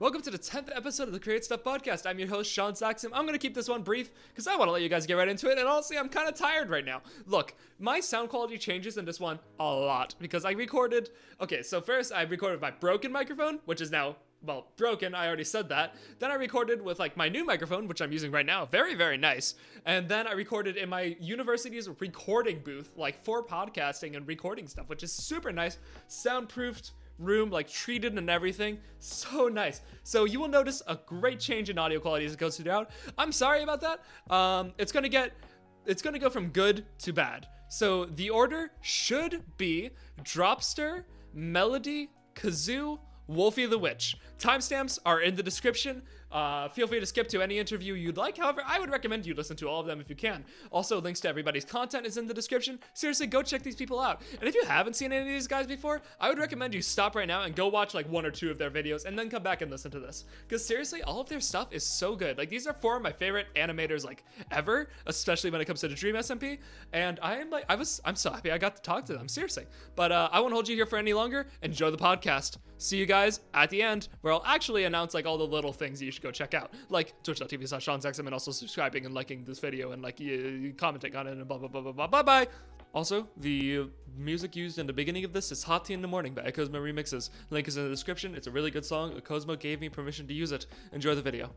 [0.00, 2.08] Welcome to the 10th episode of the Create Stuff Podcast.
[2.08, 3.10] I'm your host, Sean Saxon.
[3.12, 5.12] I'm going to keep this one brief because I want to let you guys get
[5.12, 5.58] right into it.
[5.58, 7.02] And honestly, I'm kind of tired right now.
[7.26, 11.10] Look, my sound quality changes in this one a lot because I recorded.
[11.42, 15.14] Okay, so first I recorded my broken microphone, which is now well, broken.
[15.14, 15.96] I already said that.
[16.18, 18.64] Then I recorded with like my new microphone, which I'm using right now.
[18.64, 19.54] Very, very nice.
[19.84, 24.88] And then I recorded in my university's recording booth, like for podcasting and recording stuff,
[24.88, 25.76] which is super nice.
[26.08, 28.78] Soundproofed room, like treated and everything.
[29.02, 29.80] So nice.
[30.02, 32.90] So you will notice a great change in audio quality as it goes throughout.
[33.16, 34.00] I'm sorry about that.
[34.30, 35.32] Um, it's gonna get,
[35.86, 37.46] it's gonna go from good to bad.
[37.70, 39.88] So the order should be
[40.22, 44.16] Dropster, Melody, Kazoo, Wolfie the Witch.
[44.38, 46.02] Timestamps are in the description.
[46.30, 48.36] Uh, feel free to skip to any interview you'd like.
[48.36, 50.44] However, I would recommend you listen to all of them if you can.
[50.70, 52.78] Also, links to everybody's content is in the description.
[52.94, 54.22] Seriously, go check these people out.
[54.38, 57.16] And if you haven't seen any of these guys before, I would recommend you stop
[57.16, 59.42] right now and go watch like one or two of their videos and then come
[59.42, 60.24] back and listen to this.
[60.46, 62.38] Because seriously, all of their stuff is so good.
[62.38, 65.88] Like these are four of my favorite animators like ever, especially when it comes to
[65.88, 66.58] the Dream SMP.
[66.92, 69.28] And I am like, I was, I'm so happy I got to talk to them.
[69.28, 69.66] Seriously.
[69.96, 71.48] But uh, I won't hold you here for any longer.
[71.62, 72.58] Enjoy the podcast.
[72.78, 76.00] See you guys at the end, where I'll actually announce like all the little things
[76.00, 79.44] you should go check out, like twitch.tv slash Sean Saxon, and also subscribing and liking
[79.44, 82.22] this video and like you, commenting on it and blah blah blah blah blah bye
[82.22, 82.46] bye.
[82.92, 86.34] Also, the music used in the beginning of this is Hot Tea in the Morning
[86.34, 87.30] by Cosmo Remixes.
[87.50, 88.34] Link is in the description.
[88.34, 89.20] It's a really good song.
[89.20, 90.66] Cosmo gave me permission to use it.
[90.92, 91.50] Enjoy the video.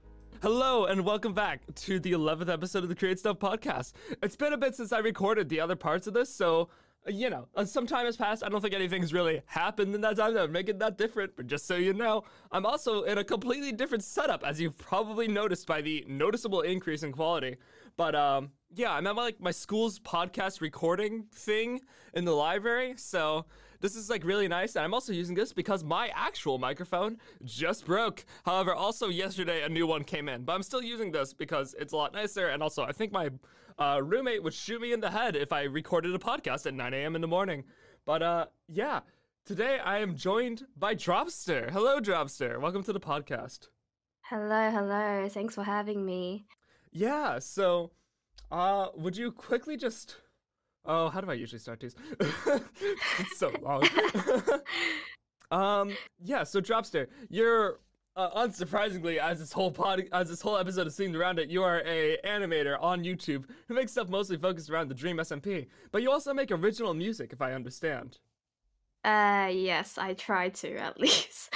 [0.43, 3.93] Hello and welcome back to the 11th episode of the Create Stuff podcast.
[4.21, 6.69] It's been a bit since I recorded the other parts of this, so
[7.07, 8.43] you know, uh, some time has passed.
[8.43, 11.35] I don't think anything's really happened in that time that would make it that different.
[11.35, 15.27] But just so you know, I'm also in a completely different setup, as you've probably
[15.27, 17.57] noticed by the noticeable increase in quality.
[17.97, 21.81] But um, yeah, I'm at my, like my school's podcast recording thing
[22.13, 23.45] in the library, so
[23.81, 24.75] this is like really nice.
[24.75, 28.25] And I'm also using this because my actual microphone just broke.
[28.45, 31.91] However, also yesterday a new one came in, but I'm still using this because it's
[31.91, 32.47] a lot nicer.
[32.47, 33.29] And also, I think my
[33.77, 36.93] uh, roommate would shoot me in the head if I recorded a podcast at 9
[36.93, 37.15] a.m.
[37.15, 37.63] in the morning.
[38.05, 39.01] But uh, yeah,
[39.45, 41.71] today I am joined by Dropster.
[41.71, 42.59] Hello, Dropster.
[42.59, 43.67] Welcome to the podcast.
[44.21, 45.27] Hello, hello.
[45.29, 46.45] Thanks for having me.
[46.91, 47.39] Yeah.
[47.39, 47.91] So,
[48.51, 50.17] uh, would you quickly just
[50.85, 51.95] Oh, how do I usually start these?
[52.19, 53.87] it's so long.
[55.51, 56.43] um, yeah.
[56.43, 57.79] So, Dropster, you're
[58.15, 61.63] uh, unsurprisingly, as this whole pod, as this whole episode is themed around it, you
[61.63, 65.67] are a animator on YouTube who makes stuff mostly focused around the Dream SMP.
[65.91, 68.19] But you also make original music, if I understand.
[69.03, 71.53] Uh, yes, I try to at least.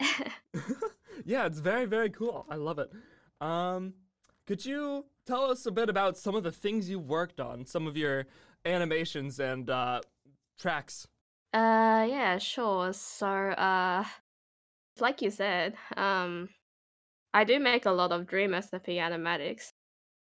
[1.24, 2.46] yeah, it's very very cool.
[2.48, 2.90] I love it.
[3.40, 3.94] Um,
[4.46, 7.86] could you tell us a bit about some of the things you worked on, some
[7.86, 8.26] of your
[8.64, 10.00] animations and uh,
[10.58, 11.06] tracks?
[11.52, 12.92] Uh, yeah, sure.
[12.92, 14.04] So, uh,
[14.98, 16.48] like you said, um,
[17.32, 19.72] I do make a lot of Dream SMP animatics,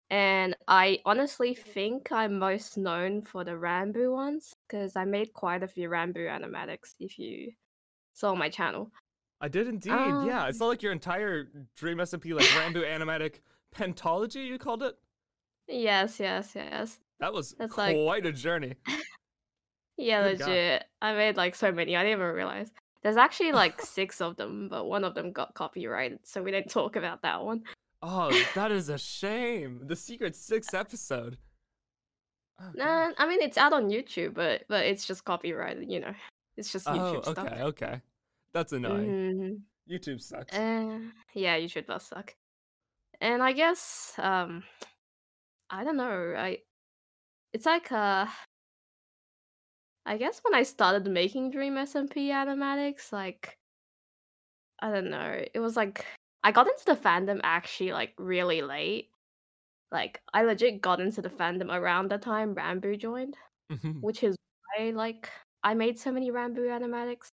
[0.09, 5.63] and I honestly think I'm most known for the Ranboo ones because I made quite
[5.63, 6.93] a few Ranboo animatics.
[6.99, 7.51] If you
[8.13, 8.91] saw my channel,
[9.41, 9.91] I did indeed.
[9.91, 10.27] Um...
[10.27, 13.35] Yeah, I saw like your entire Dream SMP like Ranboo animatic
[13.75, 14.45] pentology.
[14.45, 14.95] You called it.
[15.67, 16.99] Yes, yes, yes.
[17.19, 18.25] That was That's quite like...
[18.25, 18.75] a journey.
[19.97, 20.83] yeah, Good legit.
[21.01, 21.07] God.
[21.07, 21.95] I made like so many.
[21.95, 22.71] I didn't even realize.
[23.03, 26.71] There's actually like six of them, but one of them got copyrighted, so we didn't
[26.71, 27.63] talk about that one.
[28.01, 29.81] Oh, that is a shame.
[29.85, 31.37] The Secret Six episode.
[32.61, 35.89] Oh, nah, I mean it's out on YouTube, but but it's just copyrighted.
[35.89, 36.13] You know,
[36.57, 37.53] it's just YouTube oh, okay, stuff.
[37.61, 38.01] okay,
[38.51, 39.07] that's annoying.
[39.07, 39.93] Mm-hmm.
[39.93, 40.55] YouTube sucks.
[40.55, 40.99] Uh,
[41.33, 42.35] yeah, YouTube does suck.
[43.21, 44.63] And I guess um,
[45.69, 46.33] I don't know.
[46.37, 46.59] I
[47.53, 48.25] it's like uh
[50.05, 53.57] I guess when I started making Dream SMP animatics, like
[54.81, 56.05] I don't know, it was like
[56.43, 59.09] I got into the fandom actually like really late.
[59.91, 63.35] Like I legit got into the fandom around the time Ranboo joined,
[63.71, 64.01] mm-hmm.
[64.01, 64.35] which is
[64.77, 65.29] why like
[65.63, 67.27] I made so many Ranboo animatics.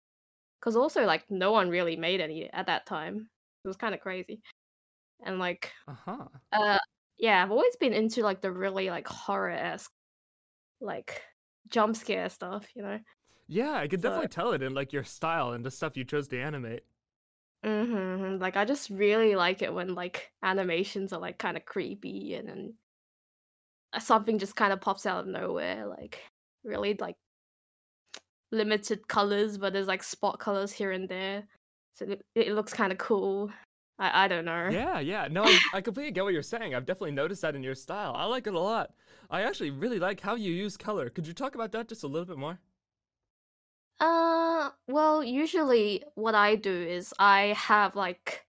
[0.61, 3.29] Cause also like no one really made any at that time.
[3.65, 4.41] It was kind of crazy.
[5.25, 6.25] And like uh-huh.
[6.53, 6.79] uh
[7.19, 9.93] yeah, I've always been into like the really like horror esque
[10.81, 11.23] like
[11.69, 12.99] jump scare stuff, you know.
[13.47, 16.05] Yeah, I could so, definitely tell it in like your style and the stuff you
[16.05, 16.85] chose to animate.
[17.65, 18.41] Mm-hmm.
[18.41, 22.49] Like I just really like it when like animations are like kind of creepy and
[22.49, 22.75] then
[23.99, 26.21] something just kind of pops out of nowhere, like
[26.65, 27.17] really like
[28.53, 31.45] limited colors, but there's like spot colors here and there,
[31.95, 33.51] so it, it looks kind of cool.
[33.99, 34.77] I, I don't know.
[34.77, 35.29] Yeah, yeah.
[35.31, 36.75] No, I, I completely get what you're saying.
[36.75, 38.15] I've definitely noticed that in your style.
[38.17, 38.95] I like it a lot.
[39.31, 41.09] I actually really like how you use color.
[41.11, 42.59] Could you talk about that just a little bit more?
[44.01, 48.45] Uh, well, usually what I do is I have like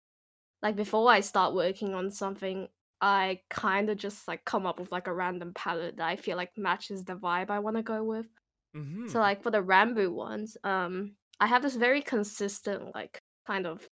[0.62, 2.69] like before I start working on something,
[3.00, 6.37] I kind of just like come up with like a random palette that I feel
[6.37, 8.26] like matches the vibe I want to go with.
[8.75, 13.67] hmm So like for the Ranboo ones, um, I have this very consistent like kind
[13.67, 13.91] of like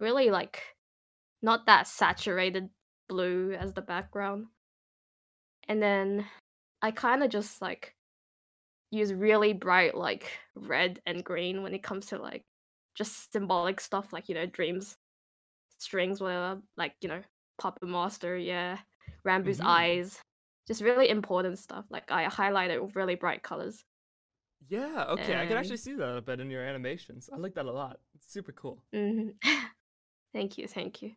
[0.00, 0.62] really like
[1.42, 2.70] not that saturated
[3.08, 4.48] blue as the background,
[5.68, 6.26] and then
[6.82, 7.94] I kind of just like
[8.90, 12.44] use really bright like red and green when it comes to like
[12.96, 14.96] just symbolic stuff like you know dreams,
[15.78, 17.22] strings, whatever, like you know
[17.60, 18.78] Puppet Master, yeah,
[19.24, 20.20] Ranboo's hmm eyes,
[20.68, 21.86] just really important stuff.
[21.90, 23.84] Like I highlight it with really bright colors.
[24.68, 27.28] Yeah, okay, I can actually see that a bit in your animations.
[27.32, 28.00] I like that a lot.
[28.14, 28.82] It's super cool.
[28.92, 29.34] mhm.
[30.32, 31.12] thank you, thank you.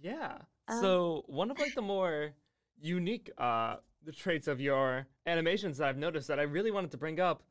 [0.00, 0.38] Yeah.
[0.68, 2.32] Um, So one of like the more
[2.80, 6.96] unique uh the traits of your animations that I've noticed that I really wanted to
[6.96, 7.42] bring up,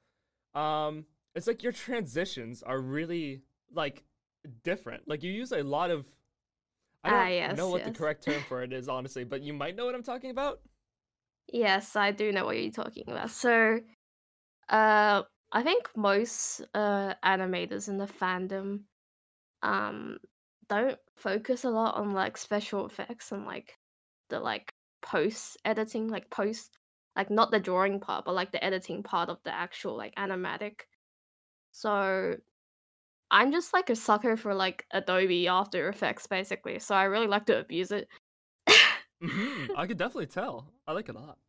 [0.56, 1.06] um,
[1.36, 3.44] it's like your transitions are really
[3.74, 4.04] like
[4.64, 5.08] different.
[5.08, 6.06] Like you use a lot of
[7.04, 9.54] I ah, don't know yes, what the correct term for it is, honestly, but you
[9.54, 10.62] might know what I'm talking about.
[11.52, 11.96] yes.
[11.96, 13.32] I do know what you're talking about.
[13.32, 13.80] So,
[14.70, 18.82] uh, I think most uh animators in the fandom
[19.64, 20.20] um
[20.70, 23.78] don't focus a lot on like special effects and like
[24.30, 26.78] the like post editing, like post
[27.16, 30.82] like not the drawing part, but like the editing part of the actual like animatic.
[31.72, 32.38] So
[33.32, 36.80] I'm just like a sucker for like Adobe After Effects basically.
[36.80, 38.10] So I really like to abuse it.
[39.22, 40.74] hmm I could definitely tell.
[40.88, 41.40] I like it a lot.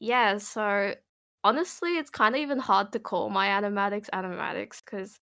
[0.00, 0.94] yeah, so
[1.42, 5.20] honestly, it's kind of even hard to call my animatics animatics because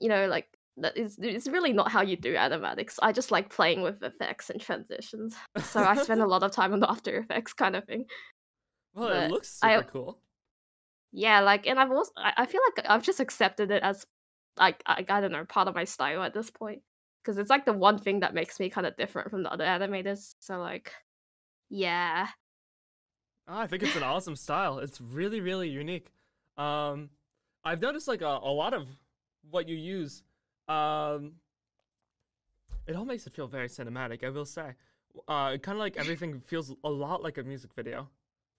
[0.00, 0.48] you know, like
[0.78, 2.98] that is it's really not how you do animatics.
[3.02, 5.36] I just like playing with effects and transitions.
[5.62, 8.06] So I spend a lot of time on the After Effects kind of thing.
[8.94, 10.20] Well, it But looks I cool.
[11.12, 14.06] yeah, like and I've also I, feel like I've just accepted it as
[14.58, 16.82] like I, I don't know, part of my style at this point.
[17.22, 19.64] Because it's like the one thing that makes me kind of different from the other
[19.64, 20.34] animators.
[20.40, 20.92] So like
[21.70, 22.28] yeah.
[23.46, 24.78] Ah, I think it's an awesome style.
[24.78, 26.10] It's really, really unique.
[26.56, 27.10] Um,
[27.64, 28.88] I've noticed like a, a lot of
[29.50, 30.22] what you use.
[30.68, 31.32] Um,
[32.86, 34.24] it all makes it feel very cinematic.
[34.24, 34.74] I will say.
[35.28, 38.08] Uh, kind of like everything feels a lot like a music video.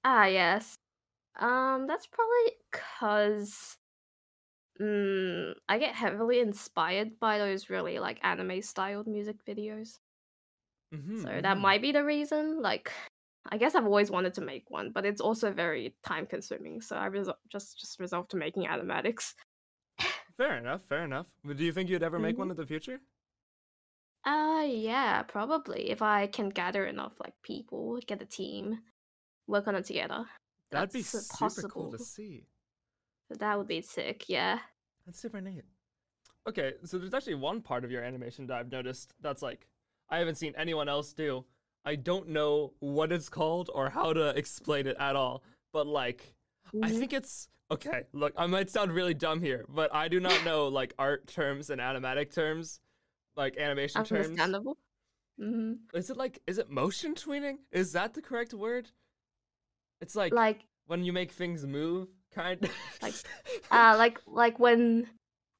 [0.04, 0.75] Ah yes.
[1.38, 3.78] Um that's probably cuz
[4.80, 10.00] mm, I get heavily inspired by those really like anime styled music videos.
[10.94, 11.18] Mm-hmm.
[11.18, 11.62] So that mm-hmm.
[11.62, 12.62] might be the reason.
[12.62, 12.92] Like
[13.52, 16.81] I guess I've always wanted to make one, but it's also very time consuming.
[16.81, 19.34] So I resol- just just resolved to making animatics.
[20.38, 20.82] Fair enough.
[20.88, 21.28] Fair enough.
[21.46, 23.02] Do you think you'd ever make hmm one in the future?
[24.26, 28.84] Uh yeah, probably if I can gather enough like people, get a team,
[29.48, 30.26] work on it together.
[30.70, 32.46] That'd be super cool to see.
[33.30, 34.28] That would be sick.
[34.30, 34.62] Yeah.
[35.06, 35.64] That's super neat.
[36.48, 39.68] Okay, so there's actually one part of your animation that I've noticed that's like
[40.10, 41.46] I haven't seen anyone else do.
[41.86, 45.44] I don't know what it's called or how to explain it at all,
[45.74, 46.35] but like
[46.82, 48.04] I hmm think it's okay.
[48.14, 51.70] Look, I might sound really dumb here, but I do not know like art terms
[51.70, 52.80] and animatic terms,
[53.36, 54.54] like animation terms.
[54.54, 54.78] Understandable.
[55.38, 57.58] hmm Is it like is it motion tweening?
[57.72, 58.92] Is that the correct word?
[60.02, 62.70] It's like Like when you make things move, kind.
[63.02, 63.16] like
[63.72, 65.08] uh like like when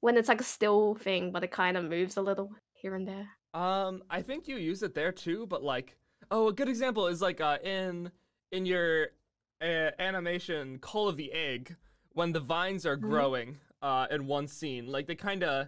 [0.02, 3.08] when it's like a still thing, but it kind of moves a little here and
[3.08, 3.30] there.
[3.54, 5.98] Um, I think you use it there too, but like,
[6.30, 8.12] oh, a good example is like uh in
[8.52, 9.10] in your
[9.62, 11.76] uh, animation Call of the Egg
[12.14, 15.68] when the vines are hmm growing uh in one scene, like they kind of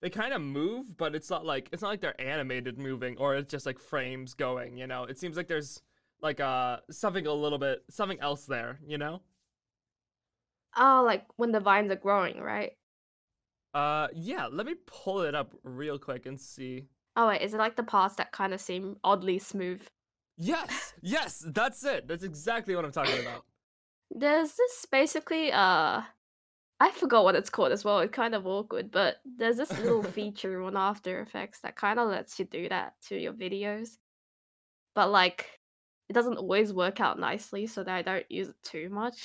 [0.00, 3.36] they kind of move, but it's not like it's not like they're animated moving or
[3.36, 5.04] it's just like frames going, you know.
[5.04, 5.82] It seems like there's
[6.20, 9.22] like uh something a little bit something else there, you know?
[10.76, 12.76] Oh, like when the vines are growing, right?
[13.74, 16.88] Uh yeah, let me pull it up real quick and see.
[17.16, 19.88] Oh wait, is it like the parts that kind of seem oddly smooth?
[20.38, 22.08] Yes, yes, that's it.
[22.08, 23.44] That's exactly what I'm talking about.
[24.10, 26.02] There's this basically uh
[26.80, 28.00] I forgot what it's called as well.
[28.00, 32.08] It's kind of awkward, but there's this little feature on After Effects that kind of
[32.08, 33.98] lets you do that to your videos.
[34.94, 35.60] But like
[36.08, 39.24] it doesn't always work out nicely, so that I don't use it too much.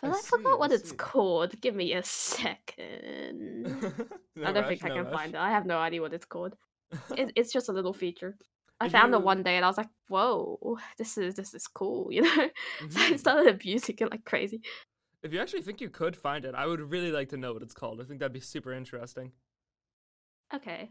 [0.00, 0.96] But I see, forgot I what it's see.
[0.96, 1.60] called.
[1.60, 3.66] Give me a second.
[4.44, 5.14] I don't rush, think I no can rush.
[5.14, 5.38] find it.
[5.38, 6.56] I have no idea what it's called.
[7.16, 8.38] It, it's just a little feature.
[8.80, 12.08] I found it one day and I was like, "Whoa, this is this is cool,"
[12.12, 12.48] you know.
[12.88, 13.18] So I mhm.
[13.18, 14.62] started abusing it like crazy.
[15.22, 17.62] if you actually think you could find it, I would really like to know what
[17.62, 18.00] it's called.
[18.00, 19.32] I think that'd be super interesting.
[20.54, 20.90] Okay,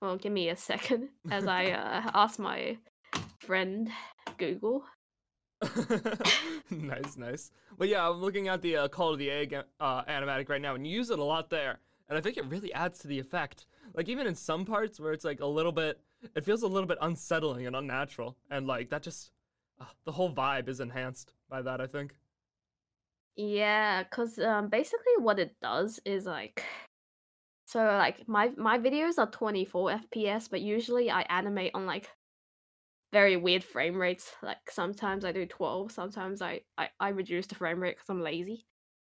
[0.00, 2.78] well, give me a second as I uh, ask my
[3.40, 3.90] friend
[4.38, 4.84] Google.
[6.70, 7.50] nice, nice.
[7.76, 10.74] But yeah, I'm looking at the uh, Call of the Egg uh, animatic right now,
[10.74, 11.80] and you use it a lot there.
[12.08, 13.66] and I think it really adds to the effect.
[13.94, 16.00] Like even in some parts where it's like a little bit,
[16.34, 19.30] it feels a little bit unsettling and unnatural, and like that just
[19.80, 21.80] uh, the whole vibe is enhanced by that.
[21.80, 22.14] I think.
[23.36, 26.64] Yeah, cause um, basically what it does is like,
[27.66, 32.10] so like my my videos are 24 FPS, but usually I animate on like
[33.12, 34.32] very weird frame rates.
[34.42, 38.22] Like sometimes I do 12, sometimes I I, I reduce the frame rate because I'm
[38.22, 38.66] lazy.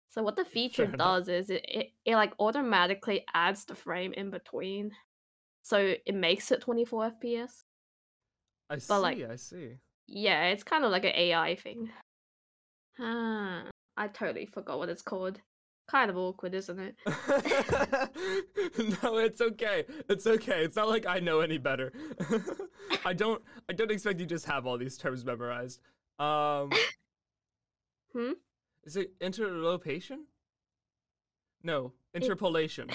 [0.10, 0.98] So what the feature Fair enough.
[0.98, 4.92] does is it, it it like automatically adds the frame in between,
[5.62, 7.64] so it makes it 24 FPS.
[8.70, 8.86] I see.
[8.88, 9.78] But like, I see.
[10.08, 11.90] yeah, it's kind of like an AI thing.
[13.00, 13.64] Ah,
[13.98, 15.40] I totally forgot what it's called.
[15.90, 16.96] Kind of awkward, isn't it?
[19.04, 19.84] no, it's okay.
[20.08, 20.64] It's okay.
[20.64, 21.92] It's not like I know any better.
[23.06, 23.42] I don't.
[23.68, 25.82] I don't expect you just have all these terms memorized.
[26.18, 26.70] Um.
[28.14, 28.32] Hmm?
[28.84, 30.28] Is it interlopation?
[31.64, 32.90] No, interpolation.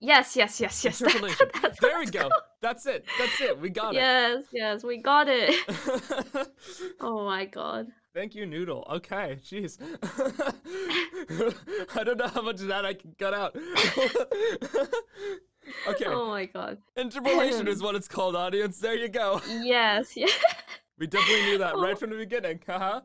[0.00, 0.98] Yes, yes, yes, yes.
[0.98, 2.28] that- that's there we go.
[2.62, 3.04] That's it.
[3.18, 3.60] That's it.
[3.60, 3.98] We got it.
[3.98, 5.54] Yes, yes, we got it.
[7.00, 7.86] Oh my god.
[8.14, 8.84] Thank you, Noodle.
[8.90, 9.78] Okay, jeez.
[11.94, 13.54] I don't know how much of that I can cut out.
[15.88, 16.78] okay, Oh my god.
[16.96, 18.78] interpolation is what it's called, audience.
[18.78, 19.40] There you go.
[19.60, 20.26] Yes, yeah.
[20.98, 21.82] We definitely knew that oh.
[21.82, 21.96] right Oh.
[21.96, 22.60] from the beginning.
[22.66, 23.00] Haha.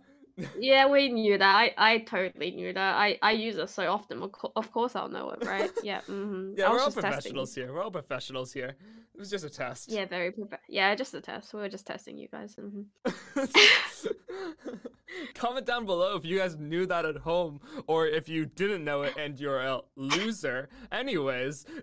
[0.60, 1.56] Yeah, we knew that.
[1.56, 2.96] I, I totally knew that.
[2.96, 4.22] I, I use it so often.
[4.56, 5.72] Of, course I'll know it, right?
[5.84, 6.02] Yeah.
[6.02, 6.54] Mm-hmm.
[6.58, 7.74] yeah, I we're all professionals here.
[7.74, 8.76] We're all professionals here.
[9.14, 9.92] It was just a test.
[9.92, 11.54] Yeah, very prof- Yeah, just a test.
[11.54, 12.56] We were just testing you guys.
[12.56, 12.84] hmm
[15.36, 19.02] Comment down below if you guys knew that at home or if you didn't know
[19.02, 20.70] it and you're a loser.
[20.92, 21.66] Anyways.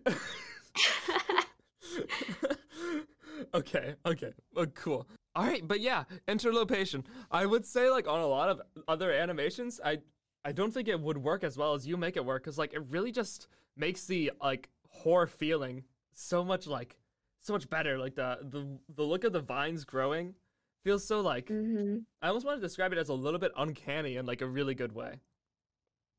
[3.55, 4.33] okay, okay.
[4.55, 5.07] Well, cool.
[5.39, 7.05] All right, but yeah, interlopation.
[7.31, 10.03] I would say like on a lot of other animations, I
[10.45, 12.75] I don't think it would work as well as you make it work cuz like
[12.75, 16.99] it really just makes the like horror feeling so much like
[17.41, 17.99] so much better.
[17.99, 20.35] Like the the the look of the vines growing
[20.85, 24.17] feels so like hmm I almost want to describe it as a little bit uncanny
[24.19, 25.21] in like a really good way.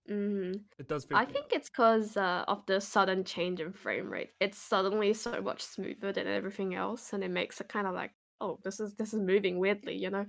[0.08, 4.12] hmm It does feel I think it's because uh, of the sudden change in frame
[4.12, 4.34] rate.
[4.40, 8.14] It's suddenly so much smoother than everything else, and it makes it kind of like,
[8.42, 10.26] oh, this is this is moving weirdly, you know?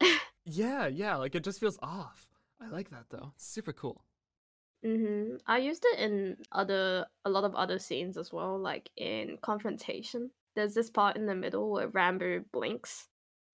[0.44, 2.28] Yeah, yeah, like it just feels off.
[2.60, 3.32] I like that though.
[3.36, 4.04] It's super cool.
[4.84, 9.38] hmm I used it in other a lot of other scenes as well, like in
[9.42, 10.30] confrontation.
[10.56, 13.08] There's this part in the middle where Ranboo blinks,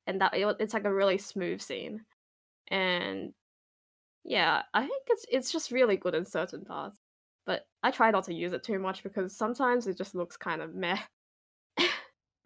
[0.06, 2.04] and that it, it's like a really smooth scene,
[2.68, 3.32] and
[4.24, 6.98] yeah, I think it's it's just really good in certain parts.
[7.46, 10.62] But I try not to use it too much because sometimes it just looks kind
[10.62, 10.98] of meh.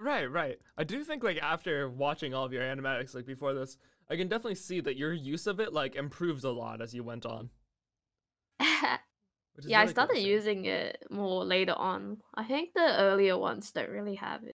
[0.00, 0.58] Right, right.
[0.78, 3.76] I do think like after watching all of your animatics like before this,
[4.08, 7.04] I can definitely see that your use of it like improves a lot as you
[7.04, 7.50] went on.
[9.66, 10.28] Yeah, I really cool to started see.
[10.28, 12.22] using it more later on.
[12.34, 14.56] I think the earlier ones don't really have it.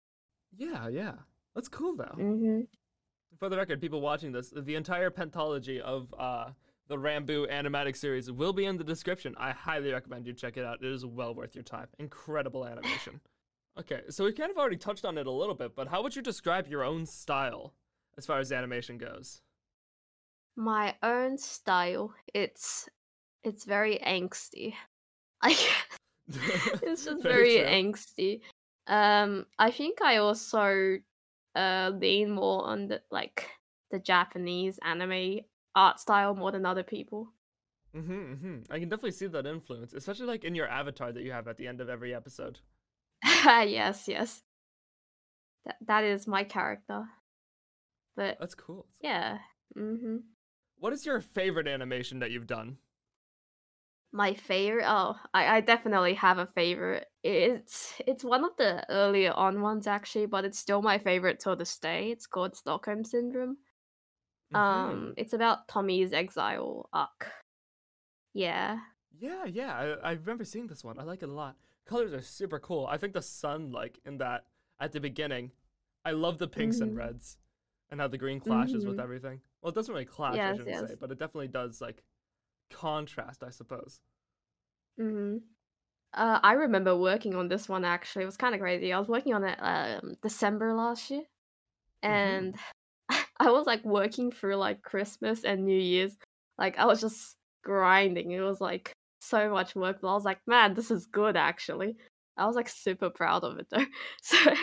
[0.57, 1.15] Yeah, yeah.
[1.55, 2.15] That's cool though.
[2.15, 2.61] hmm
[3.39, 6.51] For the record, people watching this, the entire pentology of uh
[6.89, 9.35] the Ranboo animatic series will be in the description.
[9.39, 10.83] I highly recommend you check it out.
[10.83, 11.89] It is well worth your time.
[11.99, 13.21] Incredible animation.
[13.79, 16.15] Okay, so we kind of already touched on it a little bit, but how would
[16.15, 17.75] you describe your own style
[18.17, 19.41] as far as animation goes?
[20.57, 22.15] My own style.
[22.35, 22.89] It's
[23.43, 24.75] it's very angsty.
[25.43, 25.57] I
[26.29, 27.67] it's just very, true.
[27.67, 28.41] angsty.
[28.87, 30.99] Um, I think I also
[31.55, 33.49] uh lean more on the like
[33.91, 35.41] the Japanese anime
[35.75, 37.33] art style more than other people.
[37.97, 38.73] Mm-hmm, mm-hmm.
[38.73, 41.59] I can definitely see that influence, especially like in your avatar that you have at
[41.59, 42.59] the end of every episode.
[43.45, 44.43] yes, yes.
[45.65, 47.05] That that is my character.
[48.17, 48.87] But That's cool.
[49.01, 49.39] yeah.
[49.77, 50.17] Mm-hmm.
[50.79, 52.79] What is your favorite animation that you've done?
[54.15, 57.07] My favorite oh, I, I definitely have a favorite.
[57.23, 61.57] It's it's one of the earlier on ones actually, but it's still my favorite till
[61.57, 62.11] this day.
[62.11, 63.57] It's called Stockholm Syndrome.
[64.53, 64.59] Mhm.
[64.59, 67.27] Um it's about Tommy's exile arc.
[68.35, 68.79] Yeah.
[69.19, 70.99] Yeah, yeah, I, I remember seeing this one.
[70.99, 71.57] I like it a lot.
[71.85, 72.87] Colors are super cool.
[72.87, 74.47] I think the sun, like in that
[74.81, 75.53] at the beginning,
[76.05, 76.97] I love the pinks and Mhm.
[76.97, 77.39] reds,
[77.91, 79.01] and how the green clashes with Mhm.
[79.01, 79.43] everything.
[79.61, 82.05] Well, it doesn't really clash, I shouldn't say, but it definitely does like
[82.71, 84.03] contrast, I suppose.
[84.99, 85.39] hmm
[86.15, 88.25] Uh, I remember working on this one actually.
[88.25, 88.93] It was kind of crazy.
[88.93, 91.25] I was working on it um, December last year,
[92.03, 92.57] and
[93.41, 96.17] I was like working through like Christmas and New Year's.
[96.59, 98.33] Like I was just grinding.
[98.33, 101.97] It was like so much work, but I was like, man, this is good actually.
[102.37, 103.87] I was like super proud of it though.
[104.23, 104.55] So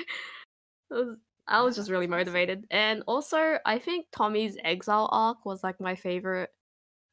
[0.89, 2.65] was, I was just really motivated.
[2.71, 6.49] And also, I think Tommy's exile arc was like my favorite,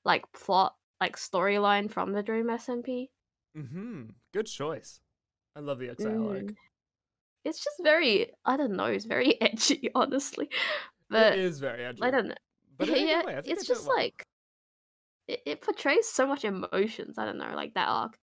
[0.05, 3.09] like plot, like storyline from the Dream SMP.
[3.57, 4.05] Mm-hmm.
[4.33, 5.01] Good choice.
[5.55, 6.39] I love the Exile arc.
[6.39, 6.55] Mm.
[7.45, 10.49] It's just very I don't know, it's very edgy, honestly.
[11.09, 12.03] But it is very edgy.
[12.03, 12.35] I don't know.
[12.77, 13.37] But in a good yeah, way.
[13.37, 14.23] I think it's just like
[15.29, 17.19] it, it portrays so much emotions.
[17.19, 18.19] I don't know, like that arc.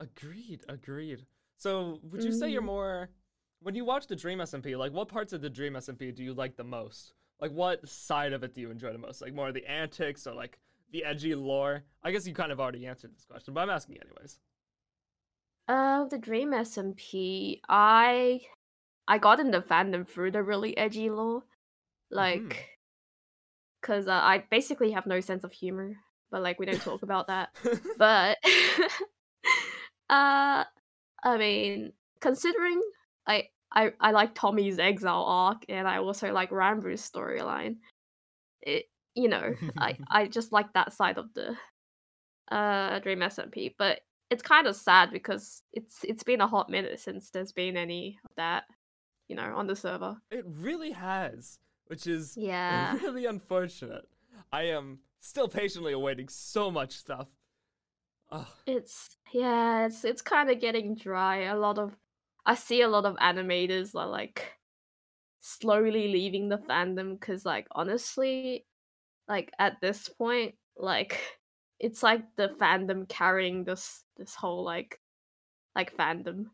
[0.00, 1.26] Agreed, agreed.
[1.56, 2.62] So, would you say you're Mhm.
[2.62, 3.10] more
[3.60, 6.34] when you watch the Dream SMP, like what parts of the Dream SMP do you
[6.34, 7.14] like the most?
[7.40, 9.22] Like what side of it do you enjoy the most?
[9.22, 10.58] Like more of the antics or like
[10.92, 11.84] the edgy lore?
[12.02, 14.38] I guess you kind of already answered this question, but I'm asking anyways.
[15.68, 18.46] Uh, the Dream SMP, I
[19.08, 21.44] I got into fandom through the really edgy lore,
[22.18, 22.56] Mhm.
[22.56, 22.75] like,
[23.82, 25.96] cause uh, I basically have no sense of humor,
[26.30, 27.50] but like we don't talk about that.
[27.98, 28.38] But
[30.10, 30.64] uh,
[31.22, 32.80] I mean, considering
[33.26, 37.76] I I I like Tommy's exile arc, and I also like Ranboo's storyline.
[38.62, 41.56] It you know I I just like that side of the
[42.54, 47.00] uh Dream SMP, but it's kind of sad because it's it's been a hot minute
[47.00, 48.64] since there's been any of that,
[49.28, 50.16] you know, on the server.
[50.30, 52.96] it really has, which is Yeah.
[53.02, 54.08] really unfortunate.
[54.52, 57.28] I am still patiently awaiting so much stuff.
[58.30, 58.46] Ugh.
[58.66, 61.42] It's yeah, it's it's kind of getting dry.
[61.44, 61.96] A lot of
[62.44, 64.52] I see a lot of animators are like
[65.40, 68.66] slowly leaving the fandom because like honestly,
[69.28, 71.20] like at this point, like
[71.78, 75.00] it's like the fandom carrying this this whole like
[75.74, 76.46] like fandom.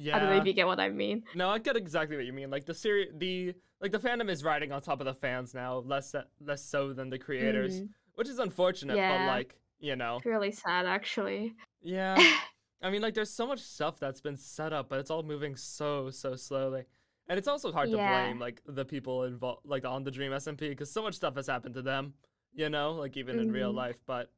[0.00, 0.14] Yeah.
[0.16, 1.24] I don't know if you get what I mean.
[1.34, 2.50] No, I get exactly what you mean.
[2.50, 5.78] Like the series, the like the fandom is riding on top of the fans now,
[5.78, 7.88] less so- less so than the creators, Mhm.
[8.14, 8.96] which is unfortunate.
[8.96, 9.26] Yeah.
[9.26, 11.54] But like you know, It's really sad actually.
[11.82, 12.14] yeah.
[12.80, 15.56] I mean, like there's so much stuff that's been set up, but it's all moving
[15.56, 16.84] so so slowly,
[17.28, 20.68] and it's also hard to blame like the people involved, like on the Dream SMP,
[20.70, 22.14] because so much stuff has happened to them.
[22.54, 23.76] You know, like even in real Mhm.
[23.76, 24.32] life, but.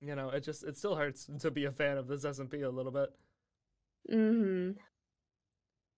[0.00, 2.68] You know, it just it still hurts to be a fan of this SMP a
[2.68, 3.08] little bit.
[4.10, 4.76] Mhm.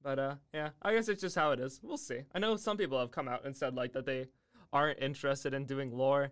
[0.03, 1.81] But uh, yeah, I guess it's just how it is.
[1.83, 2.21] We'll see.
[2.35, 4.27] I know some people have come out and said like that they
[4.73, 6.31] aren't interested in doing lore.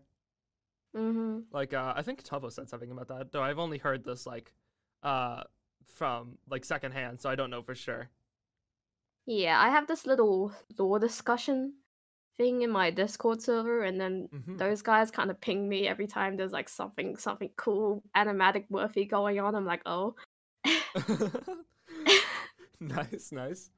[0.97, 1.41] Mm-hmm.
[1.51, 4.53] Like uh, I think Tavo said something about that, though I've only heard this like
[5.03, 5.43] uh
[5.87, 8.09] from like secondhand, so I don't know for sure.
[9.27, 11.75] Yeah, I have this little lore discussion
[12.37, 14.59] thing in my Discord server, and then Mhm.
[14.59, 19.05] those guys kind of ping me every time there's like something something cool animatic worthy
[19.05, 19.55] going on.
[19.55, 20.15] I'm like, oh.
[22.81, 23.71] nice, nice.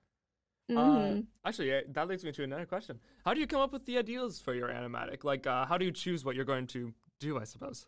[0.76, 1.26] Uh, Mhm.
[1.44, 3.00] actually, yeah, that leads me to another question.
[3.24, 5.24] How do you come up with the ideas for your animatic?
[5.24, 7.38] Like, uh, how do you choose what you're going to do?
[7.38, 7.86] I suppose.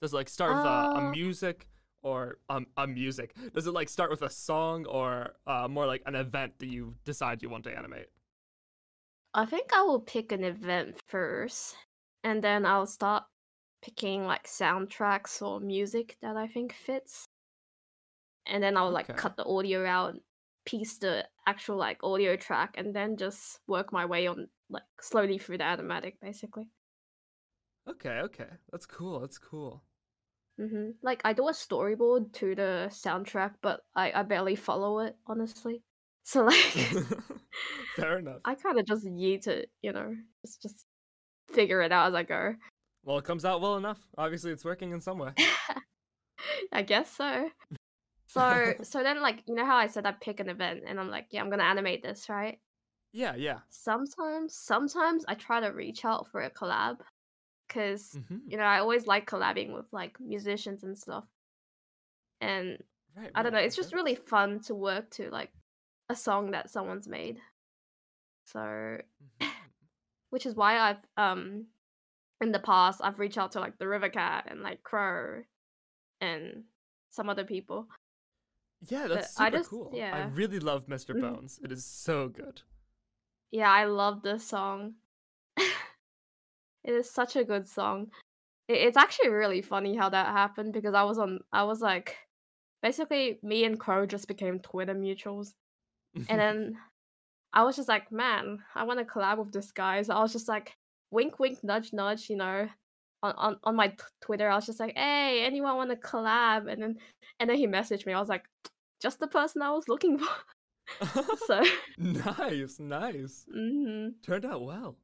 [0.00, 1.68] Does it like start with a, a Uh, music
[2.02, 3.34] or um, a music?
[3.54, 6.94] Does it like start with a song or uh, more like an event that you
[7.04, 8.08] decide you want to animate?
[9.34, 11.76] I think I will pick an event first,
[12.24, 13.22] and then I'll start
[13.80, 17.28] picking like soundtracks or music that I think fits.
[18.46, 19.16] And then I'll like Okay.
[19.16, 20.16] cut the audio out,
[20.64, 25.38] piece the actual like audio track, and then just work my way on like slowly
[25.38, 26.70] through the animatic, basically.
[27.88, 29.18] Okay, okay, that's cool.
[29.20, 29.84] That's cool.
[30.58, 35.16] hmm Like I do a storyboard to the soundtrack, but I I barely follow it
[35.26, 35.82] honestly.
[36.26, 36.74] So like
[37.94, 38.42] Fair enough.
[38.44, 40.86] I kind of just yeet it, you know, just just
[41.52, 42.56] figure it out as I go.
[43.02, 44.06] Well, it comes out well enough.
[44.18, 45.34] Obviously, it's working in some way.
[46.72, 47.50] I guess so.
[48.26, 51.08] So so then like you know how I said I pick an event and I'm
[51.10, 52.60] like, yeah, I'm gonna animate this, right?
[53.12, 53.62] Yeah, yeah.
[53.68, 57.06] Sometimes sometimes I try to reach out for a collab
[57.68, 61.28] because hmm you know I always like collabing with like musicians and stuff.
[62.40, 62.82] And
[63.16, 63.32] Right.
[63.34, 65.52] I don't know, right, it's just really fun to work to like
[66.08, 67.40] a song that someone's made.
[68.44, 69.40] So Mhm.
[70.30, 71.68] which is why I've um
[72.40, 75.44] in the past I've reached out to like the River Cat and like Crow
[76.20, 76.64] and
[77.10, 77.88] some other people.
[78.82, 79.92] Yeah, that's I super just- cool.
[80.00, 81.20] I really love mister Mhm.
[81.22, 81.58] Bones.
[81.62, 82.62] It is so good.
[83.50, 84.94] Yeah, I love this song.
[85.56, 88.10] it is such a good song.
[88.68, 92.16] It, it's actually really funny how that happened because I was on I was like
[92.82, 95.54] basically me and Crow just became Twitter mutuals.
[96.28, 96.78] And then
[97.52, 100.02] I was just like, man, I want to collab with this guy.
[100.02, 100.76] So I was just like,
[101.10, 102.68] wink, wink, nudge, nudge, you know,
[103.26, 104.48] on on, on my t- Twitter.
[104.48, 106.70] I was just like, hey, anyone want to collab?
[106.70, 106.96] And then
[107.40, 108.12] and then he messaged me.
[108.12, 108.44] I was like,
[109.00, 110.28] just the person I was looking for.
[111.36, 111.62] so,
[111.98, 113.46] nice, nice.
[113.52, 114.96] hmm Turned out well.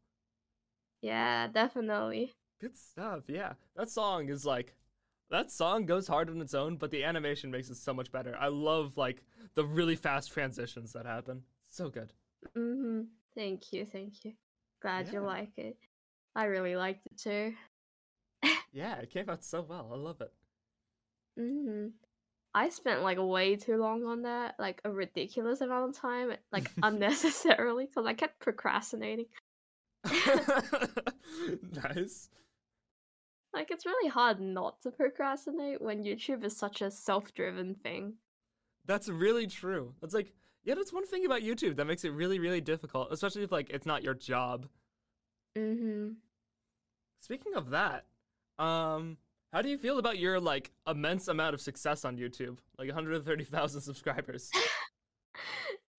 [1.03, 2.33] yeah, definitely.
[2.61, 3.25] Good stuff.
[3.29, 4.75] Yeah, that song is like,
[5.31, 8.37] that song goes hard on its own, but the animation makes it so much better.
[8.39, 9.23] I love like
[9.55, 11.43] the really fast transitions that happen.
[11.69, 12.13] So good.
[12.55, 13.03] hmm
[13.35, 14.35] Thank you, thank you.
[14.83, 15.77] Glad you like it.
[16.35, 17.55] I really liked it too.
[18.73, 19.91] Yeah, it came out so well.
[19.93, 20.33] I love it.
[21.39, 21.93] Mm.
[22.55, 26.71] I spent like way too long on that, like a ridiculous amount of time, like
[26.83, 29.27] unnecessarily, because I kept procrastinating.
[31.85, 32.29] nice.
[33.55, 38.15] Like it's really hard not to procrastinate when YouTube is such a self-driven thing.
[38.87, 39.95] That's really true.
[40.01, 40.33] That's like,
[40.65, 43.71] yeah, that's one thing about YouTube that makes it really, really difficult, especially if like
[43.71, 44.67] it's not your job.
[45.57, 46.13] Mm-hmm.
[47.21, 48.05] Speaking of that,
[48.59, 49.19] um,
[49.53, 53.81] how do you feel about your like immense amount of success on YouTube, like 130,000
[53.83, 54.57] subscribers?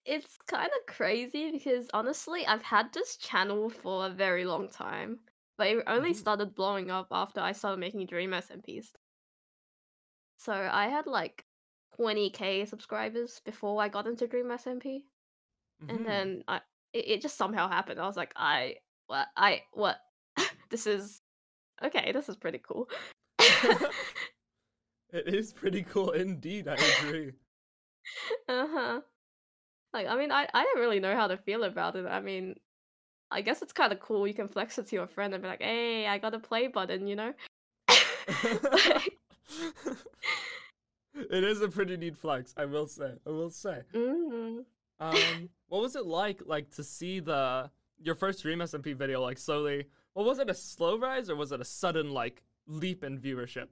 [0.06, 5.22] it's kind of crazy because honestly, I've had this channel for a very long time,
[5.58, 6.13] but it only Mhm.
[6.13, 8.94] started blowing up after I started making Dream SMPs.
[10.38, 11.46] So I had like
[11.96, 15.06] 20k subscribers before I got into Dream SMP,
[15.89, 16.08] and Mhm.
[16.08, 16.62] then I
[16.94, 18.02] it, it just somehow happened.
[18.02, 20.02] I was like, I what I what
[20.72, 21.23] this is
[21.84, 22.12] okay.
[22.12, 22.89] This is pretty cool.
[23.39, 26.67] it is pretty cool indeed.
[26.67, 27.32] I agree.
[28.50, 29.02] uh huh.
[29.93, 32.06] Like I mean, I I don't really know how to feel about it.
[32.06, 32.56] I mean,
[33.32, 34.28] I guess it's kind of cool.
[34.28, 36.67] You can flex it to your friend and be like, "Hey, I got a play
[36.67, 37.34] button," you know.
[38.26, 39.12] Like,
[41.15, 43.12] it is a pretty neat flex, I will say.
[43.26, 43.82] I will say.
[43.93, 44.60] Mm-hmm.
[45.00, 47.69] Um, what was it like, like to see the
[48.02, 49.88] your first Dream SMP video, like slowly?
[50.15, 53.69] Well, was it a slow rise or was it a sudden like leap in viewership?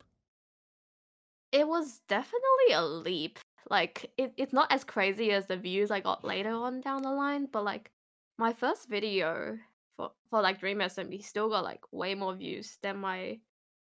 [1.51, 3.39] It was definitely a leap.
[3.69, 7.11] Like it, it's not as crazy as the views I got later on down the
[7.11, 7.91] line, but like
[8.37, 9.57] my first video
[9.97, 13.39] for for like Dream SMP still got like way more views than my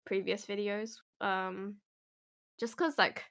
[0.07, 0.99] previous videos.
[1.21, 1.77] Um,
[2.61, 3.25] just cause like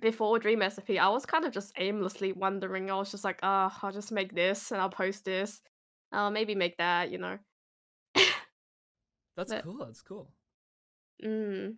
[0.00, 2.90] before Dream SMP, I was kind of just aimlessly wondering.
[2.90, 5.60] I was just like, ah, I'll just make this and I'll post this.
[6.12, 7.38] I'll maybe make that, you know.
[9.36, 9.78] That's But cool.
[9.78, 10.30] That's cool.
[11.22, 11.74] mm,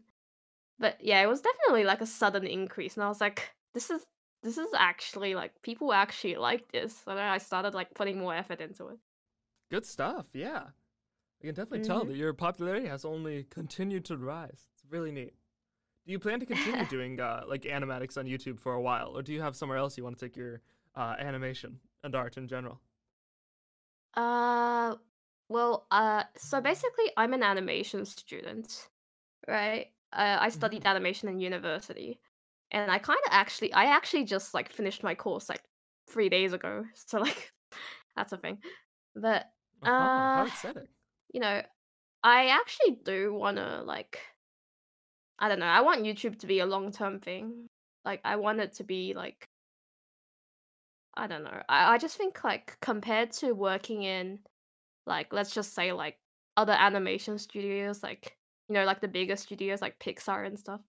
[0.79, 4.03] but yeah, it was definitely like a sudden increase, and I was like, this is
[4.43, 6.97] this is actually like people actually like this.
[7.05, 8.99] So then I started like putting more effort into it.
[9.71, 10.27] Good stuff.
[10.33, 10.65] Yeah,
[11.43, 14.69] I can definitely tell hmm that your popularity has only continued to rise.
[14.75, 15.35] It's really neat.
[16.07, 19.23] Do you plan to continue doing uh, like animatics on YouTube for a while, or
[19.23, 20.63] do you have somewhere else you want to take your
[20.97, 22.81] uh, animation and art in general?
[24.15, 24.97] uh,
[25.49, 28.89] well, uh, so basically, I'm an animation student,
[29.49, 29.89] right?
[30.13, 32.21] Uh, I studied hmm animation in university,
[32.73, 35.63] and I kind of actually, I actually just like finished my course like
[36.09, 36.85] three days ago.
[36.95, 37.53] So like,
[38.17, 38.63] that's a thing.
[39.17, 39.47] But
[39.81, 40.29] Aha!
[40.35, 40.89] uh, How exciting!
[41.33, 41.63] you know,
[42.25, 44.21] I actually do want to like
[45.39, 45.67] I don't know.
[45.67, 47.69] I want YouTube to be a long-term thing.
[48.05, 49.49] Like I want it to be like
[51.15, 51.63] I don't know.
[51.69, 54.45] I, I just think like compared to working in
[55.07, 56.19] like let's just say like
[56.57, 58.37] other animation studios like
[58.69, 60.81] you know like the bigger studios like Pixar and stuff.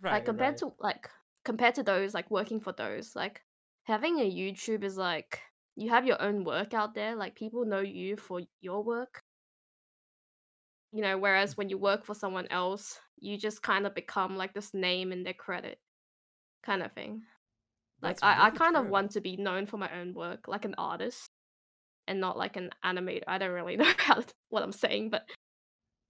[0.00, 0.58] right Like compared right.
[0.58, 1.08] to like
[1.44, 3.42] compared to those like working for those like
[3.84, 5.40] having a YouTube is like
[5.76, 9.22] you have your own work out there like people know you for your work
[10.92, 11.58] You know, whereas mm.
[11.58, 15.22] when you work for someone else, you just kind of become like this name in
[15.24, 15.78] their credit
[16.62, 17.22] kind of thing.
[18.02, 20.48] Like That's I, I really kind of want to be known for my own work,
[20.48, 21.30] like an artist,
[22.10, 23.24] and not like an animator.
[23.28, 25.26] I don't really know how what I'm saying, but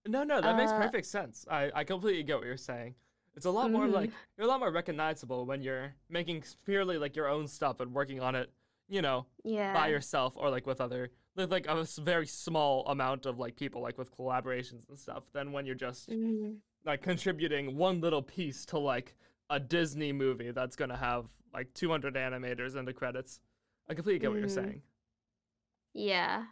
[0.06, 1.46] No, no, that makes uh, perfect sense.
[1.50, 2.94] I, I completely get what you're saying.
[3.36, 6.98] It's a lot more mhm, like you're a lot more recognizable when you're making purely
[6.98, 8.50] like your own stuff and working on it,
[8.88, 9.72] you know, yeah.
[9.72, 13.80] by yourself or like with other with like a very small amount of like people
[13.82, 18.64] like with collaborations and stuff than when you're just mhm, like contributing one little piece
[18.66, 19.14] to like
[19.50, 23.40] a Disney movie that's gonna have like 200 animators in the credits.
[23.88, 24.82] I completely get what you're mhm, saying.
[25.94, 26.46] Yeah,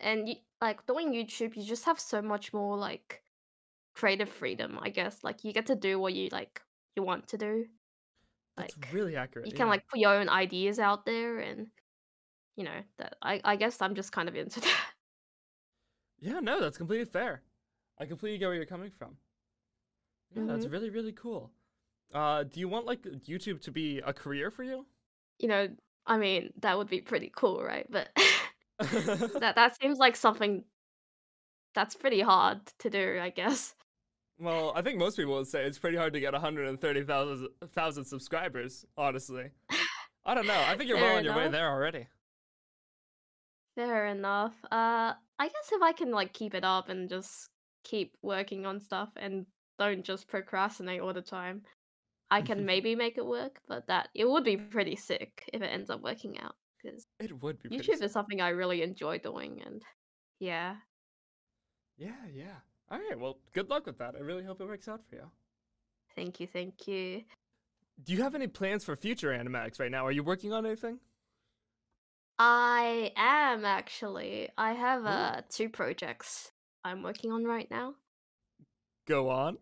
[0.00, 3.24] and you, like doing YouTube, you just have so much more like
[3.94, 4.78] creative freedom.
[4.80, 6.62] I guess like you get to do what you like
[6.96, 7.68] you want to do.
[8.56, 9.44] That's Like really accurate.
[9.44, 11.70] you can like put your own ideas out there and
[12.56, 14.92] You know, that I I guess I'm just kind of into that.
[16.18, 17.42] Yeah, no, that's completely fair.
[17.98, 19.18] I completely get where you're coming from.
[20.30, 20.68] Yeah, that's Mhm.
[20.68, 21.52] really, really cool.
[22.12, 24.86] Uh, do you want like YouTube to be a career for you?
[25.38, 25.76] You know,
[26.06, 27.86] I mean, that would be pretty cool, right?
[27.90, 28.10] But
[28.78, 30.64] that that seems like something
[31.74, 33.74] that's pretty hard to do, I guess.
[34.38, 38.84] well, I think most people would say it's pretty hard to get 130,000 thousand subscribers,
[38.96, 39.50] honestly.
[40.26, 40.64] I don't know.
[40.66, 42.06] I think you're well on your way there already.
[43.76, 44.54] Fair enough.
[44.70, 47.50] Uh, I guess if I can like keep it up and just
[47.82, 49.46] keep working on stuff and
[49.78, 51.62] don't just procrastinate all the time,
[52.30, 53.60] I can maybe make it work.
[53.68, 57.42] But that it would be pretty sick if it ends up working out because it
[57.42, 59.82] would be YouTube is something I really enjoy doing, and
[60.40, 60.76] yeah.
[61.96, 62.56] Yeah, yeah.
[62.90, 64.14] All right, well, good luck with that.
[64.16, 65.30] I really hope it works out for you.
[66.14, 67.22] Thank you, thank you.
[68.04, 70.04] Do you have any plans for future animatics right now?
[70.04, 70.98] Are you working on anything?
[72.38, 74.48] I am actually.
[74.58, 76.50] I have uh two projects
[76.82, 77.94] I'm working on right now.
[79.06, 79.58] Go on.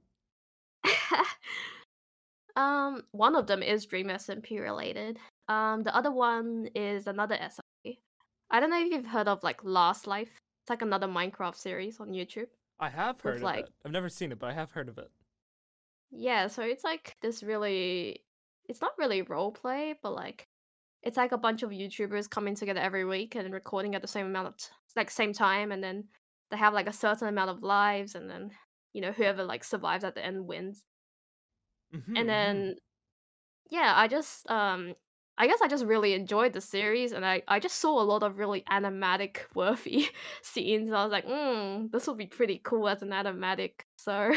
[2.56, 5.18] um, one of them is Dream SMP related.
[5.52, 7.98] Um, the other one is another SMP.
[8.50, 10.32] I don't know if you've heard of like Last Life.
[10.62, 12.48] It's like another Minecraft series on YouTube.
[12.78, 13.72] I have heard of like- it.
[13.84, 15.10] I've never seen it, but I have heard of it.
[16.10, 18.24] Yeah, so it's like this really
[18.68, 20.46] it's not really role play, but like
[21.02, 24.26] it's like a bunch of YouTubers coming together every week and recording at the same
[24.26, 26.04] amount of t- like same time and then
[26.50, 28.50] they have like a certain amount of lives and then
[28.92, 30.84] you know whoever like survives at the end wins.
[31.94, 32.18] Mhm, mhm.
[32.18, 32.76] And then
[33.70, 34.94] yeah, I just um
[35.38, 38.22] I guess I just really enjoyed the series and I, I just saw a lot
[38.22, 40.08] of really animatic worthy
[40.42, 43.82] scenes and I was like, mm, this will be pretty cool as an animatic.
[43.96, 44.32] So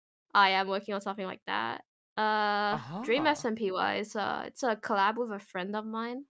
[0.34, 1.84] I am working on something like that.
[2.16, 3.26] Uh Dream Aha.
[3.26, 6.26] SMP wise, uh it's a collab with a friend of mine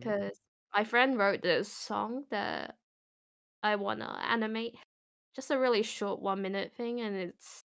[0.00, 0.40] because
[0.74, 2.78] my friend wrote this song that
[3.62, 4.76] I wanna animate.
[5.34, 7.64] Just a really short one minute thing and it's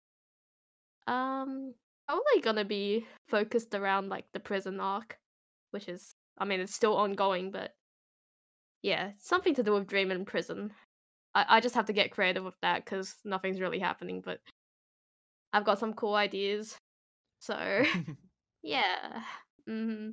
[1.07, 1.75] um
[2.07, 5.19] probably gonna be focused around like the prison arc,
[5.71, 7.75] which is I mean it's still ongoing, but
[8.83, 10.73] yeah, something to do with Dream in prison.
[11.35, 14.41] I, I just have to get creative with that because nothing's really happening, but
[15.53, 16.77] I've got some cool ideas.
[17.41, 17.85] So
[18.63, 19.23] yeah.
[19.67, 20.11] hmm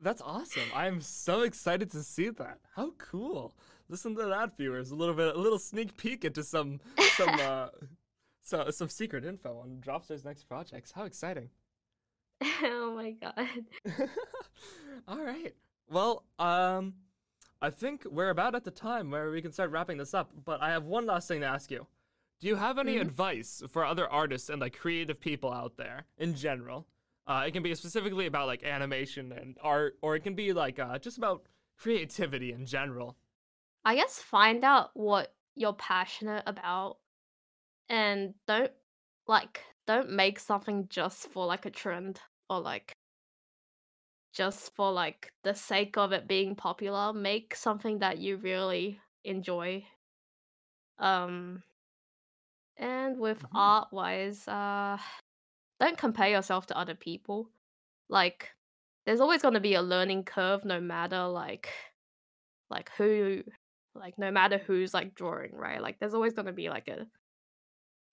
[0.00, 0.70] That's awesome.
[0.74, 2.58] I'm so excited to see that.
[2.76, 3.54] How cool.
[3.88, 4.90] Listen to that, viewers.
[4.90, 6.80] A little bit, a little sneak peek into some,
[7.16, 7.68] some, uh,
[8.48, 10.90] so, some secret info on Dropster's next projects.
[10.92, 11.50] How exciting.
[12.42, 13.48] oh my god.
[15.08, 15.54] All right.
[15.90, 16.94] Well, um,
[17.60, 20.62] I think we're about at the time where we can start wrapping this up, but
[20.62, 21.86] I have one last thing to ask you.
[22.40, 23.02] Do you have any Mhm.
[23.02, 26.86] advice for other artists and like creative people out there in general?
[27.26, 30.78] Uh, it can be specifically about like animation and art, or it can be like
[30.78, 31.42] uh, just about
[31.76, 33.16] creativity in general.
[33.84, 36.98] I guess find out what you're passionate about
[37.88, 38.72] and don't
[39.26, 42.20] like don't make something just for like a trend
[42.50, 42.92] or like
[44.32, 47.12] just for like the sake of it being popular.
[47.12, 49.86] Make something that you really enjoy.
[50.98, 51.62] Um
[52.76, 53.52] and with Mhm.
[53.54, 54.98] art wise, uh
[55.80, 57.50] don't compare yourself to other people.
[58.08, 58.52] Like
[59.06, 61.70] there's always going to be a learning curve no matter like
[62.70, 63.44] like who
[63.94, 65.80] like no matter who's like drawing, right?
[65.82, 67.06] Like there's always going to be like a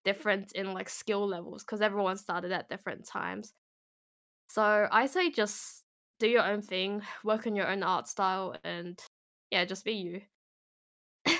[0.06, 3.54] difference in like skill levels because everyone started at different times.
[4.48, 5.84] So I say just
[6.20, 8.98] do your own thing, work on your own art style, and
[9.52, 10.22] yeah, just be you.
[11.28, 11.34] All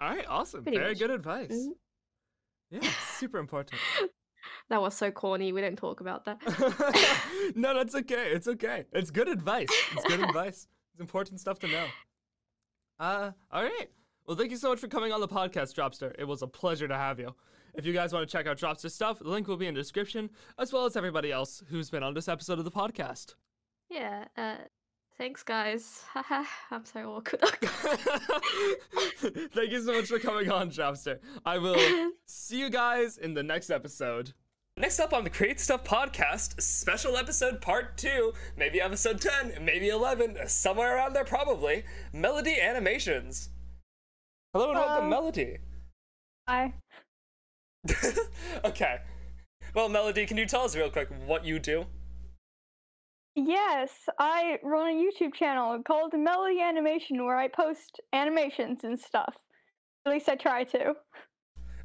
[0.00, 0.62] right, awesome.
[0.62, 0.98] Pretty Very much.
[0.98, 1.50] good advice.
[1.52, 1.72] Mhm.
[2.70, 3.80] Yeah, super important.
[4.68, 5.52] That was so corny.
[5.52, 7.52] We didn't talk about that.
[7.56, 8.30] no, that's okay.
[8.30, 8.84] It's okay.
[8.92, 9.68] It's good advice.
[9.92, 10.68] It's good advice.
[10.92, 11.84] It's important stuff to know.
[12.98, 13.90] Uh, all right.
[14.26, 16.14] Well, thank you so much for coming on the podcast, Dropster.
[16.18, 17.34] It was a pleasure to have you.
[17.76, 19.80] If you guys want to check out Dropster stuff, the link will be in the
[19.80, 23.34] description, as well as everybody else who's been on this episode of the podcast.
[23.90, 24.24] yeah.
[24.36, 24.56] Uh,
[25.18, 26.02] thanks, guys.
[26.70, 27.42] I'm so awkward.
[29.52, 31.18] thank you so much for coming on, Dropster.
[31.44, 34.32] I will see you guys in the next episode.
[34.78, 39.88] Next up on the Create Stuff podcast, special episode part 2, maybe episode 10, maybe
[39.88, 43.50] 11, somewhere around there probably, Melody Animations.
[44.54, 45.58] Hello and welcome, Melody.
[46.48, 46.72] Hi.
[48.64, 48.98] okay.
[49.74, 51.86] Well, Melody, can you tell us real quick what you do?
[53.34, 59.34] Yes, I run a YouTube channel called Melody Animation where I post animations and stuff.
[60.06, 60.94] At least I try to.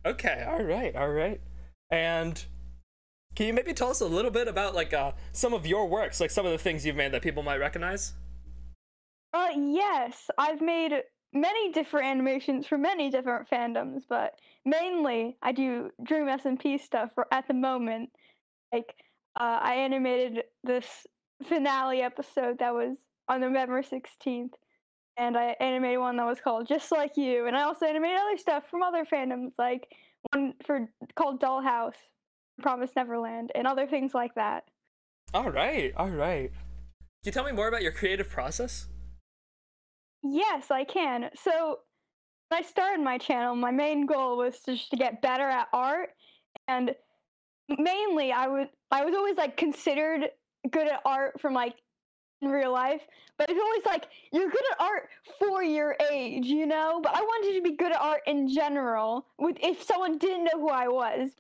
[0.06, 1.42] Okay, all right, all right.
[1.92, 2.44] And
[3.36, 6.22] can you maybe tell us a little bit about like uh, some of your works,
[6.22, 8.14] like some of the things you've made that people might recognize?
[9.34, 10.94] Uh, yes, I've made
[11.34, 14.34] many different animations for many different fandoms, but
[14.66, 18.10] mainly I do Dream SMP stuff for, at the moment.
[18.74, 18.96] Like,
[19.40, 21.08] uh, I animated this
[21.44, 24.52] finale episode that was on November 16th,
[25.18, 28.38] and I animated one that was called Just Like You, and I also animated other
[28.38, 29.88] stuff from other fandoms, like
[30.34, 31.96] one for called Dollhouse,
[32.62, 34.66] Promise Neverland, and other things like that.
[35.34, 36.52] All right, all right.
[36.52, 38.88] Can you tell me more about your creative process?
[40.24, 41.30] Yes, I can.
[41.36, 41.80] So,
[42.50, 46.12] when I started my channel, my main goal was just to get better at art,
[46.68, 46.96] and
[47.70, 50.30] mainly I was I was always like considered
[50.72, 51.76] good at art from like
[52.42, 53.02] in real life,
[53.38, 57.00] but it's always like you're good at art for your age, you know.
[57.04, 59.28] But I wanted to be good at art in general.
[59.40, 61.32] With if someone didn't know who I was,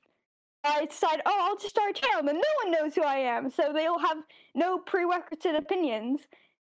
[0.63, 2.23] I decide, oh, I'll just start a channel.
[2.23, 4.17] Then no one knows who I am, so they'll have
[4.55, 6.21] no prerequisite opinions.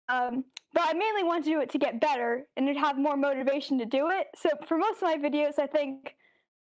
[0.09, 0.43] Um,
[0.73, 3.77] but I mainly want to do it to get better and to have more motivation
[3.79, 4.27] to do it.
[4.35, 6.15] So for most of my videos, I think,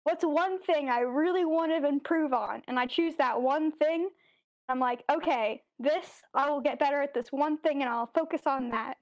[0.03, 2.62] what's one thing I really want to improve on?
[2.67, 4.10] And I choose that one thing.
[4.69, 8.41] I'm like, okay, this, I will get better at this one thing and I'll focus
[8.45, 8.95] on that.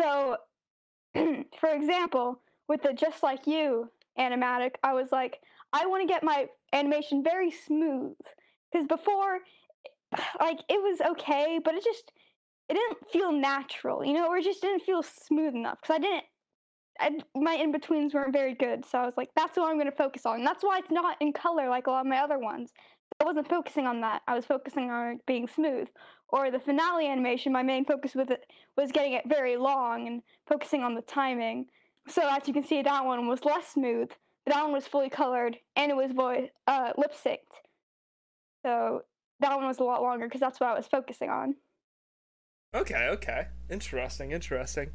[0.00, 0.36] So,
[1.14, 5.40] for example, with the Just Like You animatic, I was like,
[5.72, 8.16] I want to get my animation very smooth.
[8.72, 9.40] Because before,
[10.40, 12.12] like, it was okay, but it just,
[12.68, 15.78] it didn't feel natural, you know, or it just didn't feel smooth enough.
[15.82, 16.24] Because I didn't,
[16.98, 18.84] I, my in betweens weren't very good.
[18.84, 20.36] So I was like, that's what I'm going to focus on.
[20.36, 22.72] And that's why it's not in color like a lot of my other ones.
[23.20, 24.22] I wasn't focusing on that.
[24.26, 25.88] I was focusing on being smooth.
[26.30, 28.44] Or the finale animation, my main focus with it
[28.76, 31.66] was getting it very long and focusing on the timing.
[32.08, 34.10] So as you can see, that one was less smooth.
[34.46, 37.38] That one was fully colored and it was voice uh, lip synced.
[38.64, 39.02] So
[39.40, 41.54] that one was a lot longer because that's what I was focusing on.
[42.74, 43.46] Okay, okay.
[43.70, 44.90] Interesting, interesting.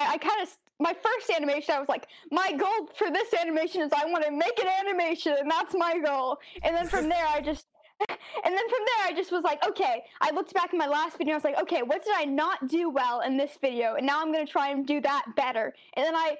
[0.00, 0.48] I, I kind of
[0.80, 4.32] my first animation, I was like, my goal for this animation is I want to
[4.32, 6.38] make an animation, and that's my goal.
[6.62, 7.66] And then from there, I just,
[8.00, 10.02] and then from there, I just was like, okay.
[10.20, 12.68] I looked back in my last video, I was like, okay, what did I not
[12.68, 13.94] do well in this video?
[13.94, 15.72] And now I'm gonna try and do that better.
[15.94, 16.36] And then I,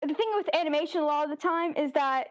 [0.00, 2.28] the thing with animation a lot of the time is that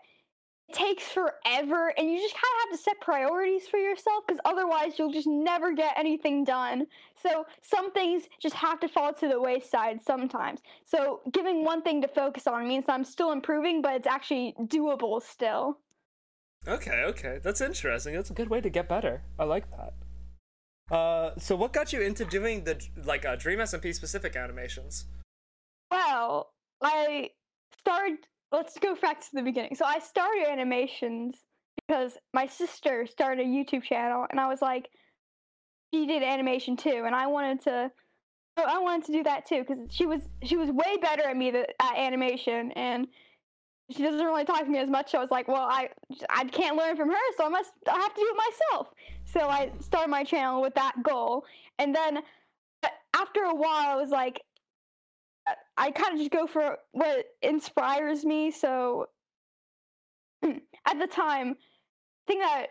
[0.74, 4.98] takes forever and you just kind of have to set priorities for yourself because otherwise
[4.98, 6.88] you'll just never get anything done.
[7.22, 10.62] So some things just have to fall to the wayside sometimes.
[10.86, 15.22] So giving one thing to focus on means I'm still improving, but it's actually doable
[15.22, 15.78] still.
[16.68, 17.40] Okay, okay.
[17.44, 18.14] That's interesting.
[18.14, 19.24] That's a good way to get better.
[19.40, 19.94] I like that.
[20.96, 25.06] Uh, so what got you into doing the like uh, Dream SMP specific animations?
[25.90, 27.32] Well, I
[27.80, 28.20] started
[28.52, 29.76] let's go back to the beginning.
[29.76, 31.36] So I started animations
[31.88, 34.90] because my sister started a YouTube channel, and I was like,
[35.94, 37.92] she did animation too, and I wanted to.
[38.58, 41.50] I wanted to do that too because she was she was way better at me
[41.50, 43.08] at animation, and
[43.90, 45.12] she doesn't really talk to me as much.
[45.12, 45.90] So I was like, well, I
[46.30, 48.88] I can't learn from her, so I must I have to do it myself.
[49.26, 51.46] So I started my channel with that goal,
[51.80, 52.20] and then
[53.16, 54.42] after a while, I was like,
[55.78, 58.52] I kind of just go for what inspires me.
[58.52, 59.08] So
[60.44, 61.56] at the time,
[62.28, 62.68] thing that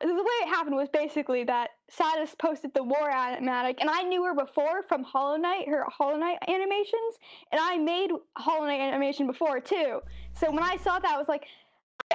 [0.00, 4.24] the way it happened was basically that SAD-ist posted the war animatic, and I knew
[4.24, 7.18] her before from Hollow Knight, her Hollow Knight animations,
[7.52, 10.00] and I made Hollow Knight animation before too.
[10.34, 11.44] So when I saw that, I was like,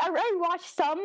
[0.01, 0.99] I already watched some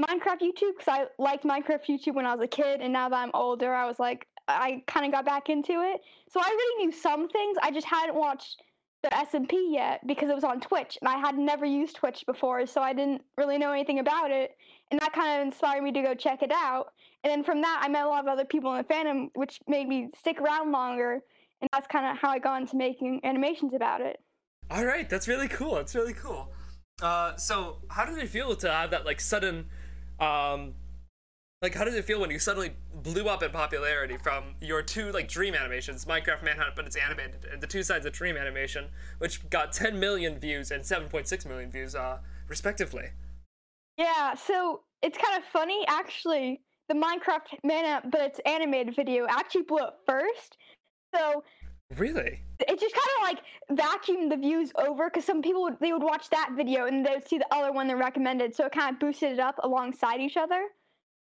[0.00, 3.16] Minecraft YouTube because I liked Minecraft YouTube when I was a kid, and now that
[3.16, 6.00] I'm older, I was like, I kind of got back into it.
[6.30, 7.56] So I already knew some things.
[7.62, 8.62] I just hadn't watched
[9.02, 12.66] the SMP yet because it was on Twitch, and I had never used Twitch before,
[12.66, 14.56] so I didn't really know anything about it.
[14.90, 16.92] And that kind of inspired me to go check it out.
[17.24, 19.60] And then from that, I met a lot of other people in the fandom, which
[19.66, 21.20] made me stick around longer.
[21.60, 24.20] And that's kind of how I got into making animations about it.
[24.70, 25.74] All right, that's really cool.
[25.74, 26.52] That's really cool.
[27.02, 29.66] Uh, so how did it feel to have that like sudden
[30.20, 30.74] um,
[31.66, 32.70] like how did it feel when you suddenly
[33.02, 37.44] blew up in popularity from your two like dream animations minecraft manhunt but it's animated
[37.52, 38.84] and the two sides of dream animation
[39.18, 43.08] which got 10 million views and 7.6 million views uh respectively?
[43.98, 49.62] Yeah so it's kind of funny actually the minecraft manhunt but it's animated video actually
[49.62, 50.58] blew up first
[51.12, 51.42] so
[51.96, 52.42] really?
[52.60, 53.40] it just kind of like
[53.84, 57.10] vacuumed the views over because some people would, they would watch that video and they
[57.10, 60.20] would see the other one they recommended so it kind of boosted it up alongside
[60.20, 60.68] each other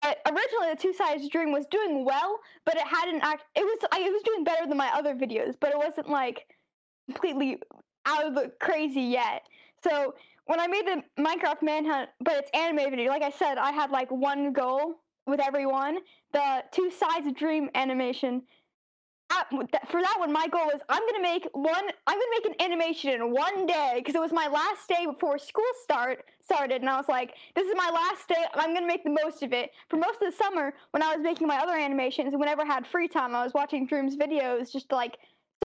[0.05, 4.01] originally the two sides dream was doing well but it hadn't act it was I,
[4.01, 6.47] it was doing better than my other videos but it wasn't like
[7.07, 7.59] completely
[8.07, 9.43] out of the crazy yet.
[9.83, 10.15] So
[10.47, 13.91] when i made the minecraft manhunt but it's animated video like i said i had
[13.91, 15.99] like one goal with everyone
[16.33, 18.43] the two sides of dream animation
[19.51, 21.85] for that one, my goal was I'm gonna make one.
[22.07, 25.39] I'm gonna make an animation in one day because it was my last day before
[25.39, 28.45] school start started, and I was like, this is my last day.
[28.55, 29.71] I'm gonna make the most of it.
[29.89, 32.87] For most of the summer, when I was making my other animations, whenever I had
[32.87, 35.19] free time, I was watching Dream's videos just to like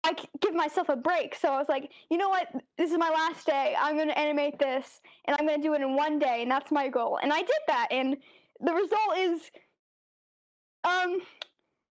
[0.04, 1.36] I give myself a break.
[1.36, 2.48] So I was like, you know what?
[2.78, 3.76] This is my last day.
[3.80, 6.90] I'm gonna animate this, and I'm gonna do it in one day, and that's my
[6.90, 7.20] goal.
[7.22, 8.18] And I did that, and
[8.60, 9.52] the result is,
[10.84, 11.22] um,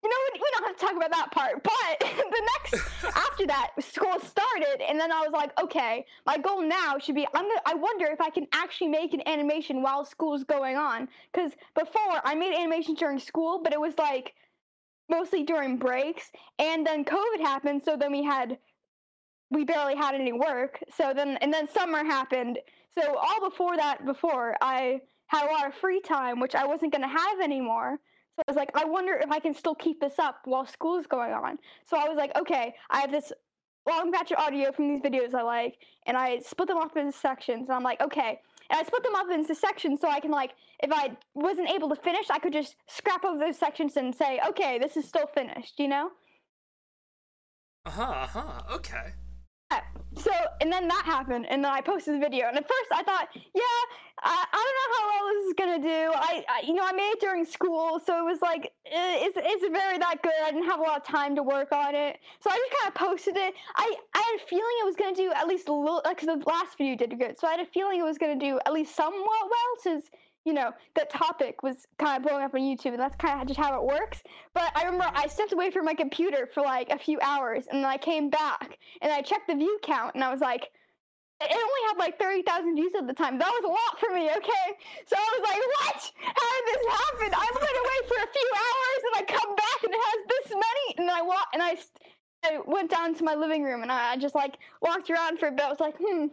[0.03, 1.63] you know, we, don't have to talk about that part.
[1.63, 6.61] But the next after that, school started, and then I was like, okay, my goal
[6.61, 7.61] now should be I'm gonna.
[7.65, 11.07] I wonder if I can actually make an animation while school's going on.
[11.33, 14.33] Because before I made animations during school, but it was like
[15.09, 18.57] mostly during breaks, and then COVID happened, so then we had
[19.51, 20.79] we barely had any work.
[20.95, 22.59] So then and then summer happened.
[22.97, 26.91] So all before that, before I had a lot of free time, which I wasn't
[26.91, 27.99] going to have anymore.
[28.39, 31.05] So I was like, I wonder if I can still keep this up while school's
[31.05, 31.57] going on.
[31.85, 33.33] So I was like, okay, I have this
[33.85, 35.75] long batch of audio from these videos I like,
[36.05, 37.67] and I split them up into sections.
[37.67, 38.39] And I'm like, okay.
[38.69, 41.89] And I split them up into sections so I can like, if I wasn't able
[41.89, 45.27] to finish, I could just scrap over those sections and say, okay, this is still
[45.27, 46.11] finished, you know?
[47.85, 48.03] Uh huh.
[48.03, 48.61] Uh huh.
[48.75, 49.11] Okay.
[50.15, 52.47] So, and then that happened, and then I posted the video.
[52.49, 53.61] And at first, I thought, yeah,
[54.21, 56.11] I, I don't know how well this is gonna do.
[56.13, 59.37] I, I, you know, I made it during school, so it was like, eh, it's,
[59.39, 60.33] it's very that good.
[60.43, 62.89] I didn't have a lot of time to work on it, so I just kind
[62.89, 63.53] of posted it.
[63.75, 66.43] I, I had a feeling it was gonna do at least a little, because the
[66.45, 68.95] last video did good, so I had a feeling it was gonna do at least
[68.95, 70.09] somewhat well, since
[70.45, 73.47] you know that topic was kind of blowing up on YouTube, and that's kind of
[73.47, 74.21] just how it works.
[74.53, 77.83] But I remember I stepped away from my computer for like a few hours, and
[77.83, 80.69] then I came back and I checked the view count, and I was like,
[81.41, 83.39] it only had like 30,000 views at the time.
[83.39, 84.67] That was a lot for me, okay?
[85.07, 86.01] So I was like, what?
[86.35, 87.29] How did this happen?
[87.31, 90.47] I went away for a few hours and I come back and it has this
[90.51, 90.87] many.
[90.97, 91.77] And I walked and I,
[92.43, 95.47] I went down to my living room and I, I just like walked around for
[95.47, 95.63] a bit.
[95.63, 96.27] I was like, hmm,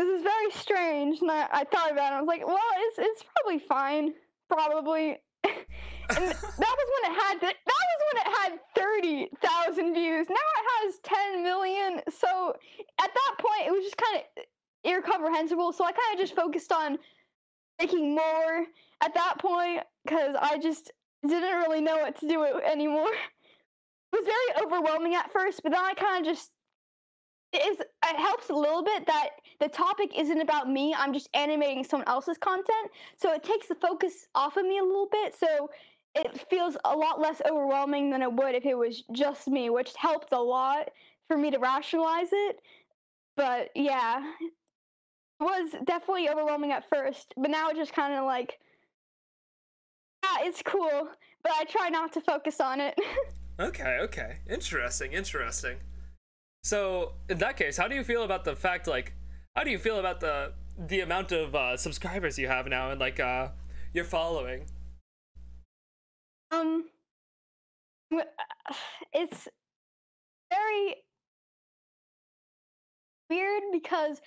[0.00, 1.20] this is very strange.
[1.20, 2.16] And I, I thought about it.
[2.16, 4.14] I was like, well, it's, it's probably fine.
[4.48, 5.18] Probably.
[5.44, 10.26] and that was when it had that was when it had 30,000 views.
[10.28, 12.00] Now it has 10 million.
[12.18, 12.54] So
[13.00, 14.44] at that point it was just kind of
[14.90, 15.72] incomprehensible.
[15.72, 16.98] So I kind of just focused on
[17.78, 18.66] making more
[19.02, 20.92] at that point cuz I just
[21.26, 23.12] didn't really know what to do anymore.
[24.12, 26.50] It was very overwhelming at first, but then I kind of just
[27.52, 29.30] it is it helps a little bit that
[29.60, 33.74] the topic isn't about me i'm just animating someone else's content so it takes the
[33.76, 35.70] focus off of me a little bit so
[36.14, 39.92] it feels a lot less overwhelming than it would if it was just me which
[39.96, 40.90] helped a lot
[41.28, 42.60] for me to rationalize it
[43.36, 48.58] but yeah it was definitely overwhelming at first but now it's just kind of like
[50.24, 51.08] yeah it's cool
[51.42, 52.98] but i try not to focus on it
[53.60, 53.98] Okay.
[54.00, 54.36] Okay.
[54.48, 55.12] Interesting.
[55.12, 55.76] Interesting.
[56.64, 59.12] So in that case, how do you feel about the fact like
[59.56, 63.00] how do you feel about the the amount of uh, subscribers you have now and
[63.00, 63.48] like uh
[63.92, 64.66] your following?
[66.50, 66.86] Um,
[68.12, 68.22] uh,
[69.12, 69.48] it's
[70.52, 70.96] very
[73.28, 74.20] weird because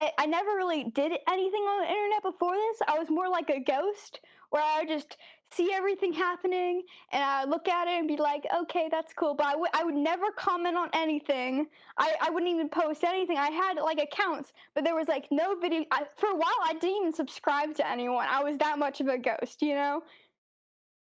[0.00, 2.78] I, I never really did anything on the internet before this.
[2.88, 5.16] I was more like a ghost where I just
[5.54, 6.82] see everything happening
[7.12, 9.34] and I look at it and be like, okay, that's cool.
[9.34, 11.66] But I would I would never comment on anything.
[11.98, 13.38] I, I wouldn't even post anything.
[13.38, 15.84] I had like accounts, but there was like no video.
[15.90, 18.26] I, for a while, I didn't even subscribe to anyone.
[18.28, 20.02] I was that much of a ghost, you know?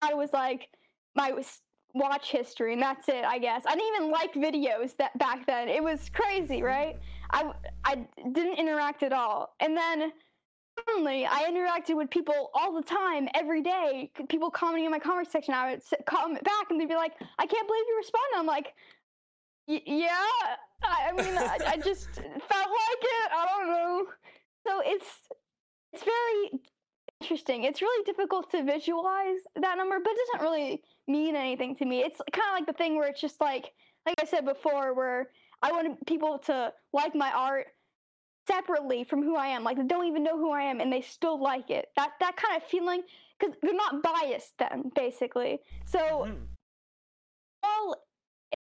[0.03, 0.69] I was like
[1.15, 1.33] my
[1.95, 5.69] watch history and that's it i guess i didn't even like videos that back then
[5.69, 6.97] it was crazy right
[7.33, 7.51] i
[7.85, 7.97] i
[8.33, 10.13] didn't interact at all and then
[10.87, 15.31] suddenly i interacted with people all the time every day people commenting in my comment
[15.31, 18.47] section i would comment back and they'd be like i can't believe you responded i'm
[18.47, 18.75] like
[19.69, 24.07] "Y- yeah i, I mean I, I just felt like it i don't know
[24.67, 25.07] so it's
[25.93, 26.61] it's very
[27.21, 27.65] interesting.
[27.65, 32.01] It's really difficult to visualize that number, but it doesn't really mean anything to me.
[32.01, 33.73] It's kind of like the thing where it's just like,
[34.07, 35.31] like I said before, where
[35.63, 37.67] I wanted people to like my art
[38.51, 39.65] separately from who I am.
[39.65, 41.89] Like they don't even know who I am, and they still like it.
[41.97, 43.03] That that kind of feeling,
[43.39, 45.61] because they're not biased then, basically.
[45.85, 46.47] So Mhm.
[47.63, 47.97] well,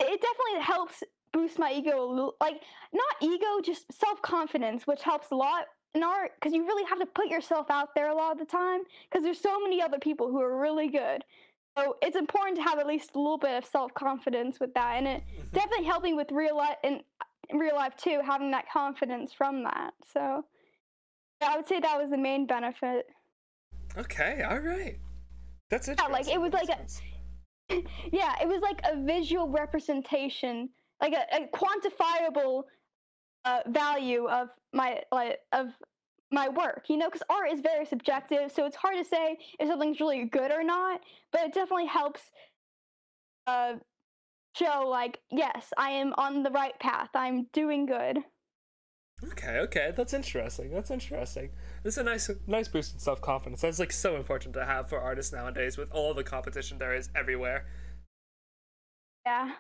[0.01, 2.35] it definitely helps boost my ego.
[2.41, 2.63] Like
[2.93, 6.99] not ego, just self confidence, which helps a lot in art because you really have
[6.99, 9.99] to put yourself out there a lot of the time because there's so many other
[9.99, 11.25] people who are really good.
[11.79, 14.97] So it's important to have at least a little bit of self confidence with that,
[14.97, 15.53] and it Mhm.
[15.53, 17.03] definitely helping with real life and
[17.51, 19.93] in real life too, having that confidence from that.
[20.13, 20.45] So
[21.41, 23.07] I would say that was the main benefit.
[23.97, 24.43] Okay.
[24.49, 24.99] All right.
[25.71, 26.87] That's Yeah, like, it was like a-
[28.13, 30.71] yeah, it was like a visual representation,
[31.01, 32.65] like a, a quantifiable
[33.45, 35.69] uh, value of my like of
[36.31, 36.87] my work.
[36.89, 40.25] You know, because art is very subjective, so it's hard to say if something's really
[40.25, 41.01] good or not.
[41.31, 42.23] But it definitely helps
[43.47, 43.75] uh,
[44.59, 47.11] show like, yes, I am on the right path.
[47.15, 48.19] I'm doing good.
[49.33, 50.71] Okay, okay, that's interesting.
[50.71, 51.51] That's interesting.
[51.83, 53.63] This is a nice, nice boost in self confidence.
[53.63, 57.11] That's like so important to have for artists nowadays with all the competition there is
[57.17, 57.67] everywhere,
[59.27, 59.53] Yeah.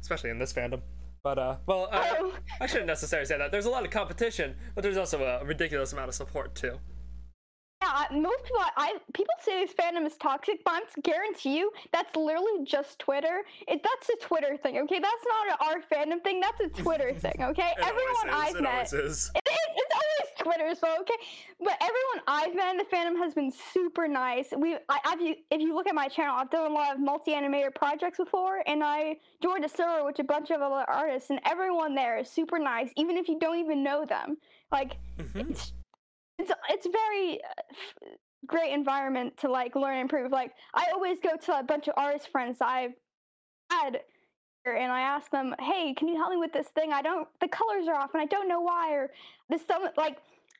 [0.00, 0.82] especially in this fandom.
[1.22, 3.50] But uh, well, I, Oh, I shouldn't necessarily say that.
[3.50, 6.78] There's a lot of competition, but there's also a ridiculous amount of support too.
[7.82, 12.14] Yeah, most people, I people say this fandom is toxic, but I guarantee you that's
[12.14, 13.42] literally just Twitter.
[13.66, 14.98] It that's a Twitter thing, okay?
[14.98, 16.40] That's not an our fandom thing.
[16.40, 17.72] That's a Twitter thing, okay?
[17.78, 21.14] It Everyone I've it met, it it's always Twitter, so okay.
[21.58, 24.48] But everyone I've met in the fandom has been super nice.
[24.56, 27.74] We, I, I've, if you look at my channel, I've done a lot of multi-animator
[27.74, 31.94] projects before, and I joined a server with a bunch of other artists, and everyone
[31.94, 34.36] there is super nice, even if you don't even know them.
[34.70, 35.50] Like, Mhm.
[35.50, 35.72] it's,
[36.40, 38.08] it's, it's very uh,
[38.46, 40.32] great environment to like learn and improve.
[40.32, 42.92] Like, I always go to a bunch of artist friends I've
[43.70, 44.00] had
[44.64, 46.92] here and I ask them, "Hey, can you help me with this thing?
[46.92, 49.10] I don't the colors are off and I don't know why." Or
[49.48, 50.18] this some like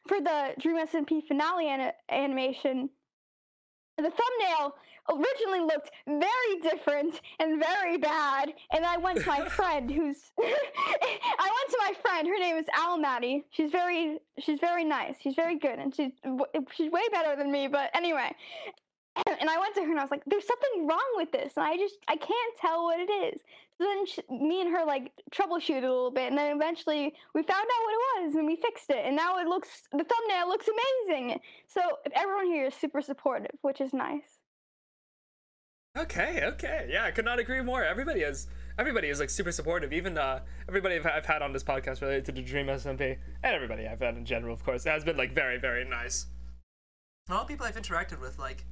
[0.09, 2.89] for the Dream SMP finale ana- animation,
[4.01, 4.75] the thumbnail
[5.11, 8.53] originally looked very different and very bad.
[8.73, 12.29] And I went to my friend, who's I went to my friend.
[12.29, 13.45] Her name is Al Maddie.
[13.51, 15.17] She's very she's very nice.
[15.21, 16.13] She's very good, and she's
[16.75, 17.69] she's way better than me.
[17.69, 18.35] But anyway.
[19.41, 21.67] And I went to her and I was like, "There's something wrong with this," and
[21.67, 23.41] I just I can't tell what it is.
[23.81, 27.43] So then she, me and her like troubleshoot a little bit, and then eventually we
[27.43, 29.07] found out what it was, and we fixed it.
[29.07, 31.41] And now it looks the thumbnail looks amazing.
[31.67, 31.81] So
[32.15, 34.41] everyone here is super supportive, which is nice.
[35.97, 37.83] Okay, okay, yeah, I could not agree more.
[37.83, 39.95] Everybody is, everybody is like super supportive.
[39.95, 43.55] Even uh, everybody I've, I've had on this podcast related to the Dream SMP, and
[43.55, 46.27] everybody I've had in general, of course, has been like very, very nice.
[47.29, 48.65] A lot of people I've interacted with, like,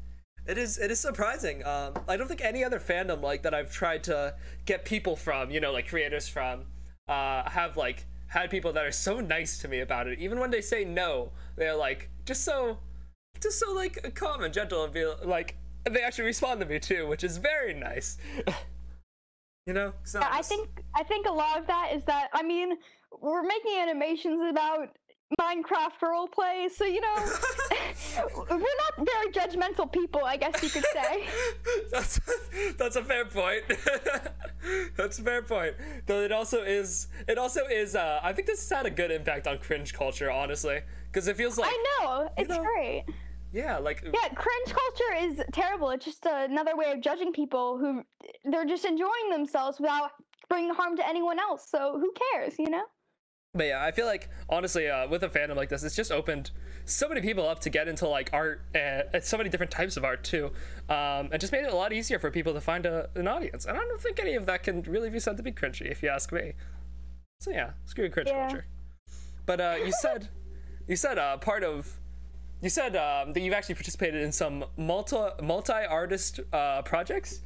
[0.49, 1.65] it is, it is surprising.
[1.65, 4.35] Um, I don't think any other fandom like that I've tried to
[4.65, 6.65] get people from, you know, like creators from,
[7.07, 10.19] uh, have like had people that are so nice to me about it.
[10.19, 12.79] Even when they say no, they're like just so
[13.41, 17.07] just so like calm and gentle and be like they actually respond to me too
[17.07, 18.19] which is very nice
[19.67, 22.43] you know so Yeah, I think I think a lot of that is that I
[22.43, 22.77] mean
[23.21, 24.89] we're making animations about
[25.39, 27.17] Minecraft roleplay, so you know
[28.51, 31.27] we're not very judgmental people, I guess you could say.
[31.91, 32.19] that's
[32.79, 33.63] that's a fair point
[34.97, 35.75] that's a fair point
[36.07, 39.11] though it also is it also is uh i think this has had a good
[39.11, 40.81] impact on cringe culture honestly
[41.13, 43.05] because it feels like I know it's know, great.
[43.53, 45.91] yeah like Yeah, cringe culture is terrible.
[45.91, 48.03] It's just another way of judging people who
[48.51, 50.11] they're just enjoying themselves without
[50.49, 51.67] bringing harm to anyone else.
[51.71, 52.85] So who cares, you know?
[53.55, 56.51] But yeah, I feel like honestly, uh, with a fandom like this, it's just opened
[56.85, 60.05] so many people up to get into like art and, so many different types of
[60.05, 60.47] art too,
[60.89, 63.65] um, and just made it a lot easier for people to find a, an audience.
[63.65, 66.03] And I don't think any of that can really be said to be cringy, if
[66.03, 66.53] you ask me.
[67.41, 68.49] So yeah, screw cringe Yeah.
[68.49, 68.67] culture.
[69.47, 70.29] But uh, you said,
[70.87, 71.99] you said uh, part of,
[72.61, 77.41] you said um, that you've actually participated in some multi multi artist uh, projects.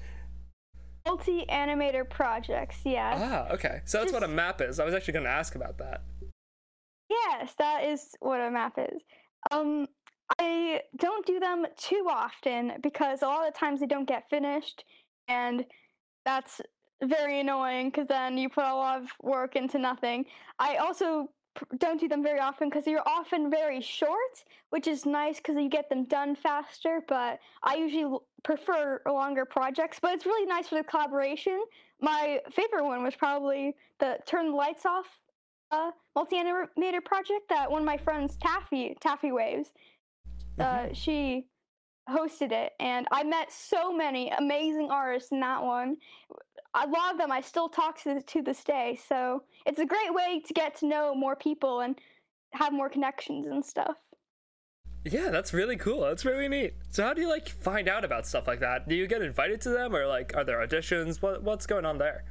[1.06, 3.18] Multi animator projects, yes.
[3.20, 3.80] Ah, okay.
[3.84, 4.78] So that's what a map is.
[4.78, 6.02] I was actually going to ask about that.
[7.10, 9.02] Yes, that is what a map is.
[9.50, 9.86] Um,
[10.38, 14.30] I don't do them too often because a lot of the times they don't get
[14.30, 14.84] finished,
[15.28, 15.64] and
[16.24, 16.60] that's
[17.02, 20.24] very annoying because then you put a lot of work into nothing.
[20.58, 21.28] I also
[21.78, 25.68] don't do them very often because they're often very short, which is nice because you
[25.68, 27.02] get them done faster.
[27.06, 29.98] But I usually prefer longer projects.
[30.00, 31.62] But it's really nice for the collaboration.
[32.00, 35.04] My favorite one was probably the turn the lights off
[35.72, 39.72] uh, multi-animator project that one of my friends, Taffy, Taffy Waves,
[40.58, 41.48] uh, she
[42.08, 45.98] hosted it, and I met so many amazing artists in that one.
[46.74, 50.12] A lot of them I still talk to to this day, so it's a great
[50.14, 51.98] way to get to know more people and
[52.52, 53.96] have more connections and stuff.
[55.04, 56.02] Yeah, that's really cool.
[56.02, 56.74] That's really neat.
[56.90, 58.88] So how do you like find out about stuff like that?
[58.88, 61.20] Do you get invited to them or like are there auditions?
[61.20, 62.24] What what's going on there?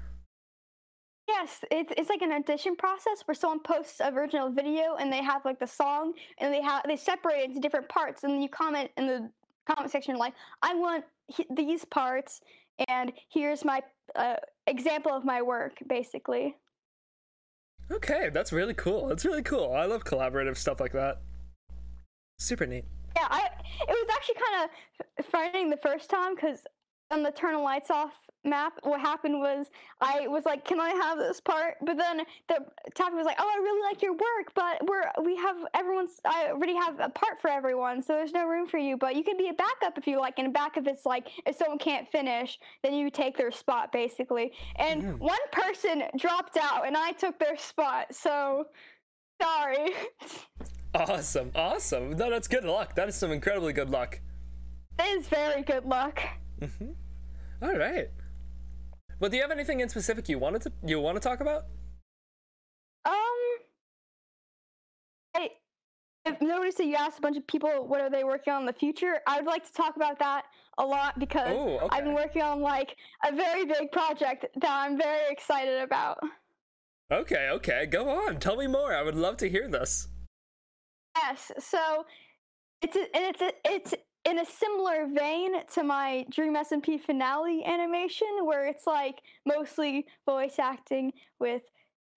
[1.27, 5.23] Yes, it's it's like an audition process where someone posts a original video and they
[5.23, 8.49] have like the song and they have they separate it into different parts and you
[8.49, 9.29] comment in the
[9.67, 11.03] comment section like I want
[11.55, 12.41] these parts
[12.87, 13.81] and here's my
[14.15, 16.55] uh, example of my work basically.
[17.91, 19.07] Okay, that's really cool.
[19.07, 19.73] That's really cool.
[19.73, 21.21] I love collaborative stuff like that.
[22.41, 22.85] Super neat.
[23.15, 23.49] Yeah, I
[23.81, 24.69] it was actually kind
[25.19, 26.65] of frightening the first time because
[27.11, 28.13] on the turn the lights off
[28.43, 29.69] map, what happened was
[30.01, 32.65] I was like, "Can I have this part?" But then the
[32.95, 36.19] Taffy was like, "Oh, I really like your work, but we're we have everyone's.
[36.25, 38.97] I already have a part for everyone, so there's no room for you.
[38.97, 40.39] But you can be a backup if you like.
[40.39, 44.51] And a backup it's like if someone can't finish, then you take their spot basically.
[44.77, 45.19] And Mhm.
[45.19, 48.15] one person dropped out, and I took their spot.
[48.15, 48.65] So
[49.39, 49.93] sorry."
[50.93, 51.51] Awesome.
[51.55, 52.11] Awesome.
[52.17, 52.95] No, that's good luck.
[52.95, 54.19] That is some incredibly good luck.
[54.99, 56.21] It is very good luck.
[56.59, 56.91] Mm-hmm.
[57.63, 58.09] All right.
[59.19, 61.65] Well, do you have anything in specific you wanted to you want to talk about?
[63.05, 63.13] Um,
[65.35, 65.49] I,
[66.25, 68.65] I've noticed that you asked a bunch of people what are they working on in
[68.65, 69.19] the future.
[69.27, 70.43] I would like to talk about that
[70.77, 72.95] a lot because Oh, I've been working on like
[73.27, 76.19] a very big project that I'm very excited about.
[77.11, 77.85] Okay, okay.
[77.85, 78.39] Go on.
[78.39, 78.93] Tell me more.
[78.95, 80.07] I would love to hear this.
[81.15, 82.05] Yes, so
[82.81, 83.93] it's a, and it's a, it's
[84.25, 90.59] in a similar vein to my Dream SMP finale animation, where it's like mostly voice
[90.59, 91.63] acting with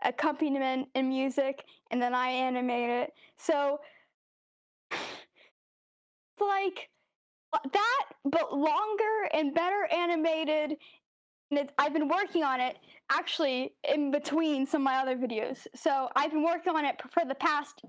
[0.04, 3.12] accompaniment and music, and then I animate it.
[3.38, 3.78] So
[4.90, 5.00] it's
[6.40, 6.90] like
[7.52, 10.76] uh, that, but longer and better animated.
[11.50, 12.76] And it, I've been working on it
[13.10, 15.66] actually in between some of my other videos.
[15.74, 17.82] So I've been working on it for the past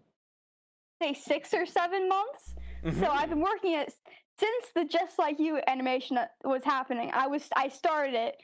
[1.02, 2.56] say six or seven months.
[2.84, 3.00] Mm-hmm.
[3.00, 3.94] So I've been working it
[4.40, 7.12] since the Just Like You animation that was happening.
[7.14, 8.38] I was I started it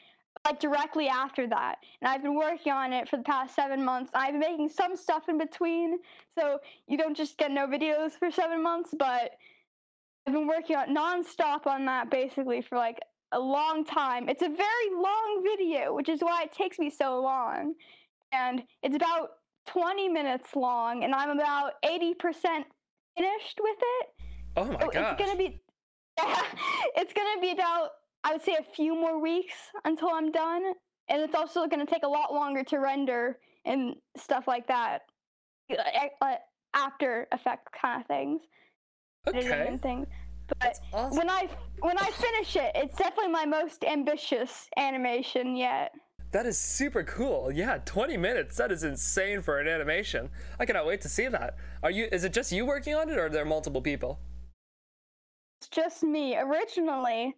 [0.45, 4.11] like directly after that, and I've been working on it for the past seven months.
[4.13, 5.99] I've been making some stuff in between,
[6.37, 8.93] so you don't just get no videos for seven months.
[8.97, 9.31] But
[10.25, 12.99] I've been working on nonstop on that basically for like
[13.31, 14.29] a long time.
[14.29, 17.75] It's a very long video, which is why it takes me so long,
[18.31, 19.31] and it's about
[19.71, 22.15] 20 minutes long, and I'm about 80%
[23.17, 24.07] finished with it.
[24.57, 24.91] Oh my gosh.
[24.95, 25.61] it's gonna be
[26.95, 27.89] it's gonna be about
[28.23, 29.55] I would say a few more weeks
[29.85, 30.73] until I'm done.
[31.09, 35.01] And it's also gonna take a lot longer to render and stuff like that.
[36.73, 38.41] After effect kind of things.
[39.27, 39.67] Okay.
[39.67, 40.07] And things.
[40.59, 41.17] But awesome.
[41.17, 41.47] when I
[41.79, 45.93] when I finish it, it's definitely my most ambitious animation yet.
[46.31, 47.51] That is super cool.
[47.51, 48.55] Yeah, 20 minutes.
[48.57, 50.29] That is insane for an animation.
[50.59, 51.57] I cannot wait to see that.
[51.83, 54.19] Are you is it just you working on it or are there multiple people?
[55.59, 56.37] It's just me.
[56.37, 57.35] Originally,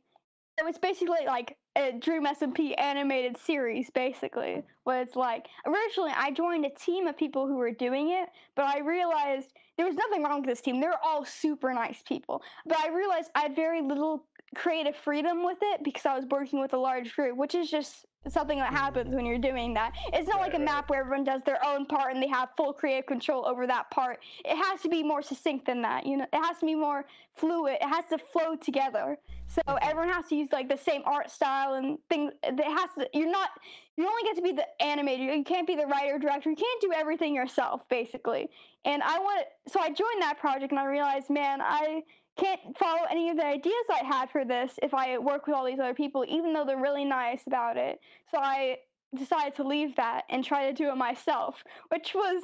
[0.60, 4.64] it was basically like a Dream SMP animated series, basically.
[4.84, 5.48] What it's like.
[5.66, 9.88] Originally, I joined a team of people who were doing it, but I realized there
[9.88, 10.80] was nothing wrong with this team.
[10.80, 12.44] They're all super nice people.
[12.68, 16.60] But I realized I had very little creative freedom with it because I was working
[16.60, 18.76] with a large group, which is just something that mm-hmm.
[18.76, 19.94] happens when you're doing that.
[20.14, 22.74] It's not like a map where everyone does their own part and they have full
[22.74, 24.20] creative control over that part.
[24.46, 26.06] It has to be more succinct than that.
[26.06, 27.78] You know, it has to be more fluid.
[27.82, 29.18] It has to flow together.
[29.48, 29.78] So mm-hmm.
[29.82, 32.32] everyone has to use like the same art style and things.
[32.44, 33.08] It has to.
[33.14, 33.50] You're not.
[33.98, 35.38] You only get to be the animator.
[35.38, 36.50] You can't be the writer director.
[36.50, 38.50] You can't do everything yourself, basically.
[38.86, 39.46] And I want.
[39.68, 42.04] So I joined that project and I realized, man, I
[42.38, 45.66] can't follow any of the ideas I had for this if I work with all
[45.66, 48.00] these other people, even though they're really nice about it.
[48.32, 48.78] So I
[49.16, 52.44] decided to leave that and try to do it myself, which was,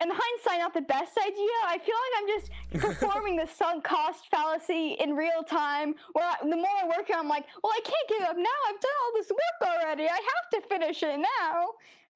[0.00, 1.48] in hindsight, not the best idea.
[1.66, 6.36] I feel like I'm just performing the sunk cost fallacy in real time, where I,
[6.42, 8.58] the more I work, on I'm like, well, I can't give up now.
[8.68, 10.04] I've done all this work already.
[10.04, 11.68] I have to finish it now.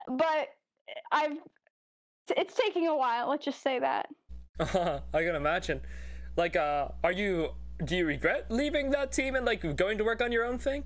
[0.06, 0.48] But
[0.88, 1.38] eh, I've,
[2.36, 3.30] it's taking a while.
[3.30, 4.08] Let's just say that.
[4.60, 5.80] I can imagine.
[6.36, 7.50] Like uh are you
[7.84, 10.84] do you regret leaving that team and like going to work on your own thing?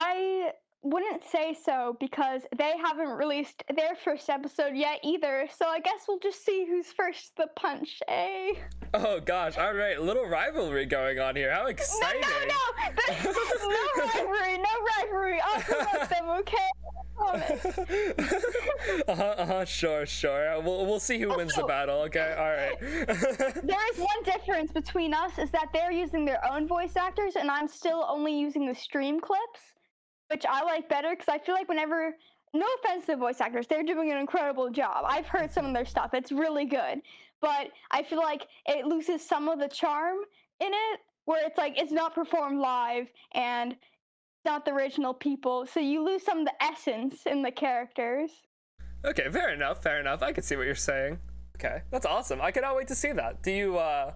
[0.00, 0.52] I
[0.82, 5.48] wouldn't say so because they haven't released their first episode yet either.
[5.54, 8.52] So I guess we'll just see who's first the punch, eh?
[8.94, 11.52] Oh gosh, all right, little rivalry going on here.
[11.52, 12.20] How exciting!
[12.22, 12.54] no, no!
[13.08, 13.32] no
[13.68, 15.40] no rivalry, no rivalry.
[15.40, 16.68] I'll promote them, okay?
[19.08, 20.60] Uh-huh, uh-huh, sure, sure.
[20.60, 22.34] We'll we'll see who wins the battle, okay?
[22.38, 22.76] All right.
[23.62, 27.50] There is one difference between us is that they're using their own voice actors and
[27.50, 29.74] I'm still only using the stream clips,
[30.30, 32.14] which I like better because I feel like whenever
[32.54, 35.04] no offense to the voice actors, they're doing an incredible job.
[35.06, 36.14] I've heard some of their stuff.
[36.14, 37.02] It's really good.
[37.40, 40.18] But I feel like it loses some of the charm
[40.60, 43.76] in it where it's like it's not performed live and
[44.44, 45.66] not the original people.
[45.66, 48.30] So you lose some of the essence in the characters.
[49.04, 50.22] okay, fair enough, fair enough.
[50.22, 51.18] I can see what you're saying.
[51.56, 52.40] Okay, that's awesome.
[52.40, 53.42] I cannot wait to see that.
[53.42, 54.12] Do you uh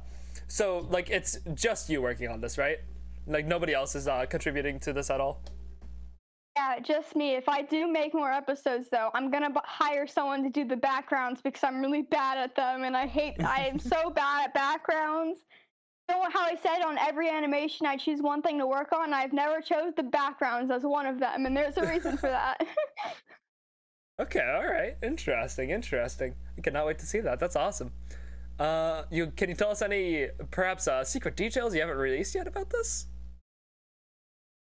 [0.49, 2.79] so like it's just you working on this, right?
[3.27, 5.43] Like nobody else is uh contributing to this at all?
[6.57, 7.35] Yeah, just me.
[7.35, 10.77] If I do make more episodes, though, I'm gonna b- hire someone to do the
[10.77, 13.43] backgrounds because I'm really bad at them, and I hate.
[13.43, 15.41] I am so bad at backgrounds.
[16.09, 19.13] You know how I said on every animation I choose one thing to work on.
[19.13, 22.61] I've never chose the backgrounds as one of them, and there's a reason for that.
[24.21, 24.97] Okay, all right.
[25.03, 26.37] Interesting, interesting.
[26.57, 27.41] I cannot wait to see that.
[27.41, 27.91] That's awesome.
[28.61, 32.47] Uh, you can you tell us any perhaps uh, secret details you haven't released yet
[32.47, 33.07] about this?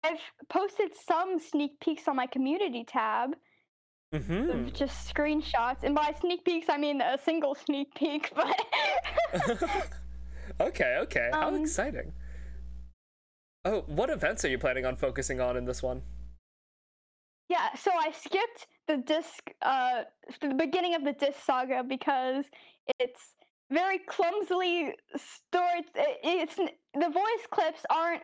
[0.05, 3.37] I've posted some sneak peeks on my community tab,
[4.15, 4.69] Mm-hmm.
[4.75, 8.31] just screenshots, and by sneak peeks I mean a single sneak peek.
[8.37, 8.61] But
[10.61, 11.31] okay, okay.
[11.33, 12.13] How Um, exciting.
[13.65, 16.03] Oh, what events are you planning on focusing on in this one?
[17.49, 20.03] Yeah, so I skipped the disc, uh,
[20.43, 22.45] the beginning of the disc saga because
[22.99, 23.35] it's
[23.71, 25.85] very clumsily stored.
[26.23, 28.23] It's the voice clips aren't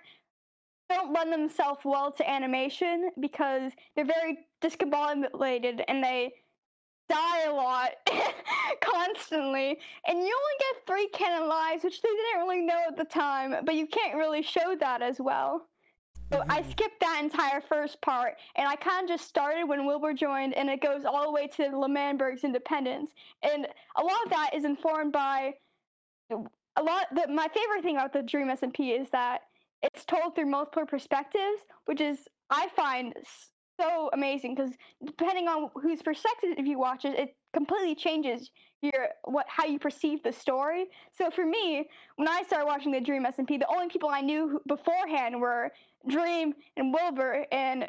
[0.89, 6.33] don't lend themselves well to animation because they're very discombobulated and they
[7.09, 7.91] die a lot
[8.81, 13.05] constantly, and you only get three canon lives, which they didn't really know at the
[13.05, 15.67] time, but you can't really show that as well.
[16.31, 16.71] So I Mhm.
[16.71, 20.69] skipped that entire first part, and I kind of just started when Wilbur joined, and
[20.69, 23.15] it goes all the way to L'Manberg's independence.
[23.43, 23.67] And
[23.97, 25.55] a lot of that is informed by
[26.31, 27.07] a lot.
[27.15, 29.48] The, my favorite thing about the Dream SMP is that
[29.83, 32.19] it's told through multiple perspectives, which is
[32.51, 33.15] I find
[33.81, 34.73] so amazing because
[35.05, 38.51] depending on whose perspective you watch it, it completely changes
[38.83, 40.87] your what how you perceive the story.
[41.17, 44.61] So for me, when I started watching the Dream SMP, the only people I knew
[44.67, 45.71] beforehand were
[46.09, 47.89] Dream and Wilbur, and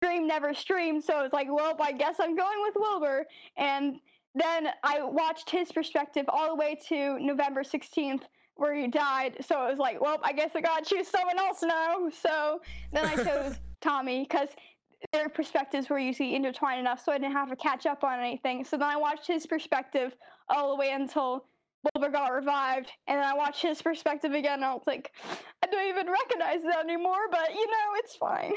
[0.00, 3.26] Dream never streamed, so it's like, well, I guess I'm going with Wilbur.
[3.56, 3.96] And
[4.34, 8.22] then I watched his perspective all the way to November 16th,
[8.58, 9.36] where he died.
[9.40, 12.08] So it was like, well, I guess I gotta choose someone else now.
[12.10, 12.60] So
[12.92, 14.48] then I chose Tommy because
[15.12, 18.64] their perspectives were usually intertwined enough, so I didn't have to catch up on anything.
[18.64, 20.14] So then I watched his perspective
[20.48, 21.46] all the way until
[21.94, 25.12] Wilbur got revived, and then I watched his perspective again, and I was like,
[25.62, 28.54] I don't even recognize that anymore, but you know, it's fine.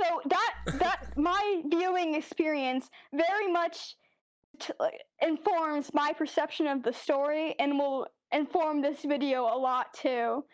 [0.00, 3.94] So that that my viewing experience very much
[4.58, 4.72] t-
[5.22, 10.44] informs my perception of the story, and will inform this video a lot too.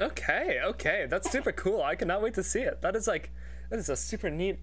[0.00, 1.82] Okay, okay, that's super cool.
[1.82, 2.82] I cannot wait to see it.
[2.82, 3.32] That is like,
[3.70, 4.60] that is a super neat,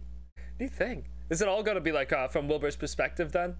[0.59, 1.07] neat thing.
[1.29, 3.55] Is it all gonna be like uh, from Wilbur's perspective then?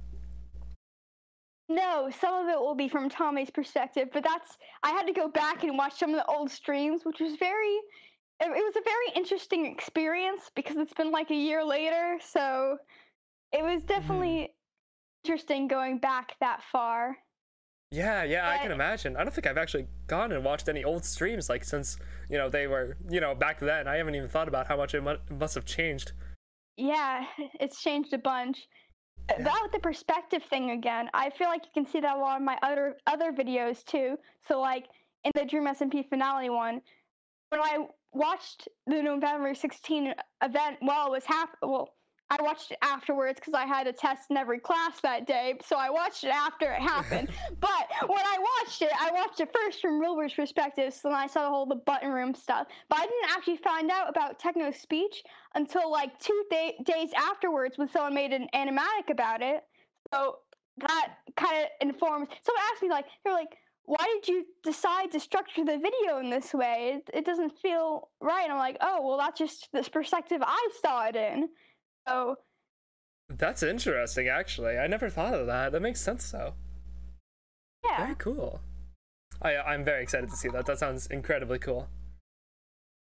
[1.68, 5.28] No, some of it will be from Tommy's perspective, but that's I had to go
[5.28, 7.80] back and watch some of the old streams, which was very
[8.39, 12.78] it, it was a very interesting experience because it's been like a year later, so
[13.51, 14.53] it was definitely
[15.24, 17.18] interesting going back that far.
[17.92, 19.16] Yeah, yeah, I can imagine.
[19.16, 21.98] I don't think I've actually gone and watched any old streams like since
[22.30, 23.88] you know they were you know back then.
[23.88, 26.12] I haven't even thought about how much it must have changed.
[26.78, 27.26] Yeah,
[27.60, 28.68] it's changed a bunch.
[29.30, 32.40] Uh, about the perspective thing again, I feel like you can see that a lot
[32.40, 34.18] in my other other videos too.
[34.48, 34.88] So like
[35.24, 36.82] in the Dream SMP finale one,
[37.50, 40.14] when I watched the November 16
[40.44, 41.95] event while it was hap- well,
[42.30, 45.56] I watched it afterwards because I had a test in every class that day.
[45.64, 47.30] So I watched it after it happened.
[47.60, 50.94] but when I watched it, I watched it first from Wilbur's perspective.
[50.94, 52.68] So then I saw the whole the button room stuff.
[52.90, 55.24] But I didn't actually find out about Techno's speech
[55.54, 59.64] until like two da- days afterwards when someone made an animatic about it.
[60.12, 60.40] So
[60.80, 62.30] that kind of informs.
[62.42, 66.32] Someone asked me like, they're like, why did you decide to structure the video in
[66.32, 66.96] this way?
[66.96, 68.50] It, it doesn't feel right.
[68.50, 71.50] I'm like, oh, well, that's just this perspective I saw it in.
[72.08, 72.38] So
[73.30, 74.78] That's interesting, actually.
[74.78, 75.72] I never thought of that.
[75.72, 76.53] That makes sense, though.
[77.84, 78.62] yeah, Very cool.
[79.41, 80.66] I I'm very excited to see that.
[80.66, 81.88] That sounds incredibly cool.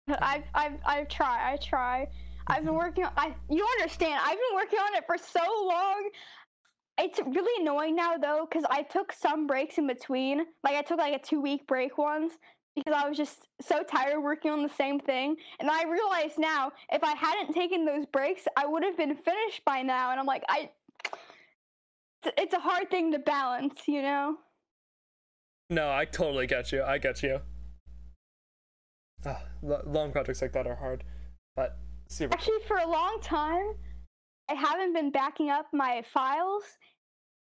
[0.20, 1.52] I've I've I've tried.
[1.52, 2.06] I try.
[2.46, 3.12] I've been working on.
[3.16, 4.20] I you understand?
[4.22, 6.10] I've been working on it for so long.
[6.98, 10.44] It's really annoying now though, because I took some breaks in between.
[10.62, 12.34] Like I took like a two week break once
[12.76, 15.36] because I was just so tired of working on the same thing.
[15.58, 19.62] And I realize now, if I hadn't taken those breaks, I would have been finished
[19.64, 20.10] by now.
[20.10, 20.70] And I'm like, I.
[22.36, 24.36] it's- a hard thing to balance, you know.
[25.70, 26.82] No, I totally get you.
[26.82, 27.40] I get you.
[29.24, 31.04] Ah, lo- long projects like that are hard,
[31.54, 31.76] but
[32.08, 32.34] super.
[32.34, 33.74] Actually, for a long time,
[34.50, 36.64] I haven't been backing up my files,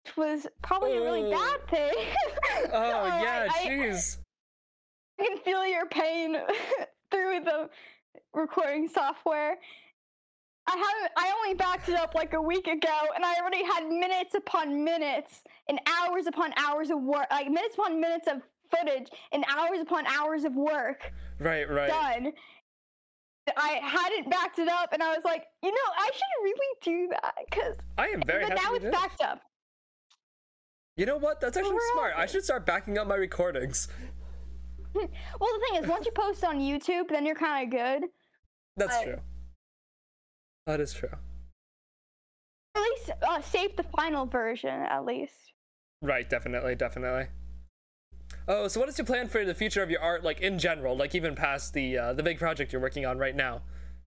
[0.05, 1.31] which was probably a really Oh.
[1.31, 1.95] bad thing.
[2.71, 4.17] Oh So yeah, jeez.
[5.19, 6.35] I can feel your pain
[7.11, 7.69] through the
[8.33, 9.57] recording software.
[10.67, 11.11] I haven't.
[11.17, 14.83] I only backed it up like a week ago, and I already had minutes upon
[14.83, 19.79] minutes and hours upon hours of work, like minutes upon minutes of footage and hours
[19.81, 21.87] upon hours of work Right, right.
[21.89, 22.33] done.
[23.57, 27.07] I hadn't backed it up, and I was like, you know, I should really do
[27.09, 27.75] that because.
[27.97, 28.61] I am very But happy.
[28.63, 29.41] now it's backed up.
[30.97, 31.39] You know what?
[31.41, 32.13] That's actually we're smart.
[32.15, 33.87] I should start backing up my recordings.
[35.39, 38.09] Well, the thing is, once you post on YouTube, then you're kind of good.
[38.77, 39.19] That's But- true.
[40.67, 41.09] That is true.
[42.75, 45.53] At least uh, save the final version, at least.
[46.01, 47.27] Right, definitely, definitely.
[48.47, 50.95] Oh, so what is your plan for the future of your art, like in general,
[50.95, 53.63] like even past the uh, the big project you're working on right now?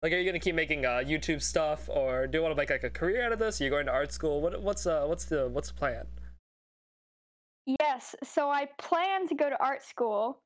[0.02, 2.70] Like, are you gonna keep making uh, YouTube stuff, or do you want to make
[2.70, 3.60] like a career out of this?
[3.60, 4.40] Are you going to art school?
[4.40, 6.06] What what's uh what's the what's the plan?
[7.80, 10.42] Yes, so I plan to go to art school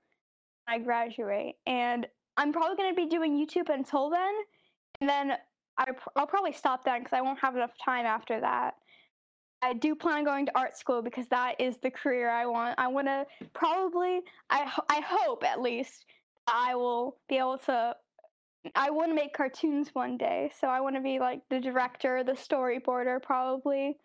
[0.68, 2.06] I graduate, and
[2.36, 4.34] I'm probably going to be doing YouTube until then,
[5.00, 5.32] and then
[5.78, 8.74] I, pr- I'll probably stop that because I won't have enough time after that.
[9.62, 12.78] I do plan on going to art school because that is the career I want.
[12.78, 16.04] I want to probably, I, I hope at least,
[16.46, 17.96] I will be able to
[18.74, 22.24] I want to make cartoons one day, so I want to be like the director,
[22.24, 23.96] the storyboarder, probably.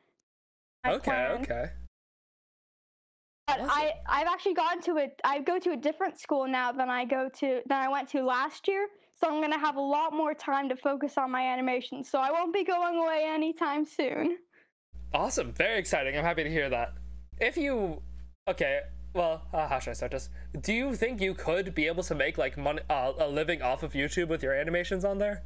[0.83, 1.41] My Okay, plan.
[1.41, 1.65] okay.
[3.57, 6.89] But I I've actually gone to a I go to a different school now than
[6.89, 8.87] I go to than I went to last year.
[9.19, 12.03] So I'm gonna have a lot more time to focus on my animation.
[12.03, 14.37] So I won't be going away anytime soon.
[15.13, 15.51] Awesome.
[15.53, 16.17] Very exciting.
[16.17, 16.93] I'm happy to hear that.
[17.39, 18.01] If you,
[18.47, 18.79] okay,
[19.13, 20.29] well, uh, how should I start this?
[20.61, 23.83] Do you think you could be able to make like money, uh, a living off
[23.83, 25.43] of YouTube with your animations on there?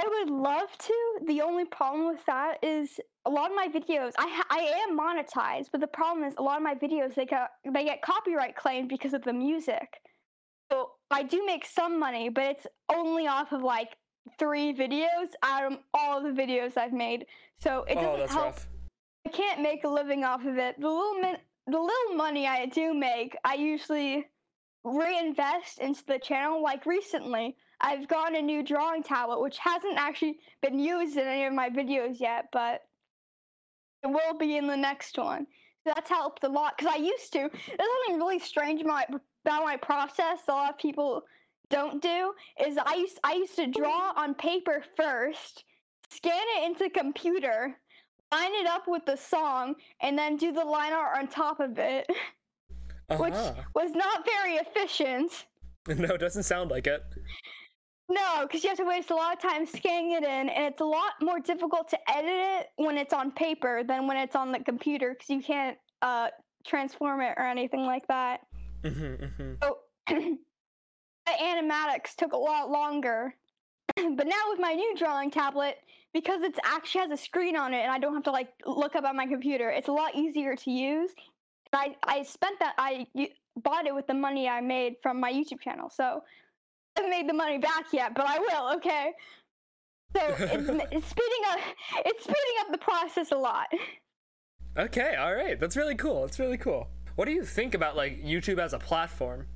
[0.00, 0.94] I would love to.
[1.26, 4.12] The only problem with that is a lot of my videos.
[4.18, 7.26] I ha- I am monetized, but the problem is a lot of my videos they
[7.26, 10.00] get they get copyright claimed because of the music.
[10.72, 13.96] So I do make some money, but it's only off of like
[14.38, 17.26] three videos out of all the videos I've made.
[17.58, 18.44] So it oh, doesn't that's help.
[18.46, 18.68] rough.
[19.26, 20.80] I can't make a living off of it.
[20.80, 24.26] The little min- the little money I do make, I usually
[24.82, 26.62] reinvest into the channel.
[26.62, 31.44] Like recently, I've gotten a new drawing tablet, which hasn't actually been used in any
[31.44, 32.82] of my videos yet, but
[34.02, 35.46] it will be in the next one.
[35.84, 37.38] So that's helped a lot because I used to.
[37.38, 40.40] There's something really strange about my, about my process.
[40.48, 41.22] A lot of people
[41.70, 42.32] don't do
[42.64, 45.64] is I used I used to draw on paper first,
[46.10, 47.74] scan it into computer,
[48.32, 51.78] line it up with the song, and then do the line art on top of
[51.78, 52.06] it,
[53.16, 53.54] which Uh-huh.
[53.74, 55.46] was not very efficient.
[55.88, 57.02] No, it doesn't sound like it.
[58.10, 60.80] No, because you have to waste a lot of time scanning it in, and it's
[60.80, 64.50] a lot more difficult to edit it when it's on paper than when it's on
[64.50, 66.28] the computer because you can't uh,
[66.66, 68.40] transform it or anything like that.
[68.84, 70.36] hmm hmm So the
[71.40, 73.32] animatics took a lot longer.
[73.94, 75.76] but now with my new drawing tablet,
[76.12, 78.96] because it actually has a screen on it and I don't have to like look
[78.96, 81.10] up on my computer, it's a lot easier to use.
[81.72, 83.06] I I spent that I
[83.62, 85.88] bought it with the money I made from my YouTube channel.
[85.90, 86.24] So
[87.00, 89.12] haven't made the money back yet, but I will, okay?
[90.16, 91.58] So it's, it's speeding up
[92.04, 93.68] it's speeding up the process a lot.
[94.78, 95.58] Okay, all right.
[95.58, 96.22] That's really cool.
[96.22, 96.88] That's really cool.
[97.16, 99.46] What do you think about like YouTube as a platform?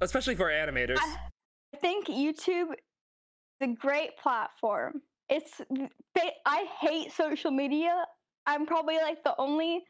[0.00, 0.98] Especially for animators.
[0.98, 2.76] I think YouTube is
[3.60, 5.02] a great platform.
[5.28, 5.60] It's
[6.46, 8.04] I hate social media.
[8.46, 9.82] I'm probably like the only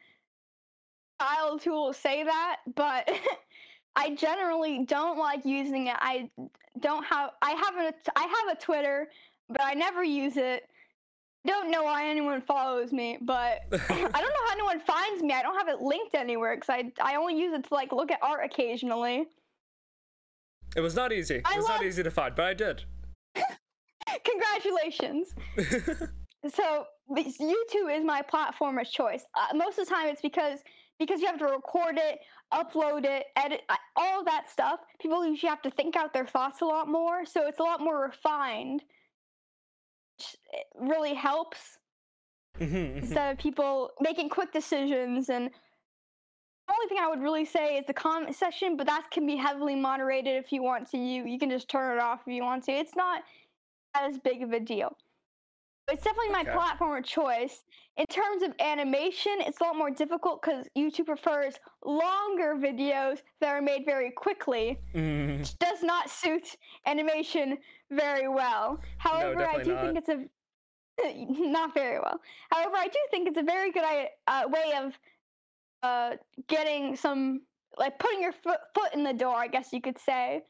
[1.21, 3.07] child who will say that, but
[3.95, 5.95] I generally don't like using it.
[5.99, 6.29] I
[6.79, 9.07] don't have I have a I have a Twitter,
[9.49, 10.67] but I never use it.
[11.45, 15.33] Don't know why anyone follows me, but I don't know how anyone finds me.
[15.33, 18.11] I don't have it linked anywhere because I I only use it to like look
[18.11, 19.27] at art occasionally.
[20.75, 21.35] it was not easy.
[21.35, 22.83] It I was not easy to find, but I did.
[24.23, 25.33] Congratulations.
[26.53, 29.25] so YouTube is my platform of choice.
[29.35, 30.59] Uh, most of the time, it's because
[30.99, 32.19] because you have to record it,
[32.53, 33.61] upload it, edit
[33.95, 34.79] all of that stuff.
[34.99, 37.81] People usually have to think out their thoughts a lot more, so it's a lot
[37.81, 38.83] more refined.
[40.53, 41.77] It really helps
[42.59, 42.97] Mhm, mhm.
[42.97, 45.29] instead of people making quick decisions.
[45.29, 45.53] And
[46.67, 49.35] the only thing I would really say is the comment section, but that can be
[49.35, 50.97] heavily moderated if you want to.
[50.97, 52.71] You you can just turn it off if you want to.
[52.71, 53.23] It's not
[53.95, 54.97] as big of a deal.
[55.87, 56.51] It's definitely my Okay.
[56.51, 57.63] platform of choice.
[57.97, 63.49] In terms of animation, it's a lot more difficult because YouTube prefers longer videos that
[63.49, 67.57] are made very quickly, Mm, which does not suit animation
[67.91, 68.81] very well.
[68.97, 70.29] However, I definitely do think it's a
[71.51, 72.19] not very well.
[72.51, 74.99] However, I do think it's a very good uh, way of
[75.83, 76.15] uh,
[76.47, 77.41] getting some
[77.77, 79.35] like putting your foot, foot in the door.
[79.35, 80.43] I guess you could say.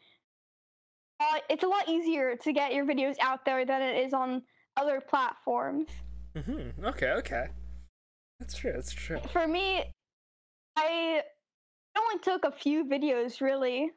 [1.20, 4.44] Uh, it's a lot easier to get your videos out there than it is on
[4.78, 5.90] other platforms.
[6.36, 6.72] mhm.
[6.84, 7.48] Okay, okay.
[8.40, 8.74] That's true.
[8.74, 9.20] That's true.
[9.32, 9.84] For me,
[10.78, 11.22] I
[11.98, 13.92] only took a few videos really.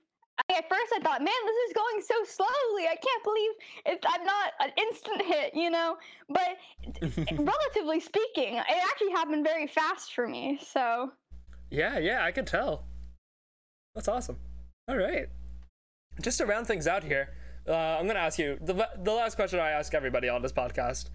[0.48, 2.84] I, at first, I thought, man, this is going so slowly.
[2.84, 3.50] I can't believe
[3.86, 5.96] it, I'm not an instant hit, you know.
[6.28, 6.58] But
[7.32, 10.60] relatively speaking, it actually happened very fast for me.
[10.64, 11.10] So
[11.70, 12.84] Yeah, yeah, I could tell.
[13.96, 14.38] That's awesome.
[14.88, 15.26] All right.
[16.22, 17.30] Just to round things out here,
[17.68, 20.52] uh, I'm going to ask you the, the last question I ask everybody on this
[20.52, 21.10] podcast,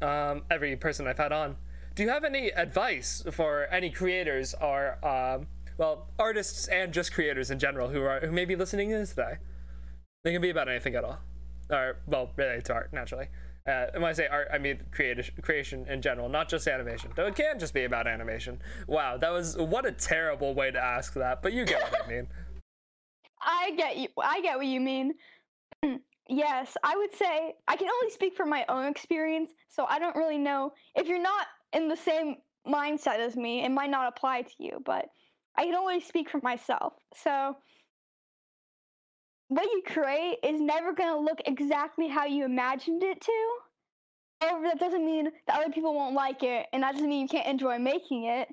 [0.00, 1.56] um, every person I've had on.
[1.94, 7.50] Do you have any advice for any creators or, um, well, artists and just creators
[7.50, 9.36] in general who are who may be listening to this today?
[10.24, 11.18] They can be about anything at all,
[11.70, 13.28] or well, related to art naturally.
[13.66, 17.10] Uh, when I say art, I mean creation, creation in general, not just animation.
[17.14, 18.60] Though it can just be about animation.
[18.86, 22.08] Wow, that was what a terrible way to ask that, but you get what I
[22.08, 22.28] mean.
[23.42, 24.08] I get you.
[24.22, 25.14] I get what you mean.
[26.28, 30.16] yes, I would say I can only speak from my own experience, so I don't
[30.16, 33.64] really know if you're not in the same mindset as me.
[33.64, 35.06] It might not apply to you, but
[35.56, 36.94] I can only speak for myself.
[37.14, 37.56] So
[39.48, 43.48] what you create is never going to look exactly how you imagined it to.
[44.40, 47.28] However, that doesn't mean that other people won't like it, and that doesn't mean you
[47.28, 48.48] can't enjoy making it.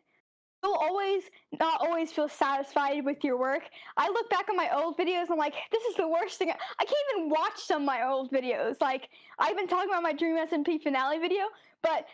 [0.64, 1.24] You'll always
[1.60, 3.64] not always feel satisfied with your work.
[3.98, 6.52] I look back on my old videos and I'm like, this is the worst thing.
[6.52, 8.76] I can't even watch some of my old videos.
[8.82, 11.44] Like, I've been talking about my Dream SMP finale video,
[11.82, 12.06] but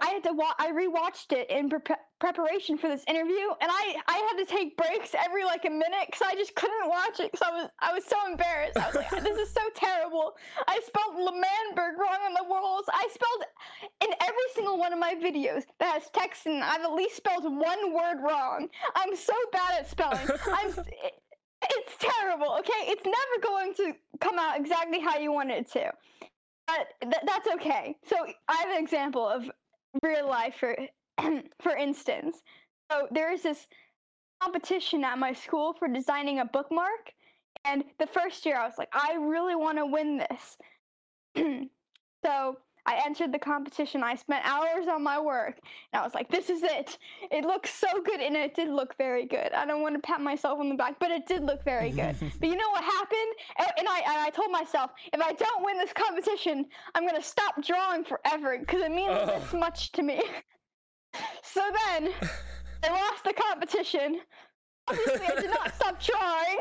[0.00, 3.96] I had to wa- I rewatched it in pre- preparation for this interview, and I
[4.06, 7.32] I had to take breaks every like a minute because I just couldn't watch it
[7.32, 8.76] because I was I was so embarrassed.
[8.76, 10.34] I was like, this is so terrible.
[10.68, 12.84] I spelled L'Manberg wrong on the walls.
[12.92, 13.44] I spelled
[14.02, 17.44] in every single one of my videos that has text, and I've at least spelled
[17.44, 18.68] one word wrong.
[18.94, 20.28] I'm so bad at spelling.
[20.52, 20.72] I'm.
[21.64, 22.56] It's terrible.
[22.58, 25.92] Okay, it's never going to come out exactly how you want it to.
[26.66, 27.96] But th- that's okay.
[28.04, 28.16] So
[28.48, 29.48] I have an example of
[30.02, 30.76] real life for
[31.60, 32.38] for instance.
[32.90, 33.66] So there is this
[34.42, 37.12] competition at my school for designing a bookmark
[37.64, 40.56] and the first year I was like I really want to win this.
[42.24, 44.02] so I entered the competition.
[44.02, 45.60] I spent hours on my work,
[45.92, 46.98] and I was like, "This is it.
[47.30, 49.52] It looks so good, and it did look very good.
[49.52, 52.16] I don't want to pat myself on the back, but it did look very good.
[52.40, 53.32] but you know what happened?
[53.78, 56.66] And, I and I told myself, if I don't win this competition,
[56.96, 59.26] I'm gonna stop drawing forever because it means Oh.
[59.26, 60.20] this much to me.
[61.42, 62.10] so then,
[62.82, 64.20] I lost the competition.
[64.88, 66.58] Obviously, I did not stop drawing.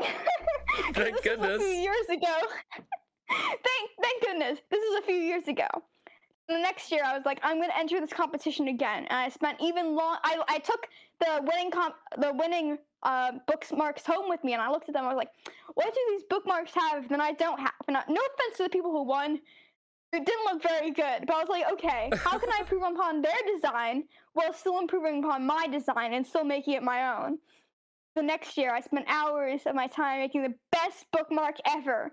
[0.94, 1.58] 'Cause Thank this was a goodness.
[1.64, 2.38] few years ago.
[3.30, 4.60] thank, thank goodness.
[4.70, 5.68] This is a few years ago.
[6.48, 9.30] The next year, I was like, I'm going to enter this competition again, and I
[9.30, 10.18] spent even long.
[10.24, 10.88] I, I took
[11.20, 15.06] the winning comp, the winning uh, bookmarks home with me, and I looked at them.
[15.06, 15.30] I was like,
[15.76, 17.72] what do these bookmarks have that I don't have?
[17.88, 19.40] And I, no offense to the people who won,
[20.14, 21.26] it didn't look very good.
[21.26, 25.24] But I was like, okay, how can I improve upon their design while still improving
[25.24, 27.38] upon my design and still making it my own?
[28.16, 32.12] The next year, I spent hours of my time making the best bookmark ever.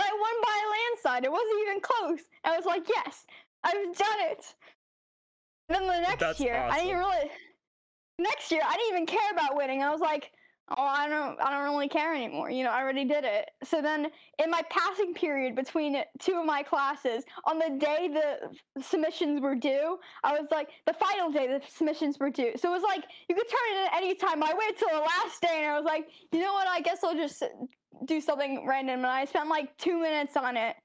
[0.00, 1.24] I won by a landslide.
[1.24, 2.20] It wasn't even close.
[2.44, 3.26] I was like, yes,
[3.64, 4.54] I've done it.
[5.68, 7.10] And then the next That's year, I didn't awesome.
[7.18, 7.30] really.
[8.18, 9.82] Next year, I didn't even care about winning.
[9.82, 10.32] I was like,
[10.76, 12.50] oh, I don't, I don't really care anymore.
[12.50, 13.50] You know, I already did it.
[13.64, 14.08] So then,
[14.42, 19.54] in my passing period between two of my classes, on the day the submissions were
[19.54, 22.52] due, I was like, the final day the submissions were due.
[22.56, 24.42] So it was like you could turn it in any time.
[24.42, 26.68] I waited till the last day, and I was like, you know what?
[26.68, 27.42] I guess I'll just
[28.04, 28.98] do something random.
[29.00, 30.76] And I spent like two minutes on it,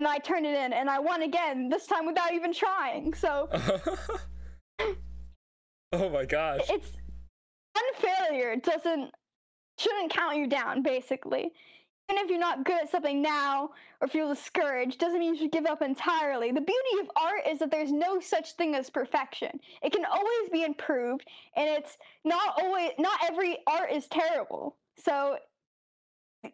[0.00, 1.68] and I turned it in, and I won again.
[1.68, 3.12] This time without even trying.
[3.14, 3.48] So
[5.92, 6.62] oh my gosh.
[6.70, 6.92] it's
[7.74, 9.10] one failure doesn't
[9.78, 11.52] shouldn't count you down basically.
[12.10, 13.70] Even if you're not good at something now
[14.00, 16.50] or feel discouraged doesn't mean you should give up entirely.
[16.50, 19.60] The beauty of art is that there's no such thing as perfection.
[19.82, 24.76] It can always be improved and it's not always not every art is terrible.
[24.96, 25.36] So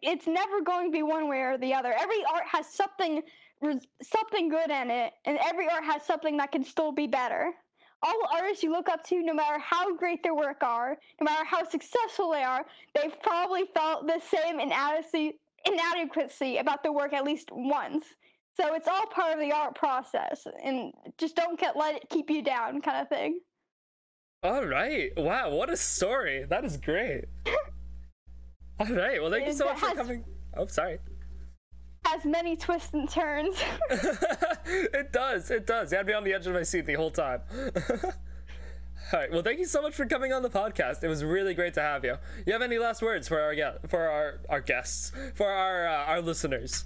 [0.01, 1.93] it's never going to be one way or the other.
[1.97, 3.21] Every art has something
[4.03, 7.53] something good in it and every art has something that can still be better
[8.01, 11.45] all artists you look up to, no matter how great their work are, no matter
[11.45, 17.23] how successful they are, they've probably felt the same inadequacy, inadequacy about their work at
[17.23, 18.05] least once.
[18.53, 22.29] So it's all part of the art process, and just don't get let it keep
[22.29, 23.39] you down, kind of thing.
[24.43, 25.11] All right.
[25.17, 26.45] Wow, what a story.
[26.45, 27.25] That is great.
[28.79, 29.21] All right.
[29.21, 30.23] Well, thank you so much for coming.
[30.55, 30.99] Oh, sorry.
[32.05, 33.57] Has many twists and turns.
[33.89, 35.51] it does.
[35.51, 35.91] It does.
[35.91, 37.41] You had me on the edge of my seat the whole time.
[39.13, 39.31] All right.
[39.31, 41.03] Well, thank you so much for coming on the podcast.
[41.03, 42.15] It was really great to have you.
[42.45, 43.55] You have any last words for our
[43.87, 46.85] for our our guests, for our uh, our listeners?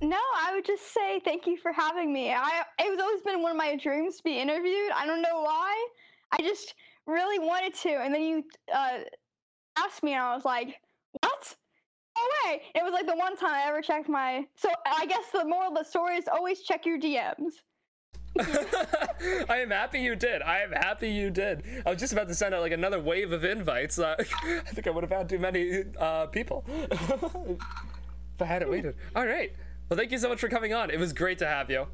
[0.00, 2.32] No, I would just say thank you for having me.
[2.32, 4.90] I it was always been one of my dreams to be interviewed.
[4.94, 5.88] I don't know why.
[6.32, 6.74] I just
[7.06, 8.98] really wanted to, and then you uh,
[9.76, 10.74] asked me, and I was like, "What?
[10.74, 10.85] No
[12.44, 14.46] way!" It was like the one time I ever checked my.
[14.56, 17.62] So I guess the moral of the story is always check your DMs.
[19.48, 20.42] I am happy you did.
[20.42, 21.62] I am happy you did.
[21.86, 23.98] I was just about to send out like another wave of invites.
[23.98, 27.58] Uh, I think I would have had too many uh, people if
[28.40, 28.96] I hadn't waited.
[29.14, 29.52] All right.
[29.88, 30.90] Well, thank you so much for coming on.
[30.90, 31.86] It was great to have you.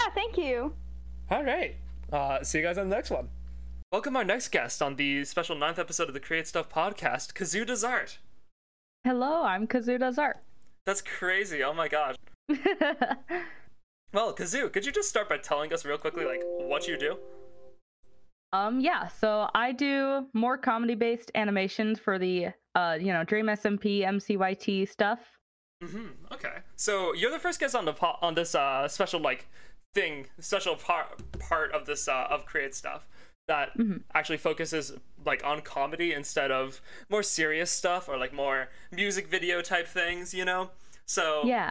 [0.00, 0.72] Yeah, thank you.
[1.30, 1.76] All right.
[2.12, 3.28] Uh, see you guys on the next one.
[3.92, 7.66] Welcome our next guest on the special ninth episode of the Create Stuff podcast, Kazoo
[7.66, 8.18] Desart.
[9.06, 10.38] Hello, I'm Kazuda's art.
[10.84, 11.62] That's crazy.
[11.62, 12.16] Oh my gosh.
[14.12, 17.18] Well, Kazoo, could you just start by telling us real quickly, like, what you do?
[18.52, 24.02] um, yeah, so I do more comedy-based animations for the, uh, you know, Dream SMP,
[24.06, 25.18] MCYT stuff.
[25.84, 26.32] Mm-hmm.
[26.32, 26.58] Okay.
[26.76, 29.48] So you're the first guest on the po- on this uh special like
[29.94, 33.06] thing, special part part of this uh of create stuff.
[33.48, 34.04] That Mhm.
[34.14, 34.92] actually focuses
[35.24, 40.32] like on comedy instead of more serious stuff or like more music video type things,
[40.34, 40.70] you know?
[41.06, 41.70] So Yeah.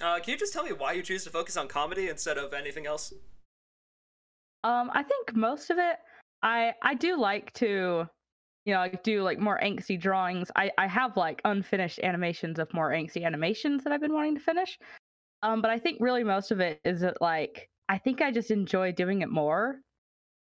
[0.00, 2.52] uh, can you just tell me why you choose to focus on comedy instead of
[2.52, 3.12] anything else?
[4.64, 5.98] Um, I think most of it,
[6.42, 8.06] I I do like to,
[8.64, 10.50] you know, like do like more angsty drawings.
[10.56, 14.40] I I have like unfinished animations of more angsty animations that I've been wanting to
[14.40, 14.78] finish.
[15.42, 18.50] Um, but I think really most of it is that like I think I just
[18.52, 19.82] enjoy doing it more.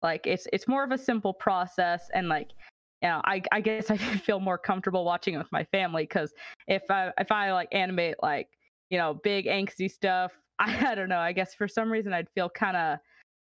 [0.01, 2.51] Like it's it's more of a simple process, and like
[3.01, 6.33] you know, I I guess I feel more comfortable watching it with my family because
[6.67, 8.49] if I if I like animate like
[8.89, 11.19] you know big angsty stuff, I, I don't know.
[11.19, 12.99] I guess for some reason I'd feel kind of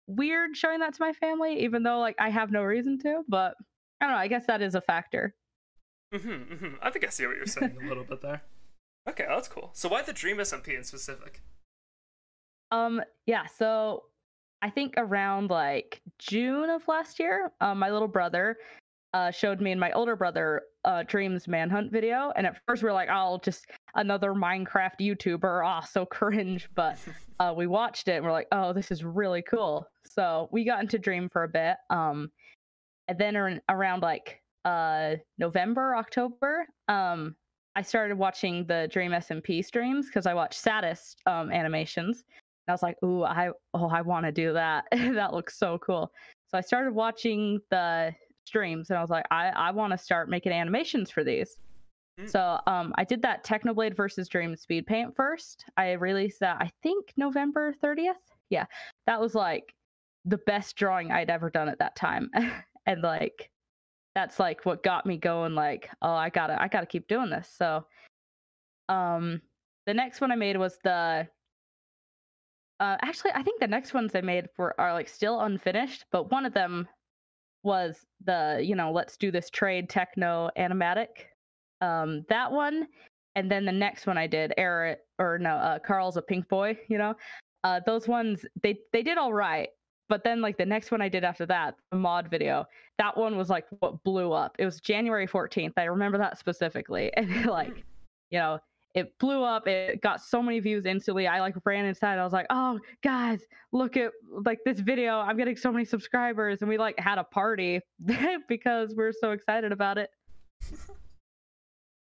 [0.07, 3.23] weird showing that to my family, even though like I have no reason to.
[3.27, 3.55] But
[3.99, 4.19] I don't know.
[4.19, 5.35] I guess that is a factor.
[6.13, 8.41] Mm-hmm, hmm I think I see what you're saying a little bit there.
[9.09, 9.71] Okay, that's cool.
[9.73, 11.41] So why the Dream SMP in specific?
[12.71, 13.45] Um, yeah.
[13.47, 14.03] So
[14.61, 18.57] I think around like June of last year, um, my little brother
[19.13, 22.89] uh, showed me and my older brother uh, Dreams Manhunt video, and at first we
[22.89, 26.69] are like, "Oh, just another Minecraft YouTuber." Ah, so cringe.
[26.75, 26.97] But
[27.39, 30.81] uh, we watched it and we're like, "Oh, this is really cool." So we got
[30.81, 31.77] into Dream for a bit.
[31.89, 32.31] Um,
[33.07, 37.35] and then around like uh November, October, um,
[37.75, 42.23] I started watching the Dream SMP streams because I watched SAD-ist um animations.
[42.67, 44.85] And I was like, "Ooh, I oh, I want to do that.
[44.91, 46.11] that looks so cool."
[46.47, 48.13] So I started watching the
[48.45, 51.57] streams, and I was like, "I I want to start making animations for these."
[52.19, 52.29] Mm.
[52.29, 55.65] So um, I did that Technoblade versus Dream Speed Paint first.
[55.77, 58.13] I released that I think November 30th.
[58.49, 58.65] Yeah,
[59.07, 59.73] that was like
[60.25, 62.29] the best drawing I'd ever done at that time,
[62.85, 63.49] and like
[64.15, 65.55] that's like what got me going.
[65.55, 67.49] Like, oh, I gotta I gotta keep doing this.
[67.57, 67.85] So
[68.89, 69.41] um,
[69.87, 71.27] the next one I made was the
[72.81, 76.31] uh, actually, I think the next ones I made were are like still unfinished, but
[76.31, 76.87] one of them
[77.63, 81.29] was the you know let's do this trade techno animatic.
[81.81, 82.87] Um, that one,
[83.35, 86.75] and then the next one I did, Eric or no, uh, Carl's a pink boy.
[86.87, 87.13] You know,
[87.63, 89.69] uh, those ones they they did all right,
[90.09, 92.65] but then like the next one I did after that, the mod video,
[92.97, 94.55] that one was like what blew up.
[94.57, 95.75] It was January fourteenth.
[95.77, 97.85] I remember that specifically, and like
[98.31, 98.59] you know
[98.93, 102.33] it blew up it got so many views instantly i like ran inside i was
[102.33, 104.11] like oh guys look at
[104.45, 107.79] like this video i'm getting so many subscribers and we like had a party
[108.47, 110.09] because we are so excited about it.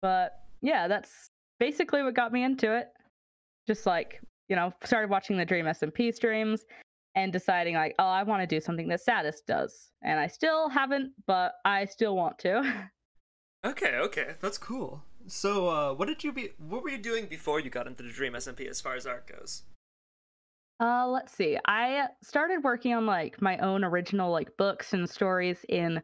[0.01, 1.29] But yeah that's
[1.59, 2.89] basically what got me into it.
[3.67, 6.65] Just like you know started watching the dream smp streams
[7.15, 10.69] and deciding like oh i want to do something that SAD-ist does and i still
[10.69, 12.89] haven't but i still want to.
[13.65, 15.03] Okay, okay, that's cool.
[15.27, 16.49] So, uh, what did you be?
[16.57, 19.27] What were you doing before you got into the Dream SMP as far as art
[19.27, 19.63] goes?
[20.79, 21.57] Uh, let's see.
[21.65, 26.01] I started working on like my own original like books and stories in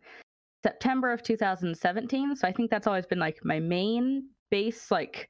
[0.63, 2.35] September of 2017.
[2.35, 5.29] So I think that's always been like my main base, like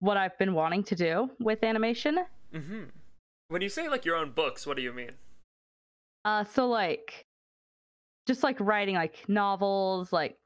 [0.00, 2.18] what I've been wanting to do with animation.
[2.52, 2.84] Mm-hmm.
[3.48, 5.12] When you say like your own books, what do you mean?
[6.26, 7.24] Uh, so like
[8.26, 10.36] just like writing like novels, like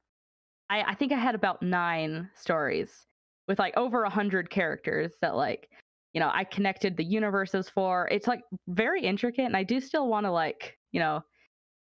[0.70, 3.06] I, I think I had about nine stories
[3.46, 5.70] with like over a hundred characters that like
[6.12, 8.08] you know I connected the universes for.
[8.10, 11.22] It's like very intricate, and I do still want to like you know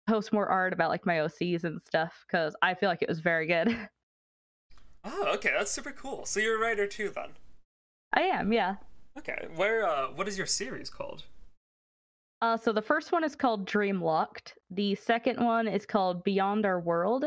[0.09, 3.21] post more art about like my OCs and stuff because I feel like it was
[3.21, 3.77] very good.
[5.05, 6.27] Oh, okay, that's super cool.
[6.27, 7.31] So you're a writer too, then?
[8.13, 8.75] I am, yeah.
[9.17, 9.87] Okay, where?
[9.87, 11.23] Uh, what is your series called?
[12.43, 14.55] Uh, so the first one is called Dream Locked.
[14.71, 17.27] The second one is called Beyond Our World.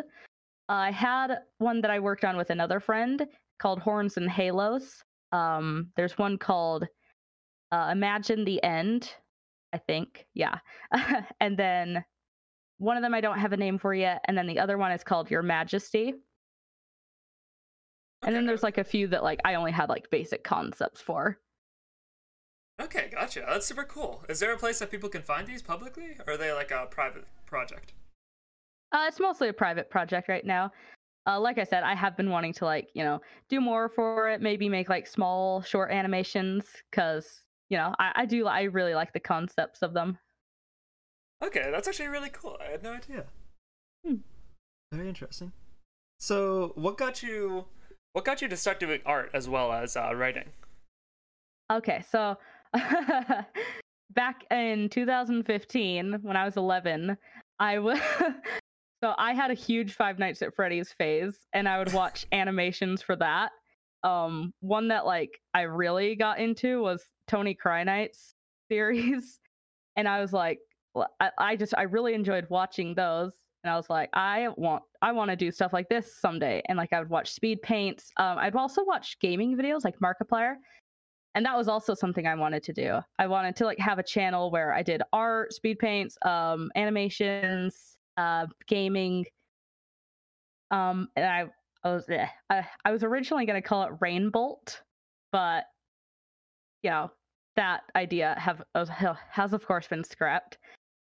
[0.72, 3.28] I had one that I worked on with another friend
[3.60, 5.04] called Horns and Halos.
[5.34, 6.88] Um, there's one called
[7.74, 9.14] uh, Imagine the End,
[9.74, 10.26] I think.
[10.34, 10.60] Yeah.
[11.42, 12.06] and then
[12.78, 14.22] one of them I don't have a name for yet.
[14.26, 16.14] And then the other one is called Your Majesty.
[18.24, 21.38] And then there's like a few that like I only had like basic concepts for.
[22.80, 23.44] Okay, gotcha.
[23.46, 24.24] That's super cool.
[24.30, 26.88] Is there a place that people can find these publicly, or are they like a
[26.90, 27.94] private project?
[28.92, 30.72] Uh, it's mostly a private project right now.
[31.28, 34.30] Uh, like I said, I have been wanting to like you know do more for
[34.30, 34.42] it.
[34.42, 39.14] Maybe make like small short animations because you know I, I do I really like
[39.14, 40.18] the concepts of them.
[41.44, 42.58] Okay, that's actually really cool.
[42.60, 43.26] I had no idea.
[44.06, 44.16] Hmm.
[44.92, 45.52] Very interesting.
[46.20, 47.66] So, what got you?
[48.14, 50.50] What got you to start doing art as well as uh, writing?
[51.72, 52.38] Okay, so
[54.12, 57.18] back in 2015 when I was 11,
[57.60, 58.00] I was
[59.02, 63.02] so I had a huge Five Nights at Freddy's phase, and I would watch animations
[63.02, 63.52] for that.
[64.04, 68.36] Um, one that like I really got into was Tony Crynight's
[68.70, 69.40] series,
[69.96, 70.60] and I was like,
[71.20, 73.32] I, I just I really enjoyed watching those,
[73.64, 76.62] and I was like, I want I want to do stuff like this someday.
[76.68, 78.12] And like I would watch speed paints.
[78.18, 80.56] Um, I'd also watch gaming videos like Markiplier,
[81.34, 83.00] and that was also something I wanted to do.
[83.18, 87.98] I wanted to like have a channel where I did art, speed paints, um, animations,
[88.22, 89.26] uh, gaming.
[90.70, 91.46] Um, and I
[91.84, 94.82] I was eh, I, I was originally gonna call it Rainbolt,
[95.32, 95.66] but
[96.84, 97.12] you know
[97.56, 98.64] that idea have
[99.30, 100.58] has of course been scrapped.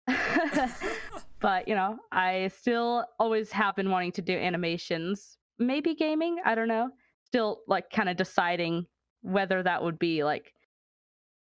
[1.39, 6.37] but you know, I still always have been wanting to do animations, maybe gaming.
[6.45, 6.89] I don't know.
[7.25, 8.85] Still like kind of deciding
[9.21, 10.53] whether that would be like,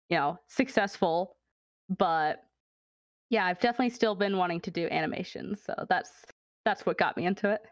[0.09, 1.37] you know, successful.
[1.89, 2.46] But
[3.31, 6.11] yeah, I've definitely still been wanting to do animations, so that's
[6.65, 7.63] that's what got me into it.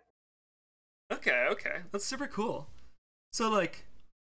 [1.13, 1.79] Okay, okay.
[1.93, 2.69] That's super cool.
[3.33, 3.85] So like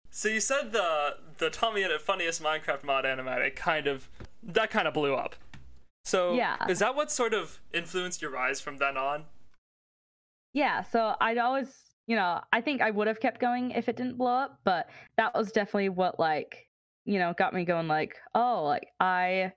[0.09, 4.09] so you said the the TommyInnit funniest Minecraft mod animatic kind of
[4.43, 5.35] that kind of blew up.
[6.05, 6.55] So Yeah.
[6.69, 9.25] is that what sort of influenced your rise from then on?
[10.53, 11.75] Yeah, so I'd always,
[12.07, 14.89] you know, I think I would have kept going if it didn't blow up, but
[15.17, 16.67] that was definitely what like,
[17.05, 19.51] you know, got me going like, oh, like I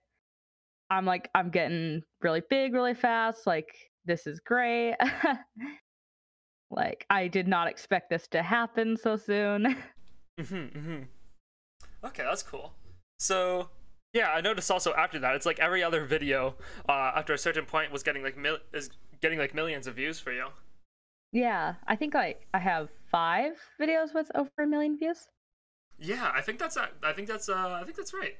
[0.90, 3.68] I'm like I'm getting really big really fast, like
[4.04, 4.94] this is great.
[6.70, 9.76] like I did not expect this to happen so soon.
[10.40, 11.06] Mhm, mhm.
[12.02, 12.72] Okay, that's cool.
[13.18, 13.68] So,
[14.14, 16.54] yeah, I noticed also after that, it's like every other video
[16.88, 18.88] uh, after a certain point was getting like mil- is
[19.20, 20.46] getting like millions of views for you.
[21.32, 25.28] yeah, I think like I have 5 videos with over a million views.
[25.98, 28.36] Yeah, I think that's I think that's uh, I think that's right.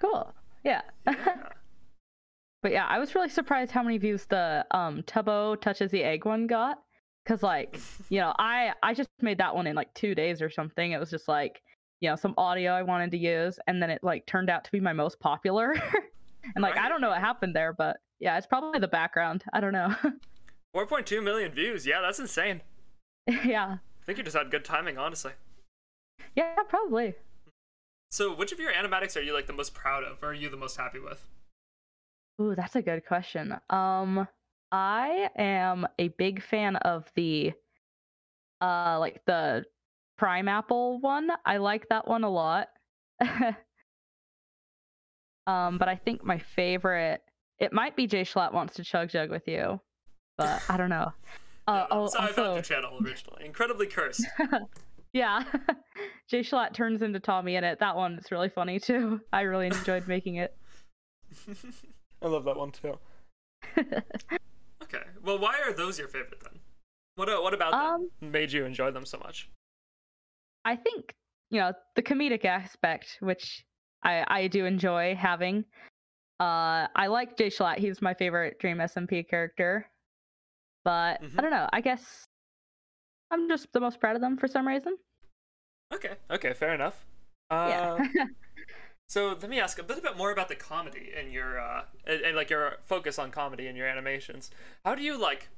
[0.00, 0.34] Cool.
[0.64, 0.82] Yeah.
[1.06, 1.36] Yeah.
[2.62, 6.24] But yeah, I was really surprised how many views the um Tubbo touches the egg
[6.24, 6.78] one got.
[7.26, 7.78] Cause like,
[8.08, 10.92] you know, I I just made that one in like two days or something.
[10.92, 11.60] It was just like,
[12.00, 14.72] you know, some audio I wanted to use, and then it like turned out to
[14.72, 15.72] be my most popular.
[16.54, 19.44] and like I don't know what happened there, but yeah, it's probably the background.
[19.52, 19.94] I don't know.
[20.76, 21.86] 4.2 million views.
[21.86, 22.62] Yeah, that's insane.
[23.44, 23.76] yeah.
[23.76, 25.32] I think you just had good timing, honestly.
[26.34, 27.14] Yeah, probably.
[28.12, 30.50] So, which of your animatics are you like the most proud of, or are you
[30.50, 31.24] the most happy with?
[32.38, 33.56] Ooh, that's a good question.
[33.70, 34.28] Um,
[34.70, 37.54] I am a big fan of the,
[38.60, 39.64] uh, like the
[40.18, 41.30] Prime Apple one.
[41.46, 42.68] I like that one a lot.
[45.46, 47.22] um, but I think my favorite,
[47.60, 49.80] it might be Jay Schlatt wants to chug jug with you,
[50.36, 51.12] but I don't know.
[51.68, 53.46] Uh, oh, so I found also, your channel originally.
[53.46, 54.26] Incredibly cursed.
[55.12, 55.44] yeah,
[56.28, 57.78] Jay Schlatt turns into Tommy in it.
[57.80, 59.20] That one is really funny too.
[59.32, 60.56] I really enjoyed making it.
[62.22, 62.98] I love that one too.
[64.82, 65.04] Okay.
[65.24, 66.58] Well, why are those your favorite then?
[67.14, 69.48] What uh, what about Um, them made you enjoy them so much?
[70.66, 71.14] I think
[71.50, 73.64] you know the comedic aspect, which
[74.02, 75.64] I I do enjoy having.
[76.40, 77.78] Uh, I like Jay Schlatt.
[77.78, 79.88] He's my favorite Dream SMP character.
[80.84, 81.38] But Mhm.
[81.38, 81.68] I don't know.
[81.72, 82.24] I guess
[83.30, 84.98] I'm just the most proud of them for some reason.
[85.92, 86.14] Okay.
[86.30, 86.52] Okay.
[86.52, 87.04] Fair enough.
[87.50, 87.98] yeah.
[87.98, 88.24] Uh,
[89.08, 92.20] so let me ask a little bit more about the comedy in your uh and,
[92.22, 94.50] and like your focus on comedy in your animations.
[94.84, 95.48] How do you like?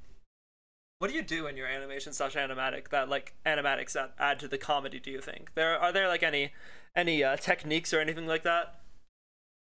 [0.98, 4.48] What do you do in your animation slash animatic that like animatics that add to
[4.48, 5.00] the comedy?
[5.00, 6.52] Do you think there are there like any
[6.96, 8.80] any uh, techniques or anything like that?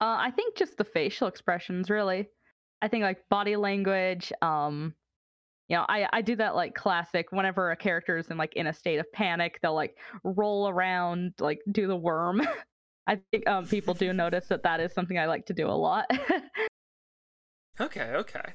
[0.02, 2.28] Uh, I think just the facial expressions, really.
[2.82, 4.34] I think like body language.
[4.42, 4.96] Um,
[5.70, 7.32] you know, I I do that like classic.
[7.32, 11.34] Whenever a character is in like in a state of panic, they'll like roll around,
[11.40, 12.42] like do the worm.
[13.08, 15.72] I think um people do notice that that is something I like to do a
[15.72, 16.06] lot.
[17.80, 18.54] Okay, okay.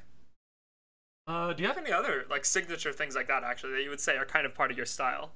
[1.27, 3.99] Uh, do you have any other like signature things like that actually that you would
[3.99, 5.31] say are kind of part of your style?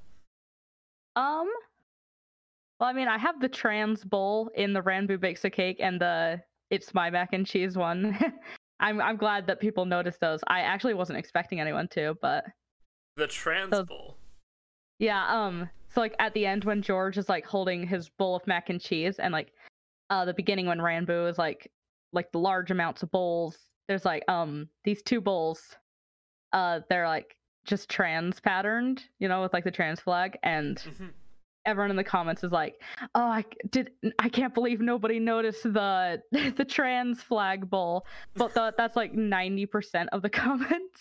[1.16, 1.48] um,
[2.80, 6.00] well, I mean, I have the trans bowl in the Ranboo bakes a cake and
[6.00, 6.40] the
[6.70, 8.18] it's my mac and cheese one.
[8.80, 10.40] I'm I'm glad that people noticed those.
[10.48, 12.44] I actually wasn't expecting anyone to, but
[13.16, 14.16] The trans So- bowl.
[14.98, 18.46] Yeah, um so like at the end when George is like holding his bowl of
[18.46, 19.52] mac and cheese and like
[20.10, 21.70] uh the beginning when Ranboo is like
[22.12, 23.56] like the large amounts of bowls,
[23.88, 25.76] there's like um these two bowls
[26.52, 31.10] uh they're like just trans patterned, you know, with like the trans flag and Mhm.
[31.66, 32.80] Everyone in the comments is like,
[33.14, 36.22] "Oh, I did I can't believe nobody noticed the
[36.56, 41.00] the trans flag bowl." But the, that's like 90% of the comments.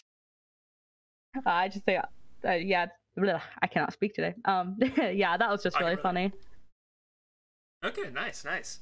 [1.36, 2.88] Uh, I just say uh, yeah,
[3.18, 4.34] bleh, I cannot speak today.
[4.46, 4.78] Um
[5.14, 6.32] yeah, that was just really funny.
[7.84, 8.80] Okay, nice, nice.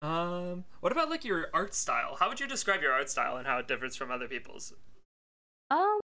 [0.00, 2.16] Um, what about like your art style?
[2.18, 4.72] How would you describe your art style and how it differs from other people's?
[5.70, 6.00] Um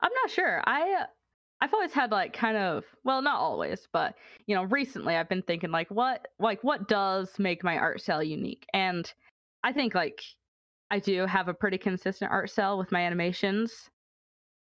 [0.00, 0.62] I'm not sure.
[0.66, 1.06] I uh,
[1.64, 4.16] I've always had like kind of well, not always, but
[4.46, 8.22] you know, recently I've been thinking like what like what does make my art style
[8.22, 8.66] unique?
[8.74, 9.10] And
[9.62, 10.20] I think like
[10.90, 13.88] I do have a pretty consistent art style with my animations.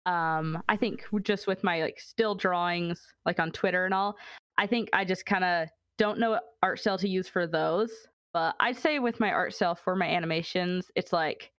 [0.06, 4.16] Um, I think just with my like still drawings, like on Twitter and all,
[4.56, 5.68] I think I just kind of
[5.98, 7.92] don't know what art style to use for those.
[8.32, 11.52] But I'd say with my art style for my animations, it's like,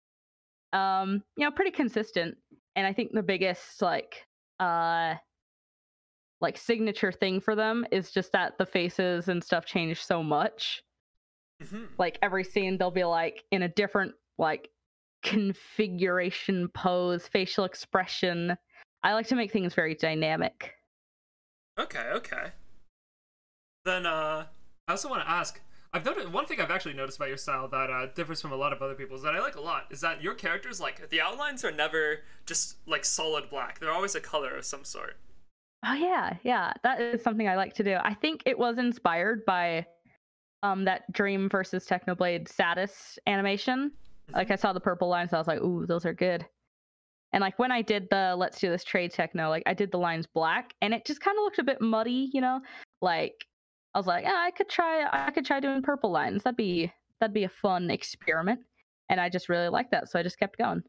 [0.73, 2.35] um, you know, pretty consistent.
[2.76, 4.26] And I think the biggest like,
[4.59, 5.14] uh,
[6.41, 10.84] like signature thing for them is just that the faces and stuff change so much
[11.64, 11.88] Mhm.
[11.97, 14.69] like every scene they'll be like in a different like
[15.23, 18.55] configuration pose facial expression
[19.03, 20.73] i like to make things very dynamic
[21.80, 22.53] Okay, okay.
[23.85, 24.47] Then uh
[24.88, 25.61] I also want to ask
[25.93, 28.55] I've noticed one thing I've actually noticed about your style that uh, differs from a
[28.55, 31.22] lot of other people's that I like a lot is that your characters like the
[31.22, 33.80] outlines are never just like solid black.
[33.80, 35.18] They're always a color of some sort.
[35.86, 37.98] Oh yeah yeah that is something i like to do.
[38.02, 39.86] I think it was inspired by
[40.64, 43.91] um that dream versus technoblade SAD-ist animation.
[44.34, 46.45] Like i saw the purple lines i was like ooh those are good.
[47.34, 49.99] And like when i did the let's do this trade techno like i did the
[49.99, 52.60] lines black and it just kind of looked a bit muddy you know?
[53.02, 53.45] Like
[53.94, 56.44] i was like yeah, i could try i could try doing purple lines.
[56.44, 58.62] That'd be that'd be a fun experiment.
[59.10, 60.82] And i just really liked that so i just kept going.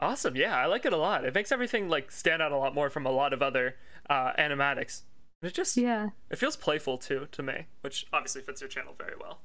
[0.00, 0.34] Awesome.
[0.36, 1.24] Yeah, I like it a lot.
[1.24, 3.76] It makes everything like stand out a lot more from a lot of other
[4.10, 5.02] uh animatics.
[5.42, 9.14] It just yeah it feels playful too to me, which obviously fits your channel very
[9.20, 9.40] well.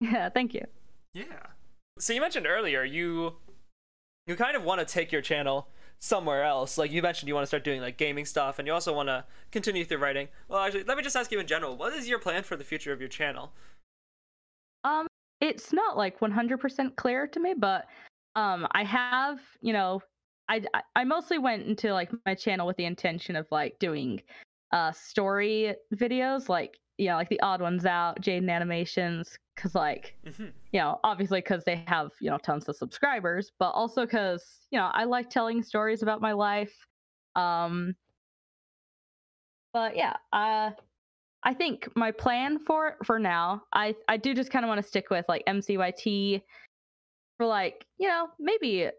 [0.00, 0.64] yeah thank you
[1.14, 1.46] Yeah.
[1.98, 3.34] So you mentioned earlier you
[4.26, 5.68] you kind of want to take your channel
[5.98, 6.78] somewhere else.
[6.78, 9.08] Like you mentioned you want to start doing like gaming stuff and you also want
[9.08, 10.28] to continue through writing.
[10.48, 12.64] Well, actually, let me just ask you in general, what is your plan for the
[12.64, 13.52] future of your channel?
[14.84, 15.06] Um,
[15.40, 17.86] it's not like 100% clear to me, but
[18.34, 20.02] um, I have, you know,
[20.52, 24.22] I I- mostly went into like my channel with the intention of like doing
[24.72, 30.16] uh story videos, like you know, like the odd ones out, Jaiden Animations, because like
[30.26, 34.66] hmm you know, obviously because they have you know tons of subscribers, but also because
[34.70, 36.74] you know I like telling stories about my life.
[37.36, 37.96] Um,
[39.72, 40.70] but yeah, uh,
[41.44, 44.88] I think my plan for for now, I I do just kind of want to
[44.88, 46.42] stick with like MCYT
[47.38, 48.90] for like you know maybe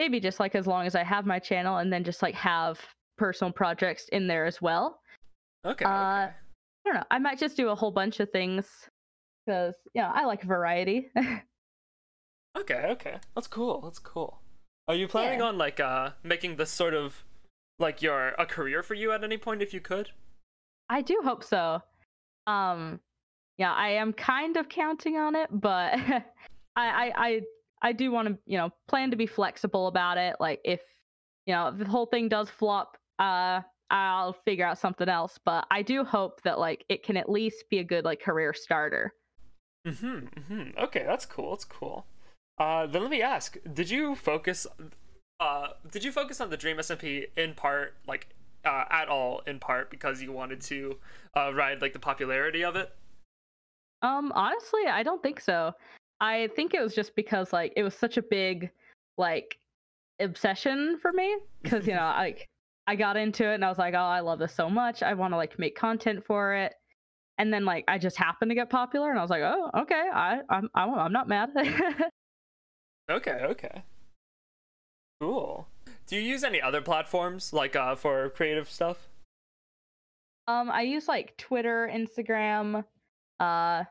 [0.00, 2.80] maybe just like as long as I have my channel, and then just like have
[3.18, 5.00] personal projects in there as well.
[5.64, 5.84] Okay.
[5.84, 5.94] Uh, okay.
[5.94, 6.32] I
[6.86, 7.04] don't know.
[7.10, 8.66] I might just do a whole bunch of things
[9.46, 11.12] because you know I like variety.
[12.58, 13.18] Okay, okay.
[13.36, 13.80] That's cool.
[13.80, 14.40] That's cool.
[14.88, 15.46] Are you planning Yeah.
[15.46, 17.22] on like uh making this sort of
[17.78, 20.10] like your a career for you at any point if you could?
[20.88, 21.80] I do hope so.
[22.48, 22.98] Um,
[23.56, 26.22] yeah, I am kind of counting on it, but I,
[26.76, 27.40] I, I,
[27.82, 30.36] I do want to, you know, plan to be flexible about it.
[30.40, 30.80] Like if,
[31.46, 35.38] you know, if the whole thing does flop, uh, I'll figure out something else.
[35.44, 38.54] But I do hope that like it can at least be a good like career
[38.54, 39.12] starter.
[39.86, 40.28] Mhm.
[40.34, 40.76] mhm.
[40.78, 41.50] Okay, that's cool.
[41.50, 42.06] That's cool.
[42.58, 44.66] Uh then let me ask, did you focus
[45.40, 48.28] uh did you focus on the Dream SMP in part like
[48.64, 50.98] uh at all in part because you wanted to
[51.36, 52.94] uh ride like the popularity of it?
[54.02, 55.74] Um, honestly, I don't think so.
[56.20, 58.70] I think it was just because like it was such a big
[59.18, 59.58] like
[60.20, 62.48] obsession for me because you know like
[62.86, 65.02] I got into it and I was like, oh, I love this so much.
[65.02, 66.74] I want to like make content for it.
[67.38, 70.08] And then like I just happened to get popular and I was like, oh, okay,
[70.12, 71.50] I I'm I'm, I'm not mad.
[73.10, 73.82] Okay, okay.
[75.20, 75.66] Cool.
[76.06, 79.08] Do you use any other platforms like uh for creative stuff?
[80.50, 82.84] um, I use like Twitter, Instagram,
[83.38, 83.84] uh,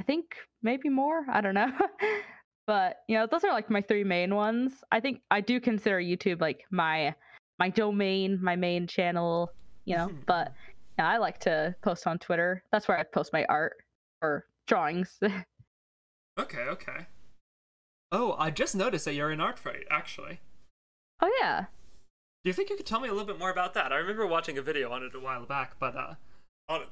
[0.00, 1.26] I think maybe more.
[1.30, 1.70] I don't know.
[2.66, 4.82] but you know, those are like my three main ones.
[4.90, 7.14] I think I do consider YouTube like my
[7.58, 9.52] my domain, my main channel,
[9.84, 10.54] you know, but
[10.98, 12.64] yeah, I like to post on Twitter.
[12.72, 13.74] That's where I post my art
[14.22, 15.18] or drawings.
[16.38, 17.06] Okay, okay.
[18.10, 20.40] Oh, I just noticed that you're in Art Fight, actually.
[21.20, 21.66] oh yeah.
[22.42, 23.92] Do you think you could tell me a little bit more about that?
[23.92, 26.14] I remember watching a video on it a while back, but uh,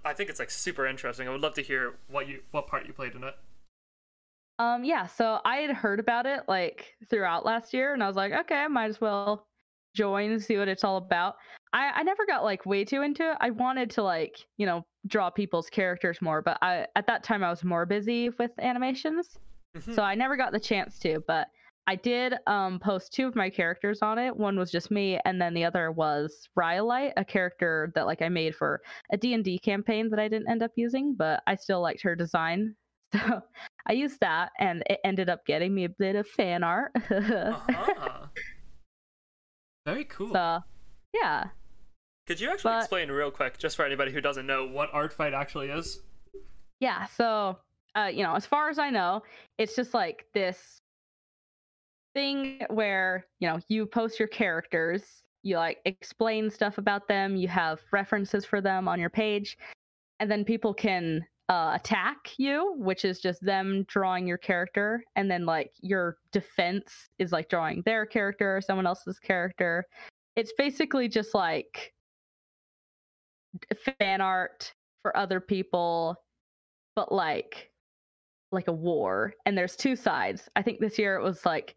[0.05, 1.29] I think it's like super interesting.
[1.29, 3.35] I would love to hear what you what part you played in it.
[4.59, 8.17] Um yeah, so I had heard about it like throughout last year and I was
[8.17, 9.47] like, okay, I might as well
[9.95, 11.37] join and see what it's all about.
[11.73, 13.37] I I never got like way too into it.
[13.41, 17.45] I wanted to like, you know, draw people's characters more, but I at that time
[17.45, 19.39] I was more busy with animations.
[19.77, 19.95] Mhm.
[19.95, 21.49] So I never got the chance to, but
[21.89, 24.37] I did um post two of my characters on it.
[24.37, 28.29] One was just me and then the other was Rhyolite, a character that like I
[28.29, 32.03] made for a D&D campaign that I didn't end up using, but I still liked
[32.03, 32.77] her design.
[33.15, 33.41] So
[33.87, 36.93] I used that and it ended up getting me a bit of fan art.
[36.95, 38.27] uh-huh.
[39.87, 40.31] Very cool.
[40.31, 40.61] so
[41.15, 41.45] yeah.
[42.27, 45.15] Could you actually but- explain real quick, just for anybody who doesn't know, what Art
[45.15, 46.01] Fight actually is?
[46.81, 47.57] Yeah, so
[47.97, 49.23] uh, you know, as far as I know,
[49.57, 50.83] it's just like this
[52.15, 57.49] thing where you know you post your characters, you like explain stuff about them, you
[57.49, 59.59] have references for them on your page,
[60.21, 65.31] and then people can uh, attack you, which is just them drawing your character, and
[65.31, 69.85] then like your defense is like drawing their character or someone else's character.
[70.37, 71.93] It's basically just like
[73.99, 74.73] fan art
[75.03, 76.17] for other people,
[76.95, 77.71] but like
[78.51, 79.35] like a war.
[79.47, 80.49] And there's two sides.
[80.57, 81.77] I think this year it was like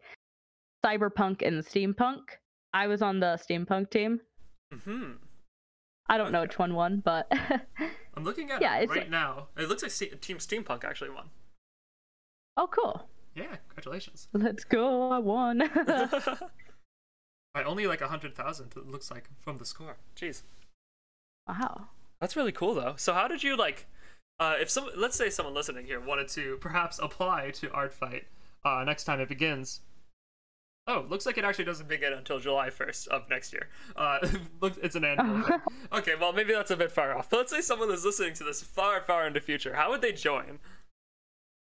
[0.84, 2.20] cyberpunk and steampunk.
[2.74, 4.20] I was on the steampunk team.
[4.84, 5.12] hmm
[6.08, 7.30] I don't know which one won, but
[8.14, 9.48] I'm looking at Yeah, it right now.
[9.56, 11.30] It looks like Ste- Team Steampunk actually won.
[12.56, 13.08] oh, cool.
[13.34, 14.28] Yeah, congratulations.
[14.32, 15.10] Let's go.
[15.10, 15.58] I won.
[17.54, 19.96] By only like a hundred thousand, it looks like from the score.
[20.16, 20.42] Jeez,
[21.46, 21.88] wow.
[22.20, 22.94] that's really cool though.
[22.96, 23.86] So how did you like?
[24.40, 28.24] Uh, if some, let's say someone listening here wanted to perhaps apply to Art Fight
[28.64, 29.80] uh, next time it begins.
[30.88, 33.68] Oh, looks like it actually doesn't begin until July 1st of next year.
[33.94, 34.18] Uh,
[34.82, 35.60] it's an annual thing.
[35.92, 37.30] Okay, well maybe that's a bit far off.
[37.30, 39.74] But let's say someone is listening to this far, far into the future.
[39.74, 40.58] How would they join?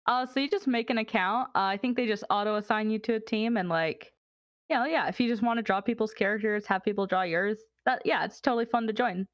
[0.08, 1.50] Uh, so you just make an account.
[1.56, 4.14] Uh, I think they just auto assign you to a team and like,
[4.70, 5.08] you know, yeah.
[5.08, 7.60] If you just want to draw people's characters, have people draw yours.
[7.86, 9.28] That yeah, it's totally fun to join.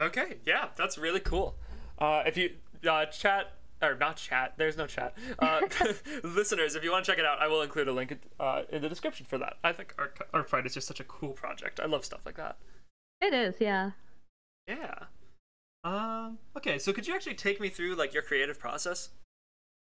[0.00, 1.56] Okay, yeah, that's really cool.
[1.98, 2.50] Uh, if you
[2.88, 5.14] uh, chat or not chat, there's no chat.
[5.38, 5.60] Uh,
[6.22, 8.82] listeners, if you want to check it out, I will include a link uh, in
[8.82, 9.56] the description for that.
[9.62, 11.80] I think Art, Art Fight is just such a cool project.
[11.80, 12.56] I love stuff like that.
[13.20, 13.92] It is, yeah.
[14.66, 14.94] Yeah.
[15.84, 16.38] Um.
[16.56, 19.10] Okay, so could you actually take me through like your creative process?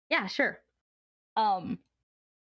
[0.09, 0.59] Yeah, sure.
[1.35, 1.79] Um,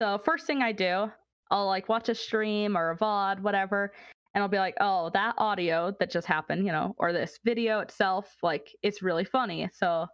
[0.01, 1.11] so first thing I do,
[1.51, 3.91] I'll like watch a stream or a VOD, whatever,
[4.33, 7.79] and I'll be like, oh, that audio that just happened, you know, or this video
[7.79, 9.69] itself, like it's really funny.
[9.73, 10.07] So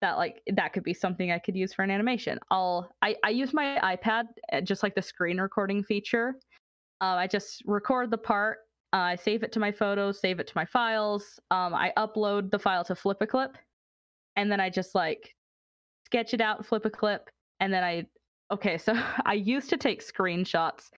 [0.00, 2.38] that like that could be something I could use for an animation.
[2.50, 6.34] I'll I, I use my iPad uh, just like the screen recording feature.
[7.00, 8.58] Uh, I just record the part.
[8.92, 11.38] Uh, I save it to my photos, save it to my files.
[11.50, 13.54] Um, I upload the file to Flipaclip,
[14.36, 15.34] and then I just like
[16.04, 17.20] sketch it out, Flipaclip,
[17.60, 18.06] and then I
[18.52, 18.94] okay, so
[19.24, 20.90] I used to take screenshots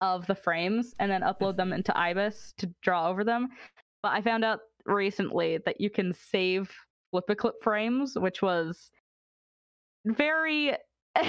[0.00, 3.48] of the frames and then upload them into Ibis to draw over them.
[4.02, 6.70] But I found out recently that you can save
[7.12, 8.90] Flipaclip frames, which was
[10.04, 10.76] very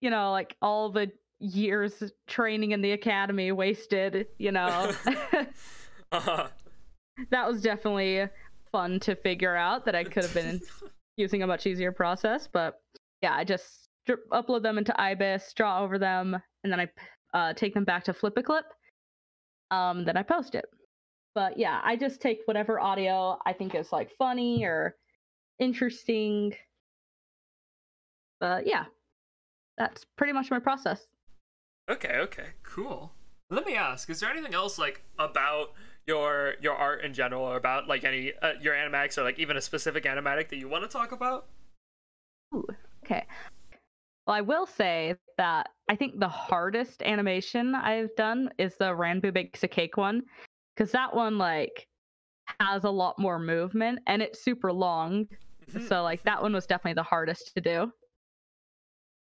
[0.00, 4.92] you know, like all the years training in the academy wasted, you know.
[6.12, 6.46] Uh-huh.
[7.32, 8.28] that was definitely
[8.70, 10.60] fun to figure out that I could have been
[11.16, 12.46] using a much easier process.
[12.46, 12.80] But
[13.20, 13.88] yeah, I just
[14.32, 16.88] upload them into Ibis, draw over them, and then I
[17.36, 18.62] uh, take them back to Flipaclip.
[19.72, 20.66] Um, then I post it.
[21.34, 24.96] But yeah, I just take whatever audio I think is like funny or
[25.58, 26.54] interesting.
[28.40, 28.84] But yeah,
[29.76, 31.06] that's pretty much my process.
[31.90, 33.12] Okay, okay, cool.
[33.50, 35.72] Let me ask: Is there anything else like about
[36.06, 39.56] your your art in general, or about like any uh, your animatics, or like even
[39.56, 41.46] a specific animatic that you want to talk about?
[42.54, 42.66] Ooh,
[43.04, 43.26] okay.
[44.26, 49.34] Well, I will say that I think the hardest animation I've done is the Ranboo
[49.34, 50.22] Bakes a Cake one,
[50.74, 51.86] because that one like
[52.60, 55.26] has a lot more movement and it's super long.
[55.70, 55.88] Mhm.
[55.88, 57.92] So like that one was definitely the hardest to do.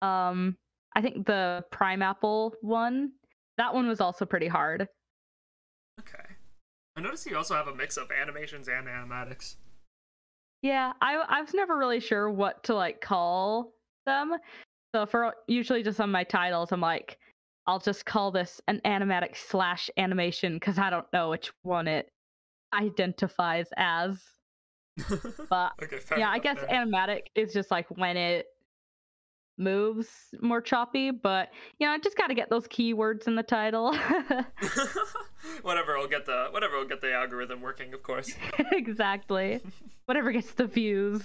[0.06, 0.56] Um,
[0.94, 3.12] I think the Prime Apple one,
[3.58, 4.88] that one was also pretty hard.
[6.00, 6.24] Okay.
[6.96, 9.56] I noticed you also have a mix of animations and animatics.
[10.62, 13.72] Yeah, I I was never really sure what to like call
[14.06, 14.34] them.
[14.94, 17.18] So for usually just on my titles, I'm like,
[17.66, 22.10] I'll just call this an animatic slash animation because I don't know which one it
[22.74, 24.20] identifies as.
[25.48, 28.47] But okay, yeah, I guess animatic is just like when it
[29.59, 30.09] moves
[30.40, 33.94] more choppy, but you know, I just got to get those keywords in the title.
[35.62, 38.34] whatever will get the whatever will get the algorithm working, of course.
[38.72, 39.60] exactly.
[40.06, 41.22] Whatever gets the views.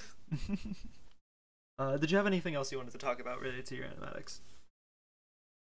[1.80, 4.40] Uh, did you have anything else you wanted to talk about related to your animatics?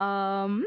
[0.03, 0.65] Um,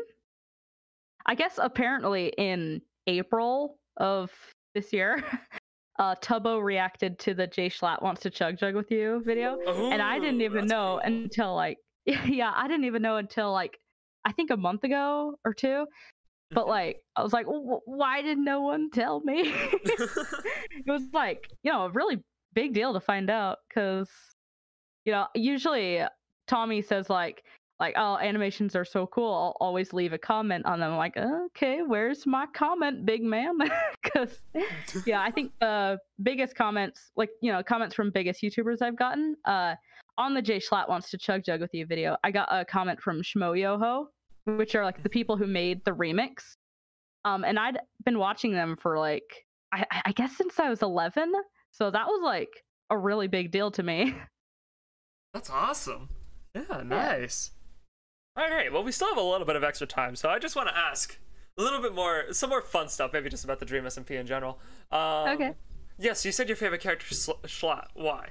[1.26, 4.32] I guess apparently in April of
[4.74, 5.24] this year,
[6.00, 9.58] uh, Tubbo reacted to the Jay Schlatt wants to chug jug with you video,
[9.92, 11.14] and I didn't even know cool.
[11.24, 13.78] until like yeah, I didn't even know until like
[14.26, 15.88] I think a month ago or two.
[16.52, 16.70] But Mhm.
[16.70, 19.52] like, I was like, "Wh- why did no one tell me?
[19.84, 24.10] it was like, you know, a really big deal to find out because,
[25.06, 26.04] you know, usually
[26.48, 27.44] Tommy says like,
[27.80, 29.34] like, oh, animations are so cool.
[29.34, 30.92] I'll always leave a comment on them.
[30.92, 33.58] I'm like, okay, where's my comment, big man?
[34.04, 34.40] Because
[35.06, 39.36] yeah, I think the biggest comments, like you know, comments from biggest YouTubers I've gotten,
[39.46, 39.74] uh,
[40.18, 42.16] on the Jay Schlatt wants to chug jug with you video.
[42.24, 44.06] I got a comment from Schmoyoho,
[44.46, 46.56] which are like the people who made the remix.
[47.26, 51.34] Um, and I'd been watching them for like I, I guess since I was 11,
[51.72, 54.16] so that was like a really big deal to me.
[55.34, 56.10] That's awesome.
[56.54, 57.52] Yeah, nice.
[58.38, 60.56] All right, well, we still have a little bit of extra time, so I just
[60.56, 61.18] want to ask
[61.58, 64.28] a little bit more, some more fun stuff, maybe just about the Dream SMP in
[64.28, 64.60] general.
[64.92, 65.54] Um, Okay.
[65.98, 68.30] Yes, you said your favorite character is Sl- Why?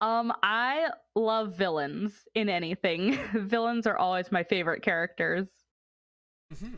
[0.00, 3.18] Um, I love villains in anything.
[3.34, 5.46] villains are always my favorite characters.
[6.58, 6.74] hmm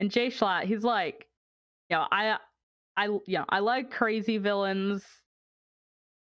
[0.00, 1.26] And Jay Schlatt, he's like,
[1.90, 2.38] you know, I,
[2.96, 5.04] I, you know, I like crazy villains.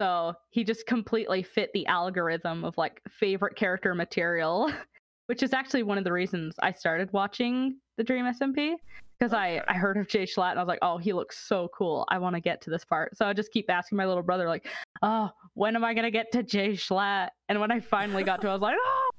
[0.01, 4.71] So he just completely fit the algorithm of like favorite character material,
[5.27, 8.75] which is actually one of the reasons I started watching the Dream SMP
[9.19, 11.69] because I I heard of Jay Schlatt and I was like, oh, he looks so
[11.77, 12.05] cool.
[12.09, 13.17] I want to get to this part.
[13.17, 14.67] So I just keep asking my little brother like,
[15.03, 17.29] oh, when am I gonna get to Jay Schlatt?
[17.49, 19.11] And when I finally got to, it, I was like, oh,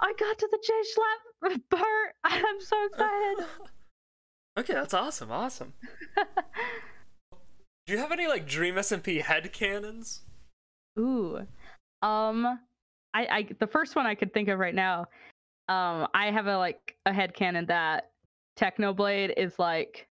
[0.00, 2.14] I got to the Jay Schlatt part.
[2.24, 3.46] I'm so excited.
[4.58, 5.30] okay, that's awesome.
[5.30, 5.72] Awesome.
[7.86, 10.22] Do you have any like Dream SMP head canons?
[10.98, 11.46] Ooh.
[12.02, 12.60] Um
[13.14, 15.06] I I the first one I could think of right now,
[15.68, 18.10] um I have a like a headcanon that
[18.58, 20.06] Technoblade is like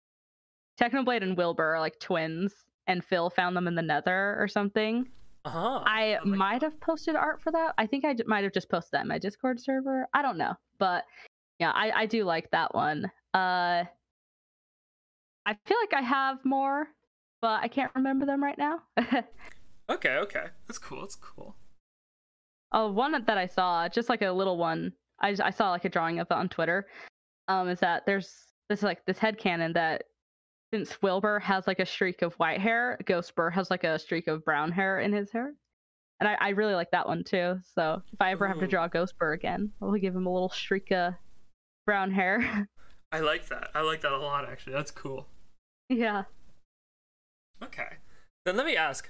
[0.79, 2.53] Technoblade and Wilbur are like twins
[2.87, 5.07] and Phil found them in the nether or something.
[5.45, 5.83] Uh huh.
[5.85, 7.73] I like might have posted art for that.
[7.77, 10.07] I think I j- might have just posted that in my Discord server.
[10.13, 10.53] I don't know.
[10.79, 11.05] But
[11.59, 13.05] yeah, I, I do like that one.
[13.33, 13.83] Uh
[15.45, 16.87] I feel like I have more,
[17.41, 18.81] but I can't remember them right now.
[19.89, 21.01] Okay, okay, that's cool.
[21.01, 21.53] That's cool.
[22.71, 24.93] Oh, one that I saw, just like a little one.
[25.22, 26.88] I I saw like a drawing of it on Twitter.
[27.48, 30.03] Um, is that there's this like this head headcanon that
[30.73, 34.45] since Wilbur has like a streak of white hair, Ghostbur has like a streak of
[34.45, 35.53] brown hair in his hair.
[36.19, 37.60] And I, I really like that one too.
[37.76, 40.91] So if I ever have to draw Ghostbur again, I'll give him a little streak
[40.91, 41.15] of
[41.85, 42.69] brown hair.
[43.11, 43.72] I like that.
[43.76, 44.73] I like that a lot, actually.
[44.73, 45.27] That's cool.
[45.89, 46.23] yeah.
[47.61, 47.98] Okay.
[48.45, 49.10] Then let me ask.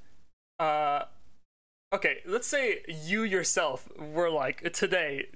[0.58, 1.04] Uh,
[1.94, 5.28] okay, let's say you yourself were like today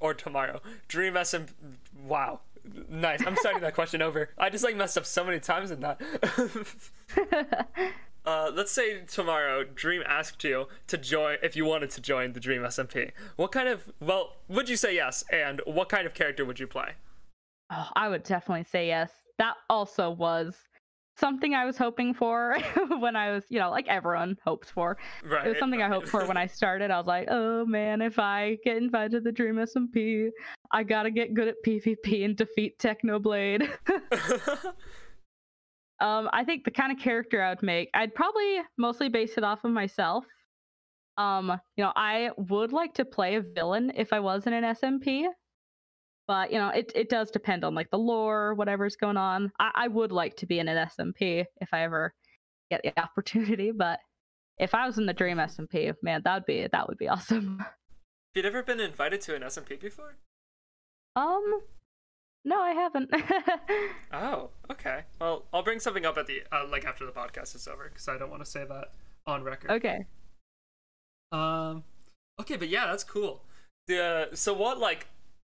[0.00, 0.60] or tomorrow.
[0.88, 1.42] Dream SM.
[2.04, 2.40] Wow.
[2.88, 3.24] Nice.
[3.26, 4.30] I'm starting that question over.
[4.38, 6.00] I just like messed up so many times in that.
[8.26, 12.40] uh, let's say tomorrow Dream asked you to join if you wanted to join the
[12.40, 13.12] Dream SMP.
[13.36, 15.24] What kind of well would you say yes?
[15.32, 16.92] And what kind of character would you play?
[17.70, 19.12] Oh, I would definitely say yes.
[19.38, 20.56] That also was
[21.16, 22.58] something I was hoping for
[22.98, 24.96] when I was, you know, like everyone hopes for.
[25.24, 25.46] Right.
[25.46, 26.90] It was something I hoped for when I started.
[26.90, 30.30] I was like, oh man, if I get invited to the Dream SMP,
[30.72, 33.62] I gotta get good at PvP and defeat Technoblade.
[36.00, 39.44] um, I think the kind of character I would make, I'd probably mostly base it
[39.44, 40.24] off of myself.
[41.18, 44.64] Um, you know, I would like to play a villain if I was in an
[44.64, 45.26] SMP.
[46.30, 49.50] But you know, it, it does depend on like the lore, whatever's going on.
[49.58, 52.14] I, I would like to be in an SMP if I ever
[52.70, 53.98] get the opportunity, but
[54.56, 57.58] if I was in the Dream SMP, man, that would be that would be awesome.
[57.58, 57.74] Have
[58.36, 60.18] you ever been invited to an SMP before?
[61.16, 61.62] Um,
[62.44, 63.10] no, I haven't.
[64.12, 65.00] Oh, okay.
[65.20, 68.06] Well, I'll bring something up at the uh, like after the podcast is over because
[68.06, 68.92] I don't want to say that
[69.26, 69.72] on record.
[69.72, 70.06] okay.
[71.32, 71.82] Um.
[72.40, 73.42] Okay, but yeah, that's cool.
[73.88, 75.08] The so what like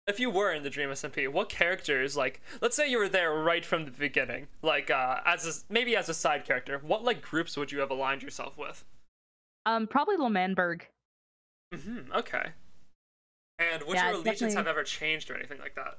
[0.09, 3.33] if you were in the Dream SMP, what characters like let's say you were there
[3.35, 7.23] right from the beginning, like uh as a, maybe as a side character, what like
[7.23, 8.85] groups would you have aligned yourself with?
[9.67, 10.83] Um, probably L'Manberg.
[11.75, 12.13] Mm-hmm.
[12.13, 12.47] Okay.
[13.59, 15.99] And would Yeah, your allegiance have ever changed or anything like that?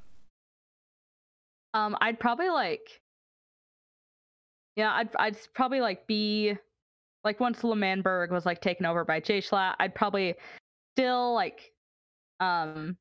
[1.75, 3.01] Um, I'd probably like,
[4.75, 6.57] yeah, I'd I'd probably like be
[7.23, 10.33] like once L'Manberg was like taken over by Jay Schlatt, I'd probably
[10.95, 11.73] still like,
[12.39, 12.97] um,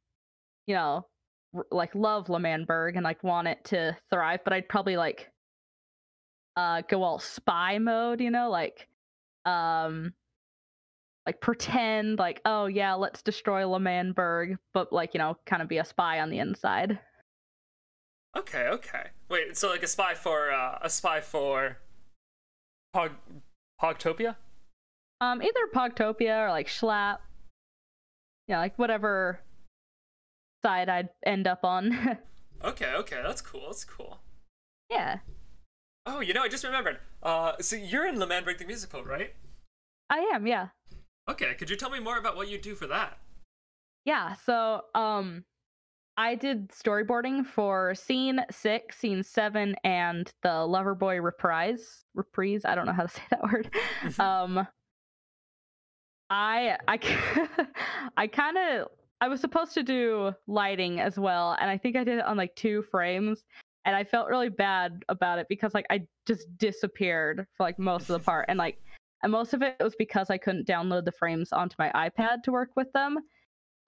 [0.68, 1.04] you know,
[1.54, 5.28] r- like love L'Manberg and like want it to thrive, but I'd probably like,
[6.56, 8.86] uh, go all spy mode, you know, like,
[9.44, 10.14] um.
[11.26, 15.76] Like pretend like oh yeah let's destroy L'Manberg but like you know kind of be
[15.76, 16.98] a spy on the inside.
[18.34, 19.08] Okay, okay.
[19.28, 21.76] Wait, so like a spy for uh, a spy for
[22.94, 23.10] Pog
[23.82, 24.36] Pogtopia?
[25.20, 27.18] Um, either Pogtopia or like Schlatt.
[28.46, 29.40] Yeah, like whatever
[30.62, 32.18] side I'd end up on.
[32.64, 33.66] Okay, okay, that's cool.
[33.66, 34.18] That's cool.
[34.90, 35.18] yeah,
[36.06, 36.98] Oh, you know, I just remembered.
[37.22, 39.32] Uh, so you're in L'Manberg the musical, right?
[40.10, 40.44] I am.
[40.44, 40.68] Yeah,
[41.30, 43.18] Okay, could you tell me more about what you do for that?
[44.04, 45.44] yeah, so um
[46.16, 52.02] I did storyboarding for scene six, scene seven, and the Loverboy reprise.
[52.16, 52.62] Reprise.
[52.64, 53.72] I don't know how to say that word.
[54.18, 54.66] um,
[56.30, 56.98] I I
[58.16, 58.88] I kind of
[59.20, 62.36] I was supposed to do lighting as well, and I think I did it on
[62.36, 63.44] like two frames,
[63.84, 68.02] and I felt really bad about it because like I just disappeared for like most
[68.02, 68.78] of the part, and like
[69.22, 72.52] and most of it was because I couldn't download the frames onto my iPad to
[72.52, 73.18] work with them.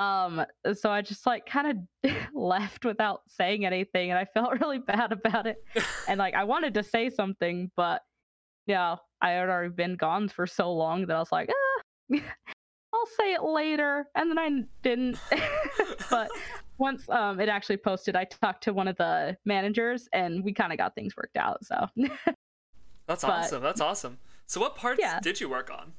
[0.00, 4.78] Um, so I just like kind of left without saying anything, and I felt really
[4.78, 5.62] bad about it.
[6.08, 8.02] and like I wanted to say something, but
[8.66, 12.18] yeah, I had already been gone for so long that I was like, ah,
[13.00, 15.16] I'll say it later, and then I didn't.
[16.10, 16.28] but
[16.78, 20.72] once um it actually posted, I talked to one of the managers, and we kind
[20.72, 21.64] of got things worked out.
[21.64, 21.86] So
[23.06, 23.62] That's But- awesome.
[23.62, 24.18] That's awesome.
[24.46, 25.18] So what parts Yeah.
[25.20, 25.92] did you work on?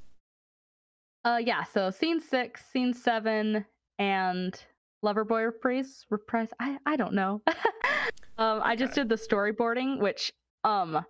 [1.25, 1.63] Uh, yeah.
[1.63, 3.65] So scene six, scene seven,
[3.99, 4.61] and
[5.03, 6.05] Loverboy reprise.
[6.09, 6.49] Reprise.
[6.59, 7.41] I I don't know.
[8.37, 10.31] um, I just did the storyboarding, which
[10.63, 11.03] um,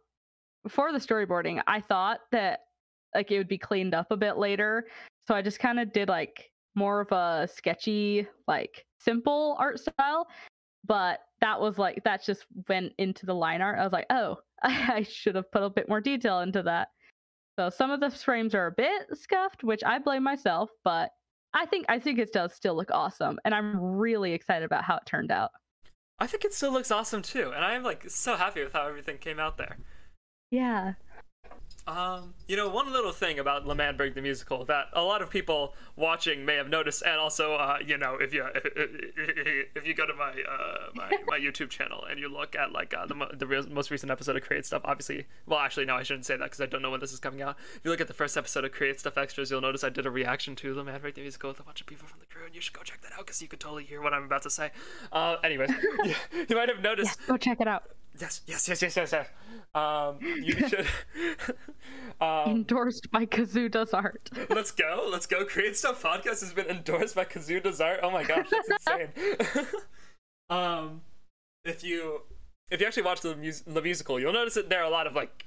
[0.63, 2.61] before the storyboarding, I thought that
[3.15, 4.85] like it would be cleaned up a bit later.
[5.27, 10.27] So I just kind of did like more of a sketchy, like simple art style.
[10.84, 13.80] But that was like that just went into the line art.
[13.80, 16.89] I was like, oh, I should have put a bit more detail into that.
[17.60, 21.11] So some of the frames are a bit scuffed, which I blame myself, but
[21.53, 24.95] I think I think it does still look awesome, and I'm really excited about how
[24.95, 25.52] it turned out.
[26.19, 28.88] I think it still looks awesome too, and I am like so happy with how
[28.88, 29.77] everything came out there.
[30.49, 30.93] Yeah.
[31.88, 35.74] Um, you know, one little thing about L'Manberg the musical that a lot of people
[35.95, 40.14] watching may have noticed, and also, uh, you know, if you if you go to
[40.14, 43.48] my uh, my, my YouTube channel and you look at like uh, the mo- the
[43.48, 46.45] real, most recent episode of Create Stuff, obviously, well, actually, no, I shouldn't say that
[46.45, 47.58] because I don't know when this is coming out.
[47.76, 50.06] If you look at the first episode of Create Stuff Extras, you'll notice I did
[50.06, 52.53] a reaction to L'Manberg the musical with a bunch of people from the crew, and
[52.53, 54.52] you should go check that out because you could totally hear what I'm about to
[54.52, 54.72] say.
[55.12, 55.72] Uh, anyways,
[56.03, 56.16] you,
[56.49, 57.20] you might have noticed.
[57.28, 57.84] Go check it out.
[58.22, 59.27] Yes, yes, yes, yes, yes, yes.
[59.73, 60.88] Um, you should.
[62.22, 64.30] um, Endorsed by Kazoo Does Art.
[64.49, 65.43] let's go, let's go.
[65.43, 68.02] Create Stuff Podcast has been endorsed by Kazoo Does Art.
[68.03, 69.65] Oh my gosh, that's insane.
[70.52, 71.02] um,
[71.65, 72.22] if you
[72.72, 75.06] if you actually watch the, mus- the musical, you'll notice that there are a lot
[75.06, 75.45] of like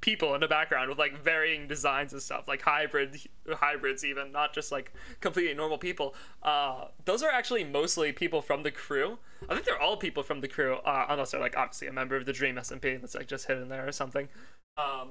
[0.00, 3.16] people in the background with like varying designs and stuff, like hybrid
[3.48, 6.16] hybrids, even not just like completely normal people.
[6.42, 9.18] Uh, those are actually mostly people from the crew.
[9.48, 12.16] I think they're all people from the crew, uh, unless they're like obviously a member
[12.16, 14.28] of the Dream SMP that's like just hidden there or something.
[14.76, 15.10] Um,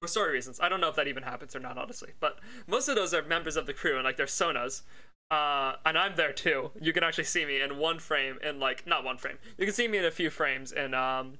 [0.00, 2.12] for story reasons, I don't know if that even happens or not, honestly.
[2.20, 4.82] But most of those are members of the crew and like they're sonas.
[5.30, 6.72] Uh, and I'm there too.
[6.80, 9.38] You can actually see me in one frame, in like not one frame.
[9.56, 11.38] You can see me in a few frames in um,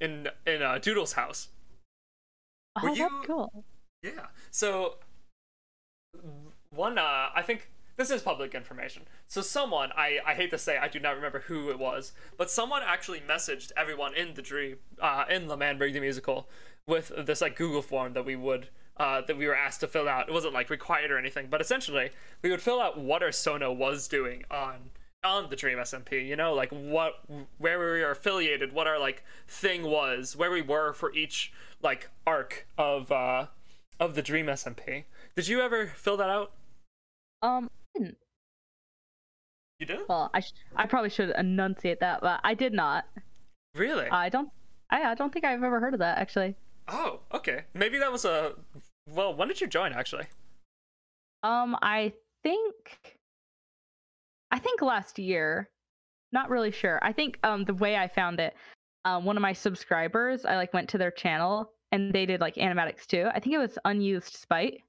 [0.00, 1.48] in in uh, Doodle's house.
[2.76, 3.64] Oh, Were that's you- cool.
[4.02, 4.26] Yeah.
[4.50, 4.96] So
[6.70, 9.02] one, uh, I think this is public information.
[9.28, 12.50] So someone, I, I hate to say, I do not remember who it was, but
[12.50, 16.48] someone actually messaged everyone in the dream, uh, in the Manberg the musical,
[16.86, 18.68] with this like Google form that we would.
[18.98, 20.28] Uh, that we were asked to fill out.
[20.28, 22.10] It wasn't like required or anything, but essentially
[22.42, 24.90] we would fill out what our sona was doing on
[25.24, 26.26] on the Dream SMP.
[26.26, 27.20] You know, like what
[27.58, 31.52] where we were affiliated, what our like thing was, where we were for each
[31.82, 33.46] like arc of uh
[33.98, 35.04] of the Dream SMP.
[35.36, 36.52] Did you ever fill that out?
[37.40, 38.18] Um, I didn't.
[39.78, 40.00] You did?
[40.08, 43.06] well, I sh- I probably should enunciate that, but I did not.
[43.74, 44.08] Really?
[44.08, 44.50] I don't.
[44.90, 46.56] I, I don't think I've ever heard of that actually.
[46.88, 47.64] Oh, okay.
[47.74, 48.52] Maybe that was a.
[49.08, 50.26] Well, when did you join actually?
[51.42, 53.18] Um, I think.
[54.50, 55.68] I think last year.
[56.32, 56.98] Not really sure.
[57.02, 58.54] I think um the way I found it,
[59.04, 62.54] um, one of my subscribers, I like went to their channel and they did like
[62.54, 63.28] animatics too.
[63.34, 64.80] I think it was unused spite,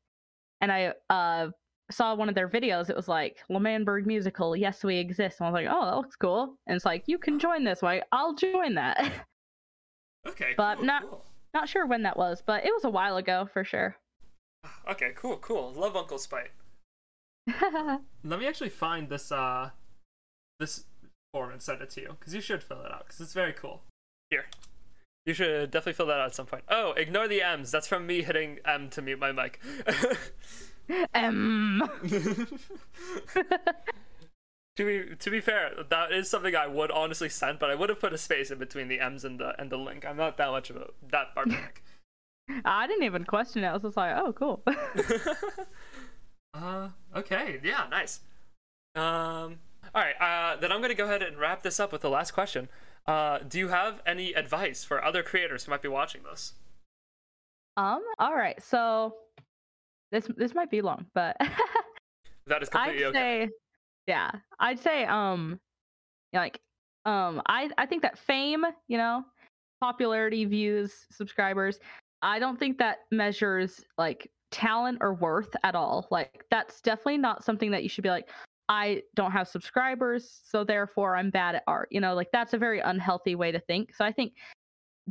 [0.62, 1.50] and I uh
[1.92, 2.90] saw one of their videos.
[2.90, 4.56] It was like L'Manberg musical.
[4.56, 5.40] Yes, we exist.
[5.42, 6.56] And I was like, oh, that looks cool.
[6.66, 7.84] And it's like you can join this.
[7.84, 9.12] Like I'll join that.
[10.26, 10.54] Okay.
[10.56, 11.26] But cool, not- cool.
[11.54, 13.98] Not sure when that was, but it was a while ago for sure.
[14.90, 15.74] Okay, cool, cool.
[15.74, 16.52] Love Uncle Spite.
[18.24, 19.72] Let me actually find this uh
[20.60, 20.86] this
[21.34, 23.54] form and send it to you because you should fill it out because it's very
[23.54, 23.82] cool.
[24.30, 24.46] Here.
[25.26, 26.64] You should definitely fill that out at some point.
[26.70, 27.72] Oh, ignore the M's.
[27.72, 29.62] That's from me hitting M to mute my mic.
[31.14, 31.90] um.
[34.76, 37.90] to be to be fair, that is something I would honestly send, but I would
[37.90, 40.06] have put a space in between the M's and the and the link.
[40.06, 41.84] I'm not that much of a that barbaric.
[42.66, 43.68] I didn't even question it.
[43.68, 44.64] I was just like, oh, cool.
[46.54, 48.20] uh, okay, yeah, nice.
[48.96, 49.60] Um,
[49.96, 52.32] all right, uh, then I'm gonna go ahead and wrap this up with the last
[52.32, 52.68] question.
[53.06, 56.54] Uh, do you have any advice for other creators who might be watching this?
[57.78, 58.02] um.
[58.20, 58.62] All right.
[58.62, 59.16] So
[60.12, 61.38] this this might be long, but
[62.48, 63.48] That is I'd completely okay.
[63.48, 63.50] say
[64.08, 65.60] Yeah, I'd say um,
[66.34, 66.60] like
[67.06, 69.24] um, I I think that fame, you know,
[69.82, 71.80] popularity, views, subscribers,
[72.22, 76.08] I don't think that measures like talent or worth at all.
[76.12, 78.30] Like that's definitely not something that you should be like.
[78.70, 81.90] I don't have subscribers, so therefore I'm bad at art.
[81.92, 83.94] You know, like that's a very unhealthy way to think.
[83.94, 84.34] So I think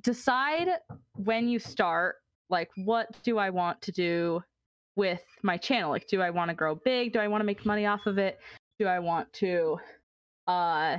[0.00, 0.68] decide
[1.16, 2.16] when you start,
[2.48, 4.42] like, what do I want to do
[4.96, 5.90] with my channel?
[5.90, 7.12] Like, do I want to grow big?
[7.12, 8.38] Do I want to make money off of it?
[8.82, 9.78] Do I want to,
[10.48, 10.96] uh,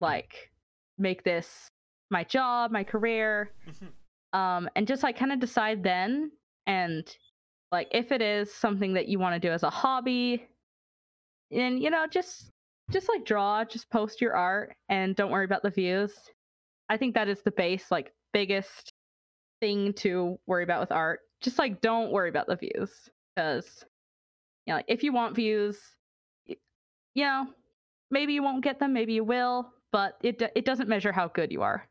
[0.00, 0.50] like,
[0.96, 1.68] make this
[2.08, 3.52] my job, my career?
[4.32, 6.30] um, and just like kind of decide then.
[6.66, 7.06] And
[7.72, 10.48] like, if it is something that you want to do as a hobby,
[11.50, 12.48] and you know, just
[12.90, 16.14] just like draw, just post your art, and don't worry about the views.
[16.88, 18.94] I think that is the base, like biggest
[19.60, 21.20] thing to worry about with art.
[21.42, 22.90] Just like don't worry about the views
[23.36, 23.84] because
[24.64, 25.76] you know, like if you want views,
[27.20, 27.46] you know,
[28.10, 31.52] maybe you won't get them, maybe you will, but it it doesn't measure how good
[31.52, 31.86] you are.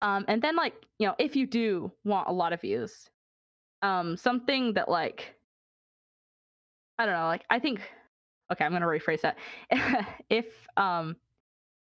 [0.00, 3.10] Um, and then like you know, if you do want a lot of views,
[3.82, 5.34] um, something that like
[6.98, 7.80] I don't know, like I think
[8.50, 9.36] okay, I'm gonna rephrase that.
[10.30, 10.46] if
[10.78, 11.16] um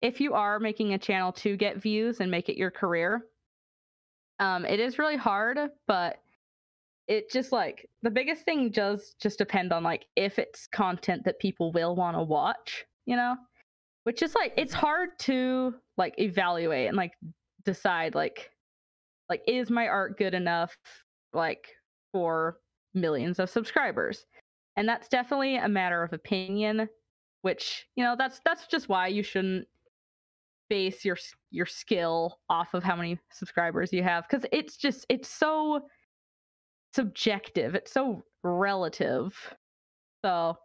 [0.00, 3.26] if you are making a channel to get views and make it your career,
[4.38, 6.22] um, it is really hard, but
[7.10, 11.40] it just like the biggest thing does just depend on like if it's content that
[11.40, 13.34] people will want to watch, you know?
[14.04, 17.12] Which is like it's hard to like evaluate and like
[17.64, 18.50] decide like
[19.28, 20.76] like is my art good enough
[21.32, 21.66] like
[22.12, 22.58] for
[22.94, 24.24] millions of subscribers?
[24.76, 26.88] And that's definitely a matter of opinion,
[27.42, 29.66] which, you know, that's that's just why you shouldn't
[30.68, 31.18] base your
[31.50, 35.82] your skill off of how many subscribers you have cuz it's just it's so
[36.94, 37.74] subjective.
[37.74, 39.36] It's so relative.
[40.24, 40.56] So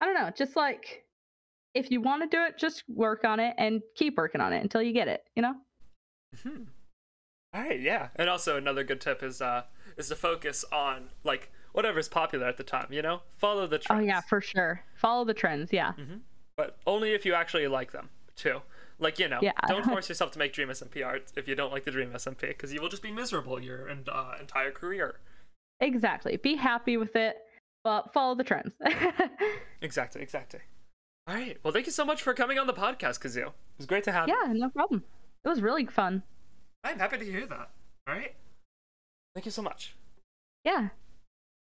[0.00, 1.04] I don't know, just like
[1.74, 4.62] if you want to do it, just work on it and keep working on it
[4.62, 5.54] until you get it, you know?
[6.36, 6.66] Mhm.
[7.52, 8.08] All right, yeah.
[8.16, 9.64] And also another good tip is uh
[9.96, 13.22] is to focus on like whatever's popular at the time, you know?
[13.38, 14.02] Follow the trends.
[14.02, 14.84] Oh yeah, for sure.
[14.96, 15.92] Follow the trends, yeah.
[16.56, 18.62] But only if you actually like them, too.
[19.04, 19.52] Like, you know, Yeah.
[19.68, 22.48] don't force yourself to make Dream SMP art if you don't like the Dream SMP
[22.48, 25.20] because you will just be miserable your uh, entire career.
[25.80, 26.36] Exactly.
[26.38, 27.36] Be happy with it,
[27.84, 28.72] but follow the trends.
[29.82, 30.60] Exactly, exactly.
[31.26, 31.58] All right.
[31.62, 33.48] Well, thank you so much for coming on the podcast, Kazoo.
[33.48, 34.34] It was great to have you.
[34.46, 35.04] yeah, no problem.
[35.44, 36.22] It was really fun.
[36.84, 37.70] I'm happy to hear that.
[38.08, 38.34] All right.
[39.34, 39.94] Thank you so much.
[40.64, 40.88] Yeah.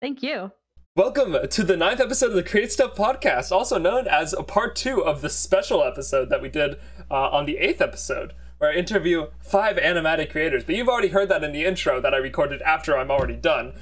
[0.03, 0.53] Thank you.
[0.97, 4.75] Welcome to the ninth episode of the Create Stuff podcast, also known as a part
[4.75, 8.75] two of the special episode that we did uh, on the eighth episode, where I
[8.75, 10.65] interview five animatic creators.
[10.65, 13.75] But you've already heard that in the intro that I recorded after I'm already done.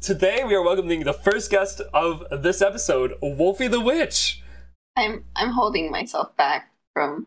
[0.00, 4.40] Today we are welcoming the first guest of this episode, Wolfie the Witch.
[4.96, 7.26] I'm I'm holding myself back from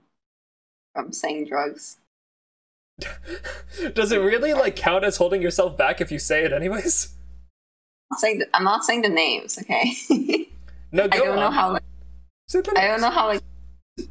[0.96, 1.98] from saying drugs.
[3.94, 7.17] Does it really like count as holding yourself back if you say it anyways?
[8.12, 9.94] I'm saying the, I'm not saying the names, okay?
[10.92, 11.84] No, I don't know how like
[12.48, 13.44] Say I don't know how like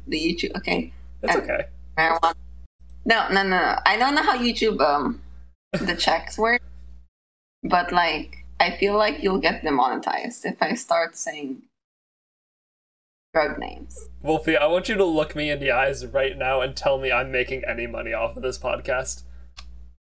[0.07, 0.93] the YouTube okay.
[1.23, 1.65] It's okay.
[1.97, 2.35] Marijuana.
[3.03, 3.79] No, no, no, no.
[3.83, 5.21] I don't know how YouTube um
[5.71, 6.61] the checks work,
[7.63, 11.63] but like I feel like you'll get demonetized if I start saying
[13.33, 14.09] drug names.
[14.21, 17.11] Wolfie, I want you to look me in the eyes right now and tell me
[17.11, 19.23] I'm making any money off of this podcast.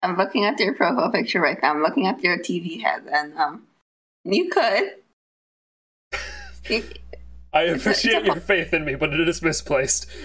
[0.03, 1.71] I'm looking at your profile picture right now.
[1.71, 3.63] I'm looking at your TV head, and um,
[4.23, 4.91] you could.
[6.69, 6.83] You-
[7.53, 10.07] I appreciate your faith in me, but it is misplaced.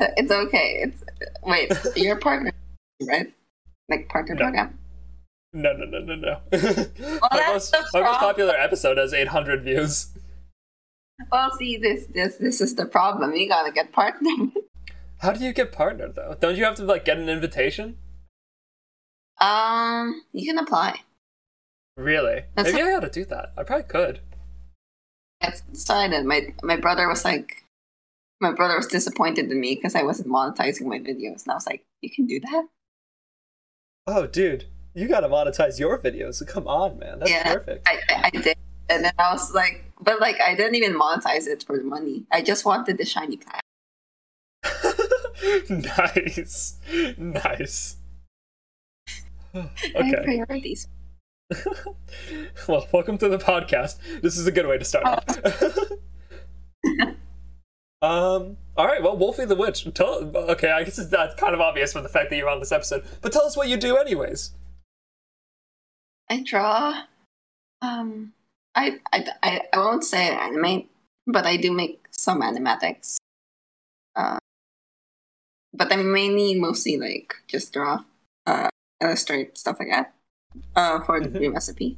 [0.00, 0.82] It's okay.
[0.82, 1.04] It's
[1.44, 2.50] wait, your partner,
[3.08, 3.32] right?
[3.88, 4.40] Like partner No.
[4.42, 4.78] program.
[5.52, 6.40] No, no, no, no, no.
[7.30, 10.08] my, most, my most popular episode has 800 views.
[11.30, 13.34] Well, see, this this this is the problem.
[13.36, 14.50] You gotta get partnered.
[15.18, 16.36] How do you get partnered though?
[16.40, 17.96] Don't you have to like get an invitation?
[19.40, 21.00] Um, you can apply.
[21.96, 22.42] Really?
[22.54, 23.52] That's Maybe I ought to do that.
[23.56, 24.20] I probably could.
[25.40, 26.24] That's decided.
[26.24, 27.64] My my brother was like,
[28.40, 31.66] my brother was disappointed in me because I wasn't monetizing my videos, and I was
[31.66, 32.66] like, you can do that.
[34.06, 36.44] Oh, dude, you gotta monetize your videos.
[36.46, 37.18] Come on, man.
[37.20, 37.54] That's Yeah.
[37.54, 37.88] perfect.
[37.88, 38.56] I, I I did,
[38.88, 42.24] and then I was like, but like I didn't even monetize it for the money.
[42.32, 43.60] I just wanted the shiny pack.
[45.68, 46.76] nice,
[47.18, 47.96] nice.
[49.94, 50.22] Okay.
[50.24, 50.88] priorities.
[52.68, 53.98] well, welcome to the podcast.
[54.22, 55.22] This is a good way to start off.
[58.02, 58.56] um.
[58.76, 59.02] All right.
[59.02, 59.86] Well, Wolfie the Witch.
[59.94, 60.24] Tell.
[60.50, 60.70] Okay.
[60.72, 63.04] I guess that's kind of obvious from the fact that you're on this episode.
[63.22, 64.50] But tell us what you do, anyways.
[66.28, 67.02] I draw.
[67.82, 68.32] Um,
[68.74, 70.90] I I I, I won't say I animate.
[71.26, 73.16] but I do make some animatics.
[74.16, 74.38] Uh,
[75.72, 78.04] but I'm mainly mostly like just draw,
[78.46, 78.68] uh,
[79.02, 80.14] illustrate stuff like that.
[80.76, 81.32] Uh, for the Mhm.
[81.36, 81.96] Dream SMP.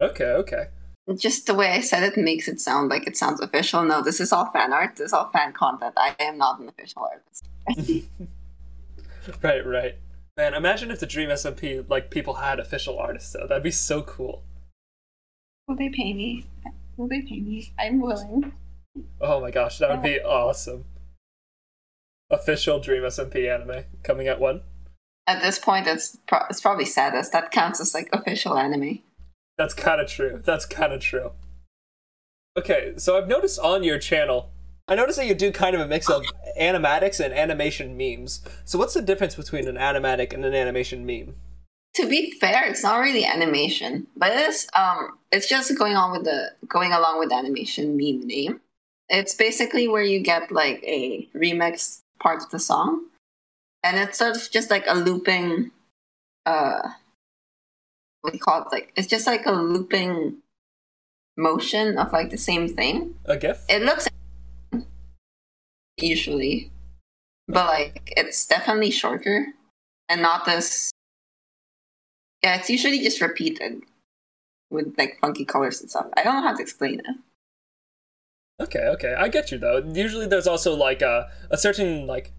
[0.00, 0.68] Okay, okay.
[1.16, 3.84] Just the way I said it makes it sound like it sounds official.
[3.84, 4.96] No, this is all fan art.
[4.96, 5.94] This is all fan content.
[5.96, 7.48] I am not an official artist.
[9.42, 9.94] right, right.
[10.36, 13.46] Man, imagine if the Dream SMP like people had official artists though.
[13.46, 14.42] That'd be so cool.
[15.68, 16.44] Will they pay me?
[16.96, 17.72] Will they pay me?
[17.78, 18.52] I'm willing.
[19.20, 20.84] Oh my gosh, that would be awesome.
[22.30, 24.62] Official Dream SMP anime coming at one.
[25.26, 27.32] At this point, it's pro- it's probably SAD-ist.
[27.32, 29.04] That counts as like official enemy.
[29.58, 30.40] That's kind of true.
[30.44, 31.32] That's kind of true.
[32.56, 34.50] Okay, so I've noticed on your channel,
[34.88, 36.24] I noticed that you do kind of a mix of
[36.58, 38.40] animatics and animation memes.
[38.64, 41.34] So what's the difference between an animatic and an animation meme?
[41.96, 44.68] To be fair, it's not really animation, but it is.
[44.74, 48.60] Um, it's just going on with the going along with the animation meme name.
[49.08, 53.06] It's basically where you get like a remix part of the song,
[53.86, 55.70] and it's sort of just like a looping.
[56.44, 56.82] Uh,
[58.20, 58.68] what do you call it?
[58.72, 60.38] Like it's just like a looping
[61.36, 63.14] motion of like the same thing.
[63.26, 63.64] A GIF?
[63.68, 64.08] It looks
[65.98, 66.72] usually,
[67.46, 69.46] but like it's definitely shorter
[70.08, 70.90] and not this.
[72.42, 73.82] Yeah, it's usually just repeated
[74.68, 76.06] with like funky colors and stuff.
[76.16, 77.16] I don't know how to explain it.
[78.60, 79.78] Okay, okay, I get you though.
[79.78, 82.32] Usually, there's also like a a certain like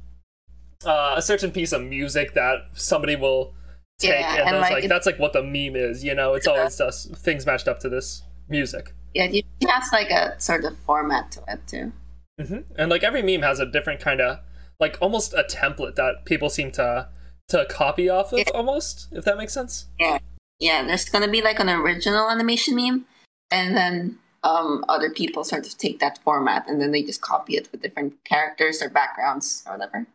[0.86, 3.54] uh, a certain piece of music that somebody will
[3.99, 6.04] take, Yeah, and, and, that's like, like it- that's like what the meme is.
[6.04, 8.94] You know, it's always just things matched up to this music.
[9.14, 11.91] Yeah, you has like a sort of format to it too.
[12.40, 14.40] hmm And like every meme has a different kind of
[14.80, 17.10] like almost a template that people seem to
[17.49, 18.45] to copy off of Yeah.
[18.54, 19.86] almost, if that makes sense.
[19.99, 20.20] Yeah.
[20.60, 23.06] Yeah, there's gonna be like an original animation meme,
[23.52, 27.56] and then um other people sort of take that format and then they just copy
[27.58, 30.06] it with different characters or backgrounds or whatever.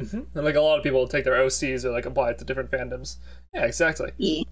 [0.00, 2.44] Hmm And like a lot of people take their OCs or like apply it to
[2.44, 3.16] different fandoms.
[3.52, 4.12] Yeah, exactly.
[4.16, 4.42] Yeah.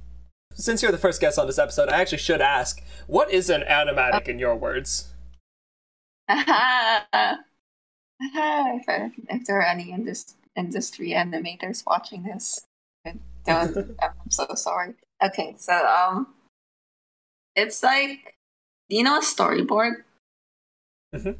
[0.54, 3.62] Since you're the first guest on this episode, I actually should ask, what is an
[3.62, 5.08] animatic in your words?
[6.28, 6.38] if,
[8.20, 12.66] if there are any indus- industry animators watching this,
[13.46, 13.74] I'm
[14.28, 14.94] so sorry.
[15.24, 16.26] Okay, so um,
[17.56, 18.36] it's like,
[18.90, 20.04] do you know a storyboard?
[21.14, 21.36] Mhm.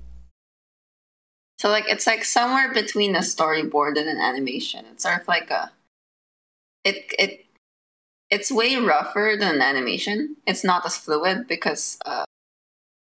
[1.63, 4.85] So like, it's like somewhere between a storyboard and an animation.
[4.91, 5.71] It's sort of like a,
[6.83, 7.47] it it,
[8.31, 10.35] it's way rougher than an animation.
[10.45, 12.25] It's not as fluid because uh,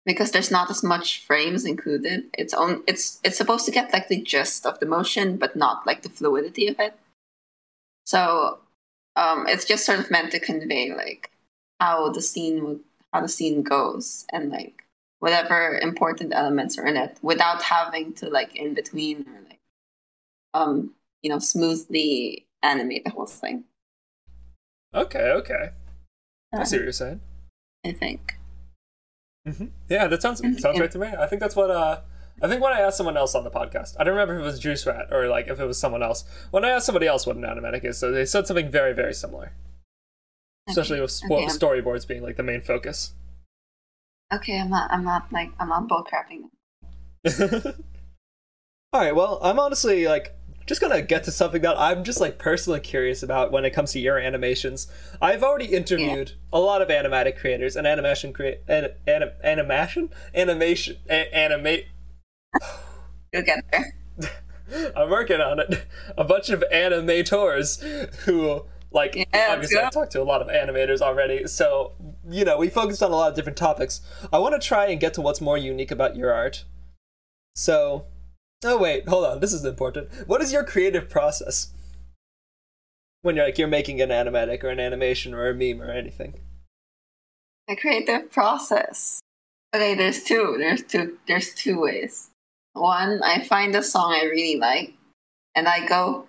[0.05, 2.25] because there's not as much frames included.
[2.37, 5.87] It's on it's it's supposed to get like the gist of the motion, but not
[5.87, 6.93] like the fluidity of it.
[8.05, 8.59] So
[9.17, 11.31] um, it's just sort of meant to convey like
[11.81, 12.81] how the scene would
[13.15, 14.82] how the scene goes and like
[15.23, 19.61] whatever important elements are in it without having to like in between or like
[20.53, 20.93] um
[21.23, 23.63] you know smoothly animate the whole thing.
[24.93, 25.71] Okay, okay.
[26.53, 27.21] I see what you're saying.
[27.87, 28.35] I think.
[29.47, 31.07] hmm Yeah, that sounds sounds right to me.
[31.07, 32.01] I think that's what uh
[32.43, 34.45] I think when I asked someone else on the podcast, I don't remember if it
[34.45, 36.25] was Juice Rat or like if it was someone else.
[36.51, 39.15] When I asked somebody else what an animatic is, so they said something very very
[39.15, 39.53] similar,
[40.69, 43.13] especially with spo- Okay, storyboards being like the main focus.
[44.33, 44.91] Okay, I'm not.
[44.91, 45.53] I'm not like.
[45.61, 46.49] I'm not bullcrapping.
[48.93, 50.35] All right, well, I'm honestly like
[50.67, 53.93] just gonna get to something that I'm just like personally curious about when it comes
[53.93, 54.87] to your animations.
[55.21, 60.97] I've already interviewed a lot of animatic creators and animation create an, anim, animation animation
[61.09, 61.89] a- animate.
[63.33, 63.95] You'll get there.
[64.97, 65.87] I'm working on it.
[66.17, 67.83] A bunch of animators
[68.25, 69.87] who like Yeah, obviously yeah.
[69.87, 71.93] I've talked to a lot of animators already, so
[72.29, 74.01] you know we focused on a lot of different topics.
[74.33, 76.65] I want to try and get to what's more unique about your art.
[77.55, 78.07] So,
[78.65, 79.41] oh wait, hold on.
[79.41, 80.11] This is important.
[80.27, 81.73] What is your creative process
[83.23, 86.41] when you're like you're making an animatic or an animation or a meme or anything?
[87.69, 89.21] The creative process.
[89.75, 90.57] Okay, there's two.
[90.59, 91.19] There's two.
[91.27, 92.31] There's two ways.
[92.75, 94.95] One, I find a song I really like,
[95.55, 96.27] and I go,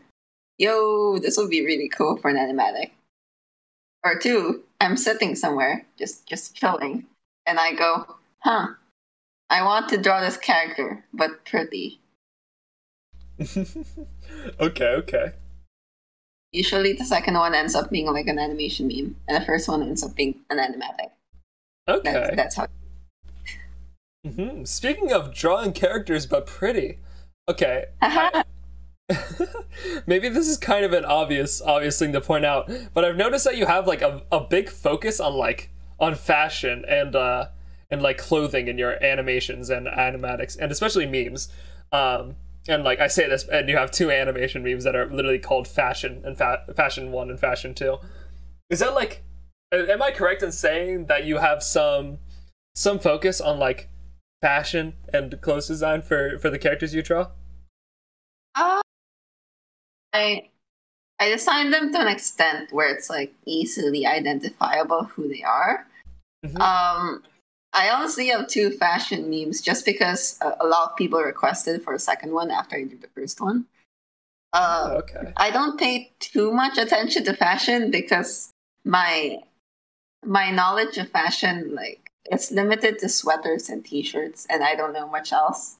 [0.63, 2.91] "Yo, this would be really cool for an animatic."
[4.05, 7.05] Or two, I'm sitting somewhere, just just chilling,
[7.45, 8.67] and I go, "Huh,
[9.49, 11.99] I want to draw this character, but pretty."
[14.67, 15.33] okay, okay.
[16.53, 19.81] Usually, the second one ends up being like an animation meme, and the first one
[19.83, 21.11] ends up being an animatic.
[21.89, 22.13] Okay.
[22.13, 22.67] That's, that's how.
[24.25, 26.99] hmm Speaking of drawing characters but pretty,
[27.49, 27.87] okay.
[28.01, 28.43] I-
[30.07, 33.45] Maybe this is kind of an obvious obvious thing to point out, but I've noticed
[33.45, 35.69] that you have like a, a big focus on like
[35.99, 37.47] on fashion and uh
[37.91, 41.49] and like clothing in your animations and animatics and especially memes.
[41.91, 42.35] Um,
[42.67, 45.67] and like I say this, and you have two animation memes that are literally called
[45.67, 47.97] fashion and fa- fashion one and fashion two.
[48.69, 49.23] Is that like,
[49.71, 52.19] am I correct in saying that you have some
[52.73, 53.89] some focus on like
[54.41, 57.27] fashion and clothes design for for the characters you draw?
[58.55, 58.81] Uh,
[60.13, 60.49] I
[61.19, 65.87] I designed them to an extent where it's like easily identifiable who they are.
[66.45, 66.59] Mhm.
[66.59, 67.23] Um,
[67.73, 71.93] I honestly have two fashion memes just because a, a lot of people requested for
[71.93, 73.65] a second one after I did the first one.
[74.53, 75.33] Uh, Oh, okay.
[75.37, 78.51] I don't pay too much attention to fashion because
[78.85, 79.39] my
[80.25, 85.07] my knowledge of fashion like it's limited to sweaters and t-shirts and I don't know
[85.07, 85.77] much else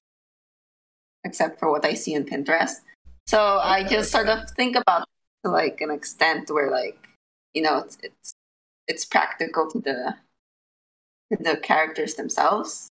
[1.23, 2.81] except for what I see on Pinterest.
[3.27, 5.07] So I Okay, just sort of think about
[5.43, 7.07] to like an extent where like
[7.53, 8.33] you know it's it's
[8.87, 10.15] it's practical to the
[11.31, 12.89] to the characters themselves.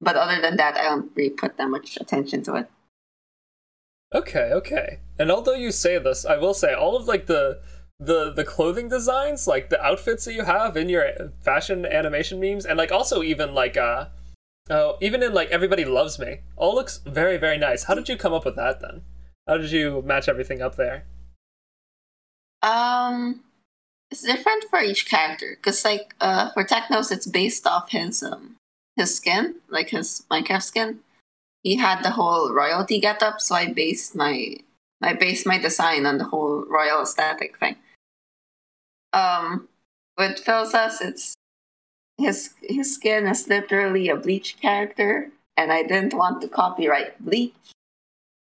[0.00, 2.70] But other than that, I don't really put that much attention to it.
[4.14, 5.00] Okay, okay.
[5.18, 7.60] And although you say this, I will say all of like the
[7.98, 11.10] the the clothing designs, like the outfits that you have in your
[11.40, 14.06] fashion animation memes, and like also even like uh
[14.70, 17.84] oh even in like Everybody Loves Me, all looks very very nice.
[17.84, 19.02] How did you come up with that then?
[19.46, 21.04] How did you match everything up there?
[22.62, 23.40] Um,
[24.10, 28.56] it's different for each character because, like, uh, for Technos, it's based off his um
[28.96, 31.00] his skin, like his Minecraft skin.
[31.62, 34.56] He had the whole royalty getup, so I based my
[35.02, 37.76] I based my design on the whole royal aesthetic thing.
[39.12, 39.68] Um,
[40.16, 41.34] with Philzas, it's
[42.18, 47.71] his his skin is literally a bleach character, and I didn't want to copyright bleach,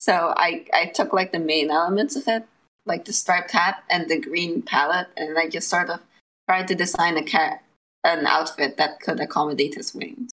[0.09, 2.43] so I I took like the main elements of it
[2.89, 5.99] like the striped hat and the green palette, and I just sort of
[6.47, 7.63] tried to design a cat
[8.03, 10.31] an outfit that could accommodate his wings.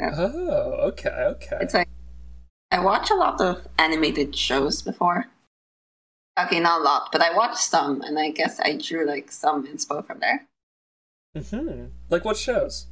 [0.00, 1.58] Oh, okay, okay.
[1.60, 1.88] It's like
[2.72, 5.26] I watch a lot of animated shows before.
[6.40, 9.66] Okay, not a lot, but I watched some, and I guess I drew like some
[9.66, 10.46] inspo from there.
[11.36, 12.86] hmm Like what shows?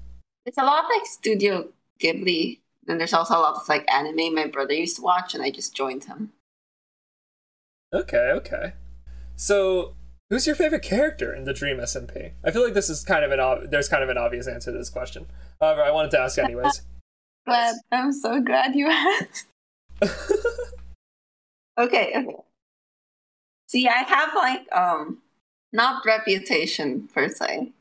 [0.45, 4.47] It's a lot like Studio Ghibli, and there's also a lot of like anime my
[4.47, 6.33] brother used to watch, and I just joined him.
[7.93, 8.73] Okay, okay.
[9.37, 9.95] So,
[10.31, 12.33] who's your favorite character in the Dream SMP?
[12.45, 14.73] I feel like this is kind of an ob- there's kind of an obvious answer
[14.73, 15.27] to this question.
[15.61, 16.83] However, I wanted to ask anyways.
[17.47, 19.47] Glad I'm so glad you asked.
[21.79, 22.37] Okay, okay.
[23.69, 25.19] See, I have like um
[25.73, 27.73] not reputation per se,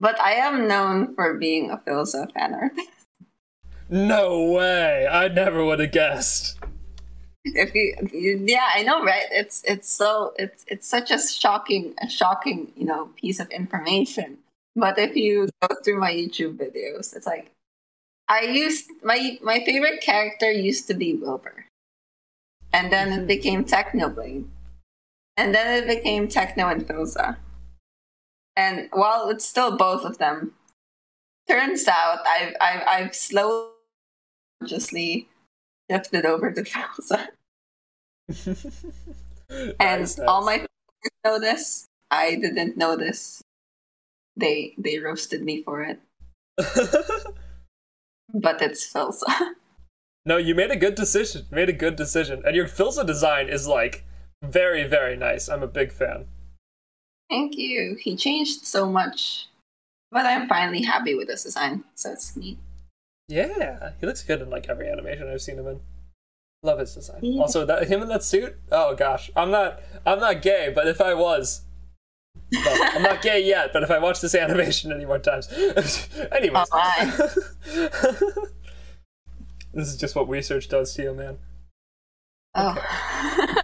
[0.00, 3.03] but I am known for being a Philza fan artist.
[3.88, 5.06] No way!
[5.06, 6.58] I never would have guessed.
[7.44, 9.26] If you, yeah, I know, right?
[9.30, 14.38] It's it's so it's it's such a shocking a shocking you know piece of information.
[14.74, 17.50] But if you go through my YouTube videos, it's like
[18.28, 21.66] I used my my favorite character used to be Wilbur,
[22.72, 24.46] and then it became Technoblade,
[25.36, 27.36] and then it became Techno and Philza.
[28.56, 30.52] And while it's still both of them,
[31.46, 33.73] turns out I've I've I've slowly
[34.60, 35.28] consciously
[35.90, 37.28] shifted over to Philza.
[39.80, 40.46] and Nice, all nice.
[40.46, 40.68] my friends
[41.24, 41.86] know this.
[42.10, 43.42] I didn't know this.
[44.36, 46.00] They they roasted me for it,
[48.34, 49.54] but it's Philza.
[50.26, 51.46] no, you made a good decision.
[51.50, 54.04] You made a good decision, and your Philza design is like
[54.42, 55.48] very, very nice.
[55.48, 56.26] I'm a big fan.
[57.30, 57.96] Thank you.
[58.00, 59.48] He changed so much,
[60.10, 61.84] but I'm finally happy with this design.
[61.94, 62.58] So it's neat.
[63.28, 65.80] Yeah, he looks good in like every animation I've seen him in.
[66.62, 67.20] Love his design.
[67.22, 67.40] Yeah.
[67.42, 68.56] Also, that him in that suit.
[68.72, 69.80] Oh gosh, I'm not.
[70.06, 71.62] I'm not gay, but if I was,
[72.52, 73.72] well, I'm not gay yet.
[73.72, 75.48] But if I watch this animation any more times,
[76.32, 76.68] anyways.
[76.70, 77.14] Alright.
[79.74, 81.38] this is just what research does to you, man.
[82.54, 83.62] Oh.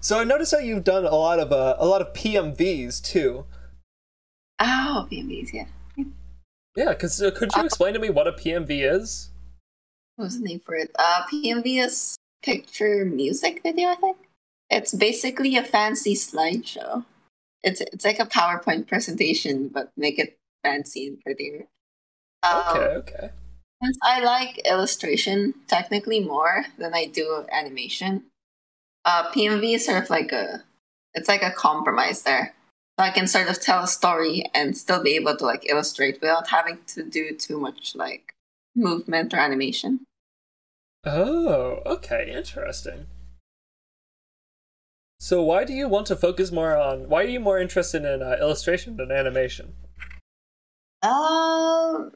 [0.00, 3.46] So I noticed that you've done a lot of uh, a lot of PMVs too.
[4.60, 5.64] oh, PMVs, yeah.
[6.76, 9.30] Yeah, because uh, could you explain to me what a PMV is?
[10.16, 10.90] What was the name for it?
[10.98, 14.16] Uh, PMV is picture music video, I think.
[14.70, 17.04] It's basically a fancy slideshow.
[17.62, 21.66] It's it's like a PowerPoint presentation, but make it fancy and prettier.
[22.42, 23.30] Um, Okay, okay.
[23.82, 28.24] Since I like illustration technically more than I do animation,
[29.04, 30.64] uh, PMV is sort of like a,
[31.12, 32.54] it's like a compromise there.
[32.98, 36.20] So I can sort of tell a story and still be able to like illustrate
[36.20, 38.34] without having to do too much like
[38.76, 40.00] movement or animation.
[41.04, 43.06] Oh, okay, interesting.
[45.18, 47.08] So why do you want to focus more on?
[47.08, 49.74] Why are you more interested in uh, illustration than animation?
[51.02, 52.12] Um,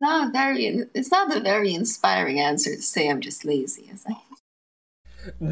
[0.00, 0.66] not very.
[0.94, 3.88] It's not a very inspiring answer to say I'm just lazy.
[3.90, 4.16] It's like,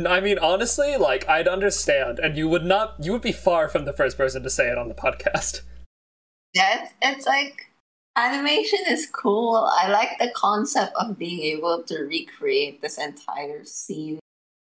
[0.07, 2.97] I mean, honestly, like I'd understand, and you would not.
[3.01, 5.63] You would be far from the first person to say it on the podcast.
[6.55, 7.71] yeah, it's, it's like
[8.17, 9.69] animation is cool.
[9.73, 14.21] I like the concept of being able to recreate this entire scene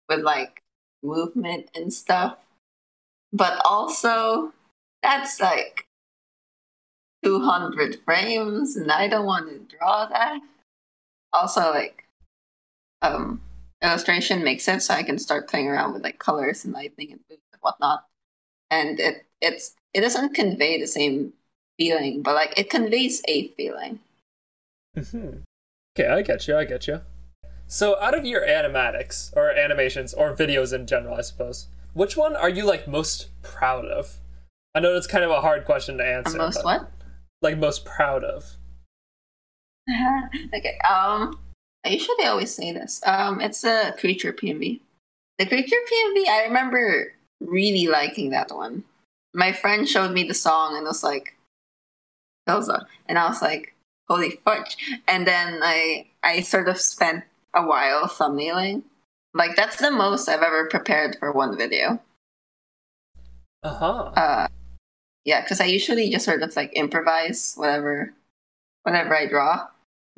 [0.09, 0.61] with like
[1.03, 2.37] movement and stuff.
[3.33, 4.53] But also,
[5.01, 5.85] that's like
[7.23, 10.39] 200 frames, and I don't want to draw that.
[11.33, 12.03] Also, like,
[13.01, 13.41] um,
[13.81, 17.39] illustration makes it so I can start playing around with like colors and lighting and
[17.61, 18.05] whatnot.
[18.69, 21.33] And it it's it doesn't convey the same
[21.77, 23.99] feeling, but like it conveys a feeling.
[24.95, 25.39] Mm-hmm.
[25.97, 26.57] Okay, I get you.
[26.57, 27.01] I get you.
[27.67, 32.35] So, out of your animatics or animations or videos in general, I suppose, which one
[32.35, 34.19] are you like most proud of?
[34.75, 36.37] I know it's kind of a hard question to answer.
[36.37, 36.91] most what?
[37.41, 38.57] Like most proud of.
[40.53, 40.77] okay.
[40.89, 41.39] Um,
[41.89, 43.01] usually always say this.
[43.05, 44.79] Um, it's a creature PMV.
[45.39, 46.27] The creature PMV.
[46.27, 48.83] I remember really liking that one.
[49.33, 51.35] My friend showed me the song and was like,
[52.47, 53.73] Elsa, and I was like,
[54.07, 54.77] holy fudge!
[55.07, 57.23] And then I I sort of spent
[57.55, 58.83] a while thumbnailing.
[59.33, 62.01] Like that's the most I've ever prepared for one video.
[63.63, 64.11] Uh-huh.
[64.15, 64.47] Uh,
[65.23, 68.13] yeah, because I usually just sort of like improvise whatever,
[68.83, 69.67] whatever I draw.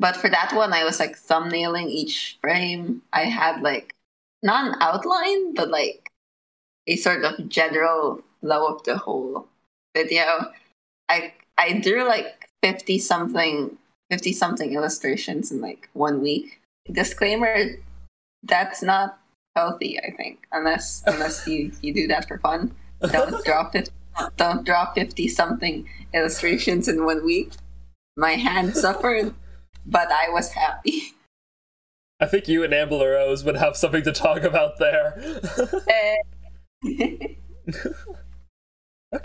[0.03, 3.03] But for that one, I was like thumbnailing each frame.
[3.13, 3.95] I had like
[4.43, 6.11] not an outline, but like
[6.85, 9.47] a sort of general flow of the whole
[9.95, 10.51] video.
[11.07, 13.77] I I drew like fifty something,
[14.11, 16.59] fifty something illustrations in like one week.
[16.91, 17.80] Disclaimer:
[18.43, 19.17] that's not
[19.55, 19.97] healthy.
[20.03, 22.75] I think unless unless you you do that for fun.
[22.99, 23.95] Don't draw fifty.
[24.35, 27.53] Don't draw fifty something illustrations in one week.
[28.17, 29.34] My hand suffered,
[29.85, 31.14] but I was happy.
[32.19, 35.19] I think you and Amber Rose would have something to talk about there.
[36.85, 37.38] okay,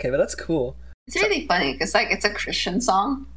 [0.09, 0.75] but that's cool.
[1.07, 3.27] It's really funny because like it's a Christian song,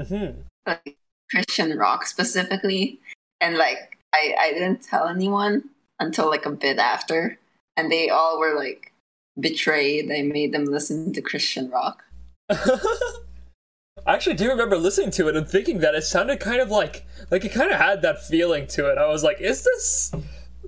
[0.00, 0.40] Mm-hmm.
[0.66, 0.96] like
[1.30, 2.98] Christian rock specifically,
[3.40, 5.70] and like I I didn't tell anyone
[6.00, 7.38] until like a bit after,
[7.76, 8.92] and they all were like
[9.38, 10.10] betrayed.
[10.10, 12.02] I made them listen to Christian rock.
[14.06, 17.06] I actually do remember listening to it and thinking that it sounded kind of like
[17.30, 18.98] like it kind of had that feeling to it.
[18.98, 20.12] I was like, is this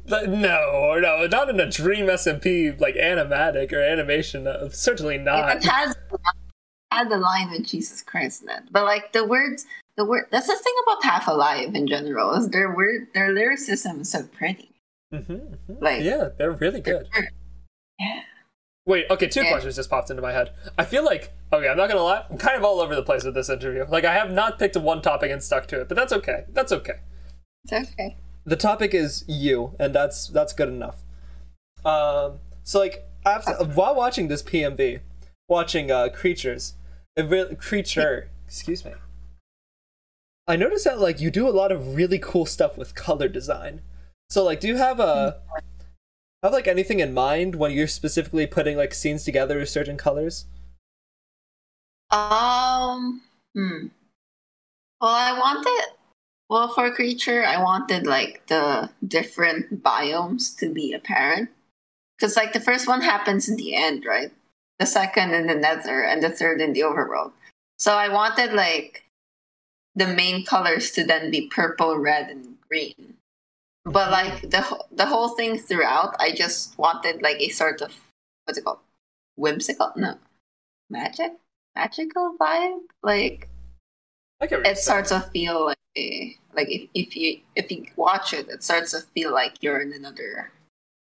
[0.07, 4.47] no, no, not in a Dream SMP like animatic or animation.
[4.47, 5.57] Uh, certainly not.
[5.57, 5.95] It has
[6.91, 9.67] had the line with Jesus Christ in it, but like the words,
[9.97, 10.27] the word.
[10.31, 14.25] That's the thing about Half Alive in general is their word, their lyricism is so
[14.25, 14.71] pretty.
[15.13, 17.09] hmm Like yeah, they're really good.
[17.99, 18.23] Yeah.
[18.91, 19.51] Wait, okay, two Yeah.
[19.51, 20.51] questions just popped into my head.
[20.77, 23.23] I feel like, okay, I'm not gonna lie, I'm kind of all over the place
[23.23, 23.85] with this interview.
[23.89, 26.43] Like, I have not picked one topic and stuck to it, but that's okay.
[26.53, 26.95] That's okay.
[27.63, 28.17] It's okay.
[28.45, 31.05] The topic is you, and that's that's good enough.
[31.85, 35.01] Um, so like after while watching this PMV,
[35.49, 36.75] watching uh creatures,
[37.17, 38.95] a real creature, excuse me.
[40.49, 43.83] I noticed that like you do a lot of really cool stuff with color design.
[44.31, 45.41] So like, do you have a
[46.43, 50.47] have like anything in mind when you're specifically putting like scenes together with certain colors?
[52.11, 53.23] Um.
[53.55, 53.89] Hmm.
[55.01, 55.95] Well, I wanted.
[56.49, 61.51] Well, for creature, I wanted like the different biomes to be apparent,
[62.19, 64.33] because like the first one happens in the end, right?
[64.81, 67.33] The second in the Nether, and the third in the Overworld.
[67.79, 69.05] So I wanted like
[69.95, 73.15] the main colors to then be purple, red, and green.
[73.85, 74.63] But like the
[74.93, 77.95] the whole thing throughout, I just wanted like a sort of
[78.45, 78.81] what's it called?
[79.37, 79.93] Whimsical?
[79.97, 80.19] No,
[80.91, 81.33] magic,
[81.75, 82.81] magical vibe.
[83.03, 83.49] Like
[84.41, 87.71] I get what you're it starts to feel like a, like if, if you if
[87.71, 90.53] you watch it, it starts to feel like you're in another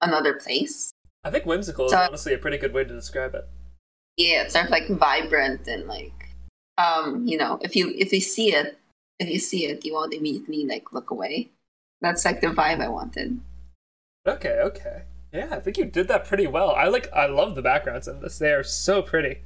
[0.03, 0.91] another place.
[1.25, 3.49] I think whimsical is honestly a pretty good way to describe it.
[4.17, 6.13] Yeah, it starts like vibrant and like
[6.79, 8.79] um you know if you if you see it
[9.19, 11.51] if you see it you won't immediately like look away.
[12.01, 13.41] That's like the vibe I wanted.
[14.27, 15.03] Okay, okay.
[15.33, 16.71] Yeah, I think you did that pretty well.
[16.71, 18.39] I like I love the backgrounds in this.
[18.39, 19.43] They are so pretty.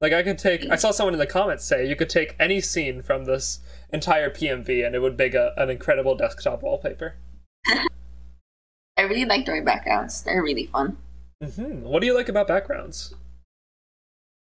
[0.00, 2.60] Like I could take I saw someone in the comments say you could take any
[2.60, 3.60] scene from this
[3.92, 7.14] entire PMV and it would make a, an incredible desktop wallpaper.
[7.66, 10.22] I really like drawing backgrounds.
[10.22, 10.96] They're really fun.
[11.42, 13.14] hmm What do you like about backgrounds?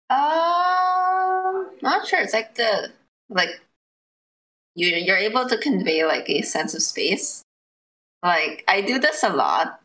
[0.09, 2.21] Um, not sure.
[2.21, 2.91] It's like the
[3.29, 3.61] like
[4.75, 7.43] you you're able to convey like a sense of space.
[8.21, 9.81] Like I do this a lot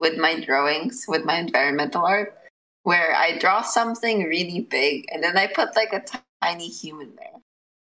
[0.00, 2.36] with my drawings, with my environmental art,
[2.82, 7.12] where I draw something really big and then I put like a t- tiny human
[7.16, 7.40] there.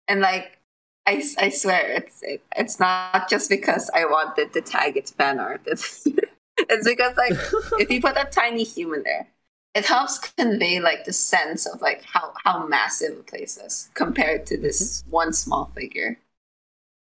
[0.08, 0.58] And like
[1.06, 5.38] I, I swear it's it, it's not just because I wanted to tag its fan
[5.38, 5.62] art.
[5.66, 6.06] It's
[6.58, 7.32] it's because like
[7.80, 9.28] if you put a tiny human there,
[9.76, 14.46] it helps convey like the sense of like how how massive a place is compared
[14.46, 16.18] to this one small figure.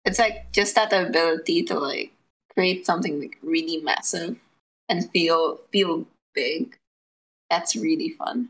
[0.05, 2.13] It's like just that ability to like
[2.53, 4.37] create something like really massive
[4.89, 6.77] and feel feel big.
[7.49, 8.49] That's really fun.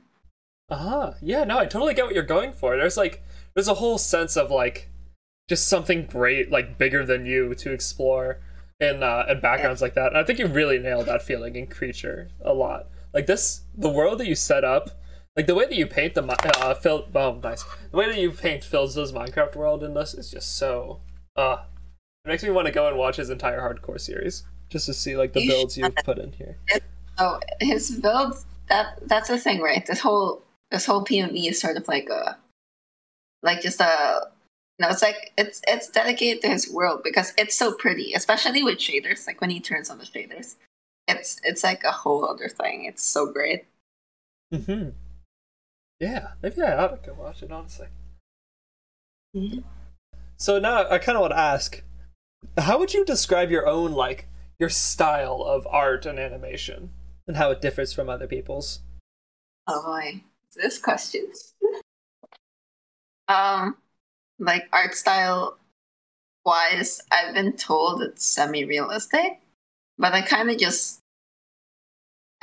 [0.70, 1.12] Uh-huh.
[1.20, 2.78] Yeah, no, I totally get what you're going for.
[2.78, 3.22] There's like
[3.52, 4.88] there's a whole sense of like
[5.50, 8.40] just something great, like bigger than you to explore
[8.80, 10.08] in uh in backgrounds like that.
[10.08, 12.86] And I think you really nailed that feeling in Creature a lot.
[13.14, 14.90] Like this the world that you set up,
[15.36, 17.64] like the way that you paint the uh Phil oh nice.
[17.90, 21.00] The way that you paint Phil's Minecraft world in this is just so
[21.36, 21.58] uh
[22.24, 24.44] it makes me want to go and watch his entire hardcore series.
[24.68, 26.58] Just to see like the You builds you've put in here.
[27.18, 29.86] So his builds that that's the thing, right?
[29.86, 30.42] This whole
[30.72, 32.36] this whole PMV is sort of like a
[33.42, 34.28] like just a
[34.80, 38.78] no, it's like it's it's dedicated to his world because it's so pretty, especially with
[38.78, 39.26] shaders.
[39.26, 40.56] Like when he turns on the shaders,
[41.06, 42.84] it's it's like a whole other thing.
[42.84, 43.66] It's so great.
[44.52, 44.90] Mm-hmm.
[46.00, 47.88] Yeah, maybe I ought to go watch it, honestly.
[49.34, 49.64] Mhm.
[50.36, 51.82] So now I kind of want to ask,
[52.58, 54.28] how would you describe your own like
[54.58, 56.90] your style of art and animation,
[57.26, 58.80] and how it differs from other people's?
[59.66, 60.22] Oh boy,
[60.54, 61.32] this question.
[63.28, 63.76] um,
[64.38, 65.58] like art style
[66.44, 69.40] wise, I've been told it's semi-realistic,
[69.98, 71.00] but I kind of just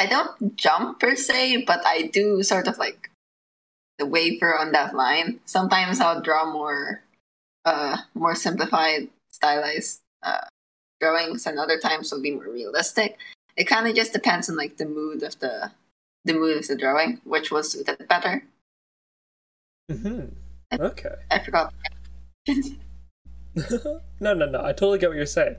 [0.01, 3.11] I don't jump per se, but I do sort of like
[3.99, 5.39] the waver on that line.
[5.45, 7.03] Sometimes I'll draw more,
[7.65, 10.47] uh, more simplified, stylized uh,
[10.99, 13.19] drawings, and other times will be more realistic.
[13.55, 15.71] It kind of just depends on like the mood of the
[16.25, 18.43] the mood of the drawing, which will suit it better.
[19.91, 20.81] Mm-hmm.
[20.81, 21.15] Okay.
[21.29, 21.73] I forgot.
[22.47, 24.63] no, no, no.
[24.63, 25.57] I totally get what you're saying.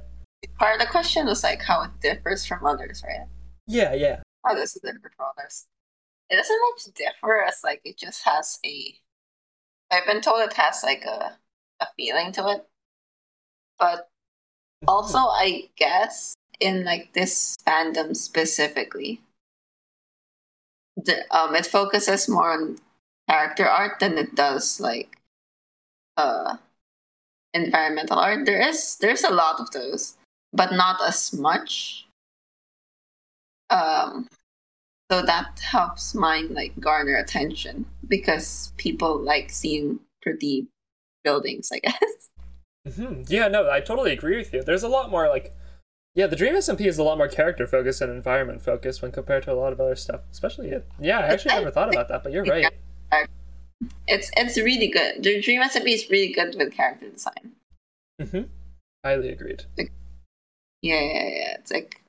[0.58, 3.26] Part of the question was like how it differs from others, right?
[3.66, 4.22] Yeah, yeah.
[4.44, 5.66] How does it differ from others?
[6.30, 8.94] It doesn't much differ as like it just has a.
[9.90, 11.38] I've been told it has like a
[11.80, 12.66] a feeling to it,
[13.78, 14.08] but
[14.86, 19.20] also I guess in like this fandom specifically,
[20.96, 22.78] the um it focuses more on
[23.28, 25.18] character art than it does like
[26.16, 26.56] uh
[27.54, 28.46] environmental art.
[28.46, 30.16] There is there's a lot of those,
[30.52, 32.06] but not as much.
[33.70, 34.28] Um
[35.10, 40.66] so that helps mine like garner attention because people like seeing pretty
[41.22, 42.96] buildings, I guess.
[42.96, 44.62] hmm Yeah, no, I totally agree with you.
[44.62, 45.54] There's a lot more like,
[46.14, 49.42] yeah, the Dream SMP is a lot more character focused and environment focused when compared
[49.44, 50.22] to a lot of other stuff.
[50.30, 50.86] Especially, it.
[50.98, 52.72] yeah, I actually never thought about that, but you're right.
[54.06, 55.22] It's it's really good.
[55.22, 57.52] The Dream SMP is really good with character design.
[58.20, 58.42] Mm-hmm.
[59.04, 59.64] Highly agreed.
[60.82, 61.56] Yeah, yeah, yeah.
[61.58, 62.00] It's like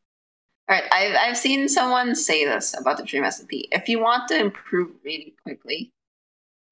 [0.70, 3.68] all right, I've I've seen someone say this about the Dream SMP.
[3.72, 5.92] If you want to improve really quickly,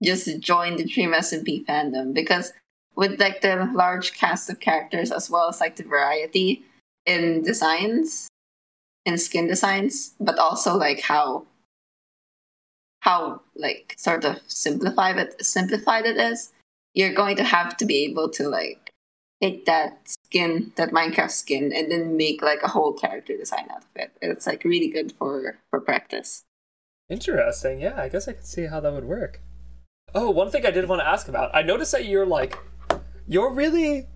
[0.04, 2.54] just join the Dream SMP fandom because
[2.96, 6.64] with like the large cast of characters as well as like the variety
[7.06, 8.30] in designs,
[9.06, 11.46] in skin designs, but also like how
[13.02, 16.52] how like sort of simplified it simplified it is,
[16.94, 18.92] you're going to have to be able to like
[19.42, 23.84] take that skin, that Minecraft skin, and then make like a whole character design out
[23.84, 24.12] of it.
[24.22, 26.44] It's like really good for for practice.
[27.10, 27.82] Interesting.
[27.82, 29.42] Yeah, I guess I could see how that would work.
[30.16, 31.54] Oh, one thing I did want to ask about.
[31.54, 32.58] I noticed that you're like,
[33.28, 34.08] you're really.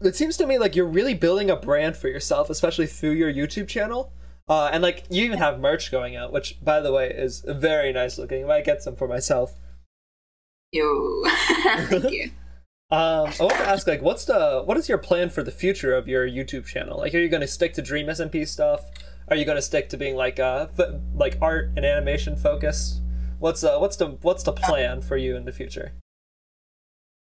[0.00, 3.32] It seems to me like you're really building a brand for yourself, especially through your
[3.32, 4.12] YouTube channel.
[4.46, 7.92] Uh, and like you even have merch going out, which by the way is very
[7.92, 8.44] nice looking.
[8.44, 9.54] I might get some for myself.
[10.70, 11.24] Yo,
[11.88, 12.30] thank you.
[12.94, 15.96] Um, I want to ask, like, what's the what is your plan for the future
[15.96, 16.96] of your YouTube channel?
[16.96, 18.82] Like, are you going to stick to Dream SMP stuff?
[19.26, 20.68] Are you going to stick to being like uh
[21.12, 23.00] like art and animation focused?
[23.40, 25.90] What's uh what's the what's the plan for you in the future?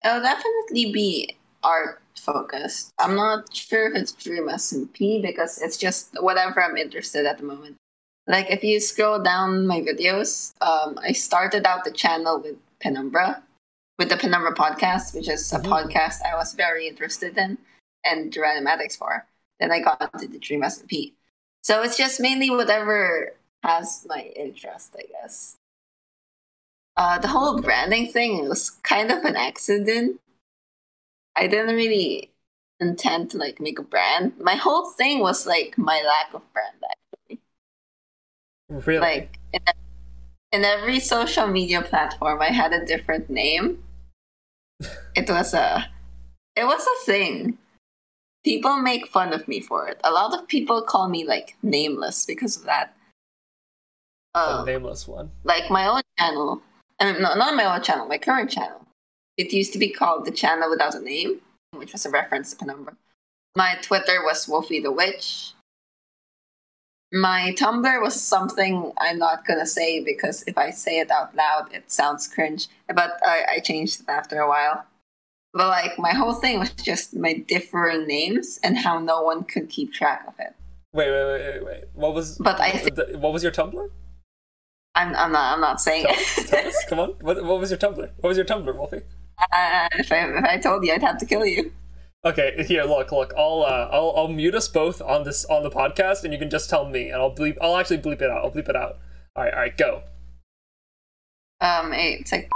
[0.05, 2.93] It'll definitely be art focused.
[2.99, 7.45] I'm not sure if it's Dream SMP because it's just whatever I'm interested at the
[7.45, 7.77] moment.
[8.27, 13.43] Like if you scroll down my videos, um, I started out the channel with Penumbra,
[13.99, 15.66] with the Penumbra podcast, which is a Mhm.
[15.66, 17.59] podcast I was very interested in
[18.05, 19.27] and the dramatics for.
[19.61, 21.15] Then I got into the Dream SMP.
[21.62, 25.57] So it's just mainly whatever has my interest, I guess.
[26.97, 30.21] Uh, the whole branding thing was kind of an accident.
[31.35, 32.31] I didn't really
[32.81, 34.39] intend to like make a brand.
[34.39, 37.41] My whole thing was like my lack of brand actually.
[38.69, 39.01] Really?
[39.01, 39.75] Like in the,
[40.55, 43.83] in every social media platform, I had a different name.
[45.17, 45.89] It was a,
[46.55, 47.59] it was a thing.
[48.45, 50.01] People make fun of me for it.
[50.05, 52.95] A lot of people call me like nameless because of that.
[54.35, 55.31] Um, nameless one.
[55.43, 56.63] like my own channel,
[57.01, 58.87] I mean, no, not my own channel, my current channel.
[59.37, 61.41] It used to be called the channel without a name,
[61.73, 62.95] which was a reference to Penumbra.
[63.57, 65.53] My Twitter was Wolfie the Witch.
[67.15, 71.73] My Tumblr was something I'm not gonna say because if I say it out loud,
[71.73, 72.66] it sounds cringe.
[72.89, 74.85] But I, I changed it after a while.
[75.53, 79.69] But like my whole thing was just my differing names and how no one could
[79.69, 80.57] keep track of it.
[80.93, 81.85] Wait, wait, wait, wait, wait.
[81.95, 82.36] What was?
[82.39, 83.89] But I th- what was your Tumblr?
[84.97, 86.47] I'm, I'm not I'm not saying Tell, it.
[86.49, 86.85] tell us.
[86.89, 87.11] Come on.
[87.20, 88.11] What, what was your Tumblr?
[88.19, 89.03] What was your Tumblr, Wolfie?
[89.53, 91.73] Uh, if I if I told you, I'd have to kill you.
[92.27, 93.35] Okay, here, look, look.
[93.37, 96.49] I'll, uh, I'll, I'll mute us both on this on the podcast, and you can
[96.49, 97.59] just tell me, and I'll bleep.
[97.61, 98.45] I'll actually bleep it out.
[98.45, 98.97] I'll bleep it out.
[99.37, 100.03] All right, all right, go.
[101.61, 102.51] Um, it's like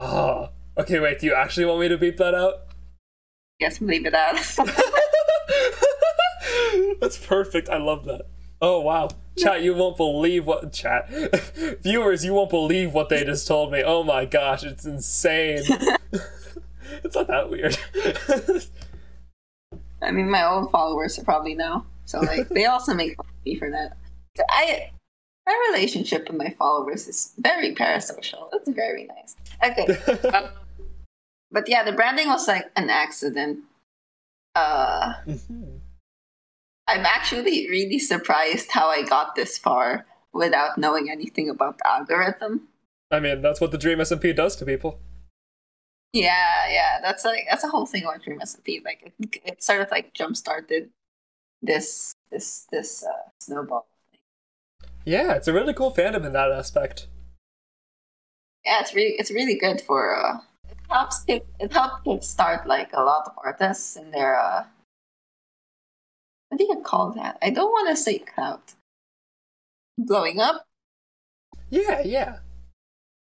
[0.00, 1.00] Oh, okay.
[1.00, 2.54] Wait, do you actually want me to beep that out?
[3.58, 4.36] yes, leave it out.
[7.00, 7.68] That's perfect.
[7.68, 8.22] I love that.
[8.62, 9.08] Oh wow,
[9.38, 9.62] chat!
[9.62, 11.08] You won't believe what chat
[11.82, 12.26] viewers.
[12.26, 13.82] You won't believe what they just told me.
[13.84, 15.62] Oh my gosh, it's insane.
[17.04, 17.76] it's not that weird.
[20.02, 21.84] I mean, my old followers probably know.
[22.04, 23.96] So like, they also make fun of me for that.
[24.48, 24.90] I
[25.46, 28.48] my relationship with my followers is very parasocial.
[28.52, 29.36] It's very nice.
[29.64, 30.50] Okay, um,
[31.50, 33.60] but yeah, the branding was like an accident.
[34.54, 35.80] Uh, Mhm.
[36.88, 42.68] I'm actually really surprised how I got this far without knowing anything about the algorithm.
[43.12, 44.98] I mean, that's what the Dream SMP does to people.
[46.12, 48.84] Yeah, yeah, that's like that's a whole thing about Dream SMP.
[48.84, 50.90] Like it, it sort of like jump started
[51.62, 53.86] this this this uh, snowball.
[54.10, 54.20] Thing.
[55.04, 57.06] Yeah, it's a really cool fandom in that aspect.
[58.64, 60.38] Yeah, it's really it's really good for uh,
[60.68, 64.64] it helps kick, it helps kickstart like a lot of artists in their uh
[66.50, 67.38] what do you call that?
[67.40, 68.74] I don't want to say clout.
[69.96, 70.66] Blowing up.
[71.70, 72.38] Yeah, yeah.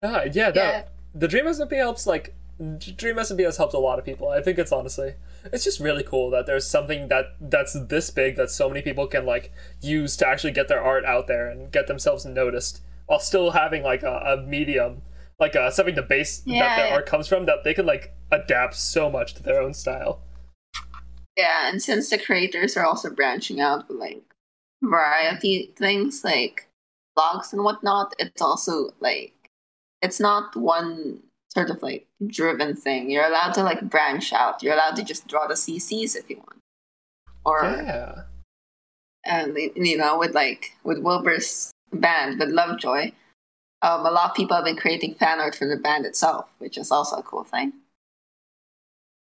[0.02, 0.62] Ah, yeah, no.
[0.62, 0.84] Yeah.
[1.14, 4.28] The Dream SMP helps, like, Dream SMP has helped a lot of people.
[4.28, 5.14] I think it's honestly,
[5.52, 9.06] it's just really cool that there's something that that's this big that so many people
[9.06, 13.20] can, like, use to actually get their art out there and get themselves noticed while
[13.20, 15.02] still having, like, a, a medium,
[15.38, 16.94] like, uh, something the base that their yeah.
[16.94, 20.22] art comes from that they can, like, adapt so much to their own style.
[21.36, 24.22] Yeah, and since the creators are also branching out with like
[24.82, 26.68] variety things like
[27.16, 29.50] vlogs and whatnot, it's also like
[30.00, 31.20] it's not one
[31.56, 33.10] sort of like driven thing.
[33.10, 34.62] You're allowed to like branch out.
[34.62, 36.60] You're allowed to just draw the CCs if you want.
[37.46, 38.22] Or Yeah.
[39.24, 43.12] and you know, with like with Wilbur's band with Lovejoy,
[43.80, 46.76] um, a lot of people have been creating fan art for the band itself, which
[46.76, 47.72] is also a cool thing.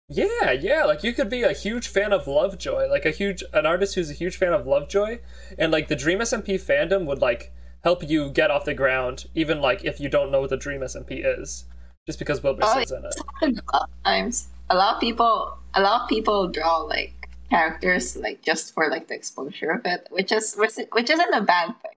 [0.08, 3.66] Yeah, yeah, like you could be a huge fan of Lovejoy, like a huge an
[3.66, 5.18] artist who's a huge fan of Lovejoy,
[5.58, 7.52] and like the Dream SMP fandom would like
[7.84, 10.80] help you get off the ground, even like if you don't know what the Dream
[10.80, 11.64] SMP is,
[12.06, 13.14] just because Wilbur Oh, is in it.
[13.42, 14.48] a lot of times.
[14.70, 19.08] A lot of people, a lot of people draw like characters like just for like
[19.08, 21.92] the exposure of it, which is which, is- which isn't a bad thing.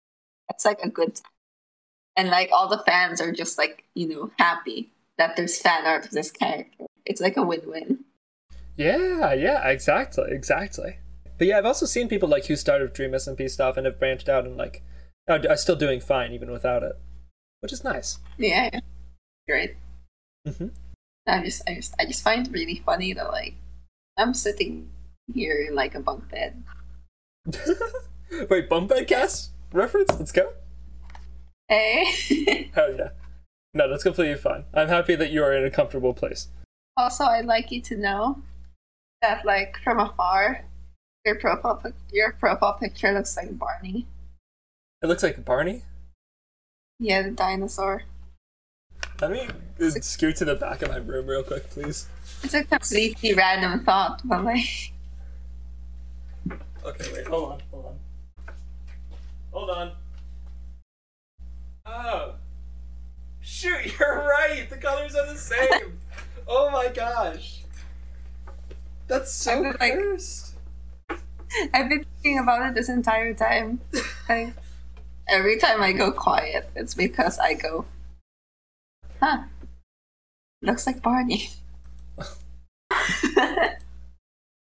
[0.49, 1.31] It's like a good time,
[2.15, 6.05] and like all the fans are just like you know happy that there's fan art
[6.05, 6.85] of this character.
[7.05, 8.03] It's like a win-win.
[8.77, 10.97] Yeah, yeah, exactly, exactly.
[11.37, 14.27] But yeah, I've also seen people like who started Dream SMP stuff and have branched
[14.29, 14.83] out and like
[15.29, 16.93] are, are still doing fine even without it,
[17.61, 18.19] which is nice.
[18.37, 18.69] Yeah.
[19.47, 19.75] great.
[20.45, 20.67] Hmm
[21.27, 23.55] I just, I just, I just find it really funny that like
[24.17, 24.89] I'm sitting
[25.33, 26.63] here in like a bunk bed.
[28.49, 30.11] Wait, bunk bed cast reference?
[30.17, 30.53] Let's go.
[31.67, 32.69] Hey.
[32.75, 33.09] Hell yeah.
[33.73, 34.65] No, that's completely fine.
[34.73, 36.47] I'm happy that you are in a comfortable place.
[36.95, 38.41] Also, I'd like you to know
[39.21, 40.63] that, like, from afar,
[41.25, 44.05] your profile pic- your profile picture looks like Barney.
[45.01, 45.83] It looks like Barney.
[46.99, 48.03] Yeah, the dinosaur.
[49.21, 49.47] Let me
[50.01, 52.07] scoot to the back of my room real quick, please.
[52.43, 54.91] It's a completely random thought, but like,
[56.85, 57.99] Okay, wait, hold on, hold on.
[59.51, 59.91] Hold on.
[61.85, 62.35] Oh.
[63.41, 64.69] Shoot, you're right!
[64.69, 65.99] The colors are the same!
[66.47, 67.61] oh my gosh.
[69.07, 70.51] That's so I feel like- cursed.
[71.73, 73.79] I've been thinking about it this entire time.
[74.27, 74.53] Like,
[75.29, 77.85] every time I go quiet, it's because I go,
[79.25, 79.43] huh?
[80.61, 81.49] Looks like Barney.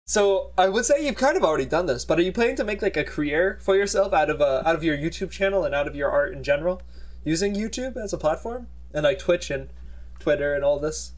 [0.07, 2.63] So I would say you've kind of already done this, but are you planning to
[2.63, 5.73] make like a career for yourself out of uh, out of your YouTube channel and
[5.73, 6.81] out of your art in general,
[7.23, 9.69] using YouTube as a platform and like Twitch and
[10.19, 11.13] Twitter and all this?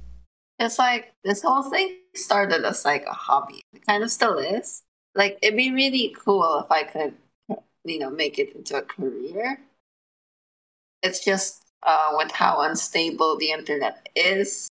[0.58, 3.62] It's like this whole thing started as like a hobby.
[3.74, 4.84] It kind of still is.
[5.16, 7.14] Like it'd be really cool if I could,
[7.84, 9.60] you know, make it into a career.
[11.04, 14.68] It's just uh, with how unstable the internet is,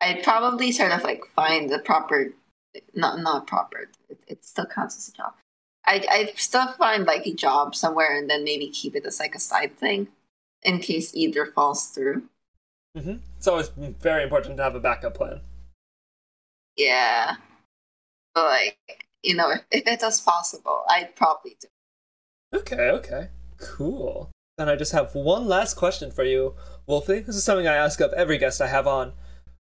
[0.00, 2.32] I'd probably sort of like find the proper,
[2.94, 3.88] not not proper.
[4.08, 5.34] It, it still counts as a job.
[5.86, 9.34] I I still find like a job somewhere and then maybe keep it as like
[9.34, 10.08] a side thing,
[10.62, 12.24] in case either falls through.
[12.96, 13.16] Mm-hmm.
[13.36, 15.40] It's always very important to have a backup plan.
[16.76, 17.36] Yeah.
[18.34, 21.68] But like, you know, if, if it was possible, I'd probably do.
[22.58, 23.28] Okay, okay.
[23.58, 24.30] Cool.
[24.58, 27.20] Then I just have one last question for you, Wolfie.
[27.20, 29.12] This is something I ask of every guest I have on.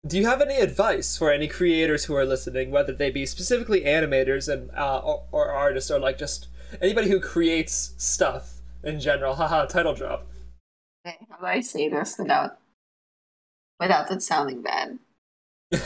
[0.06, 3.80] Do you have any advice for any creators who are listening, whether they be specifically
[3.80, 6.46] animators and uh, or, or artists, or like just
[6.80, 9.34] anybody who creates stuff in general?
[9.34, 10.28] Haha, title drop.
[11.04, 12.58] Okay, how do I say this without
[13.80, 15.00] without it sounding bad?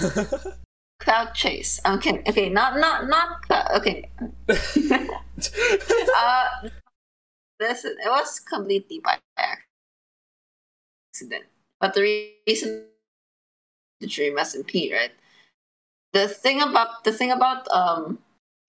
[1.00, 1.80] Cloud chase.
[1.86, 3.80] Okay, okay, not not not cloud.
[3.80, 4.10] Okay.
[4.50, 6.68] uh,
[7.60, 9.18] this it was completely by
[11.14, 11.44] accident,
[11.78, 12.86] but the reason
[14.00, 15.12] the dream SMP, right?
[16.12, 18.18] The thing about the thing about um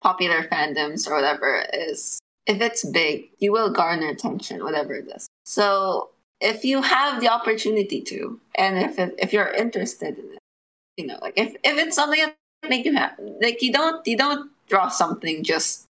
[0.02, 5.28] popular fandoms or whatever is if it's big, you will garner attention, whatever it is.
[5.44, 6.10] So
[6.40, 10.38] if you have the opportunity to, and if if you're interested in it,
[10.96, 12.36] you know, like if, if it's something that
[12.68, 15.86] make you happy, like you don't you don't draw something just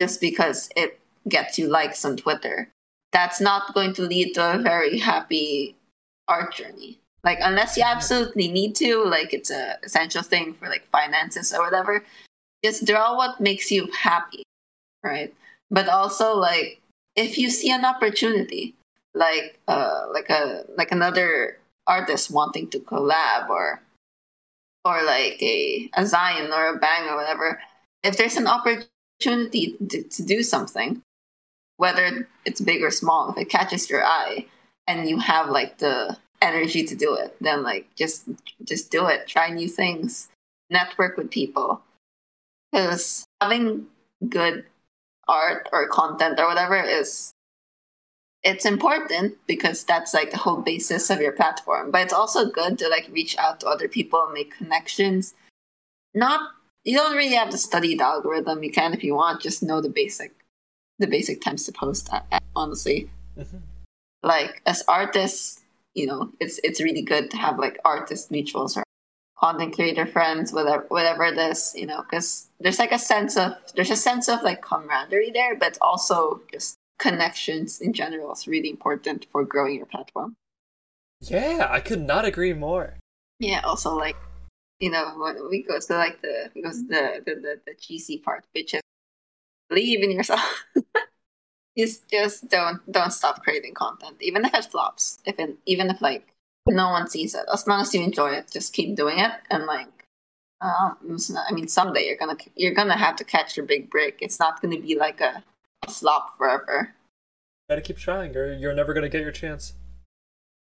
[0.00, 0.98] just because it
[1.28, 2.68] gets you likes on Twitter.
[3.12, 5.76] That's not going to lead to a very happy
[6.28, 6.98] art journey.
[7.24, 11.62] Like unless you absolutely need to, like it's a essential thing for like finances or
[11.64, 12.04] whatever,
[12.64, 14.44] just draw what makes you happy,
[15.02, 15.34] right?
[15.70, 16.80] But also like
[17.16, 18.74] if you see an opportunity,
[19.14, 23.80] like uh like a like another artist wanting to collab or
[24.84, 27.60] or like a a Zion or a Bang or whatever,
[28.04, 31.02] if there's an opportunity to, to do something,
[31.76, 34.46] whether it's big or small, if it catches your eye
[34.86, 38.28] and you have like the energy to do it, then like just
[38.64, 39.26] just do it.
[39.26, 40.28] Try new things.
[40.70, 41.82] Network with people.
[42.72, 43.86] Because having
[44.28, 44.64] good
[45.28, 47.32] art or content or whatever is
[48.42, 51.90] it's important because that's like the whole basis of your platform.
[51.90, 55.34] But it's also good to like reach out to other people and make connections.
[56.14, 56.40] Not
[56.84, 58.62] you don't really have to study the algorithm.
[58.62, 59.42] You can if you want.
[59.42, 60.32] Just know the basic,
[60.98, 62.10] the basic times to post.
[62.54, 63.58] Honestly, mm-hmm.
[64.22, 65.60] like as artists,
[65.94, 68.84] you know, it's it's really good to have like artist mutuals or
[69.38, 73.52] content creator friends, whatever whatever it is, you know, because there's like a sense of
[73.74, 78.70] there's a sense of like camaraderie there, but also just connections in general is really
[78.70, 80.34] important for growing your platform.
[81.20, 82.94] Yeah, I could not agree more.
[83.38, 84.16] Yeah, also like
[84.80, 88.44] you know when we go to like the because the the the, the cheesy part,
[88.54, 88.80] which is
[89.68, 90.64] believe in yourself.
[91.78, 95.18] just just don't don't stop creating content, even if it flops.
[95.24, 96.28] If it, even if like
[96.66, 99.66] no one sees it, as long as you enjoy it, just keep doing it and
[99.66, 99.88] like.
[100.58, 104.18] Uh, I mean, someday you're gonna you're gonna have to catch your big break.
[104.22, 105.42] It's not gonna be like a
[105.86, 106.94] flop forever.
[107.68, 109.74] Gotta keep trying, or you're never gonna get your chance.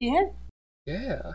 [0.00, 0.30] Yeah.
[0.86, 1.32] Yeah.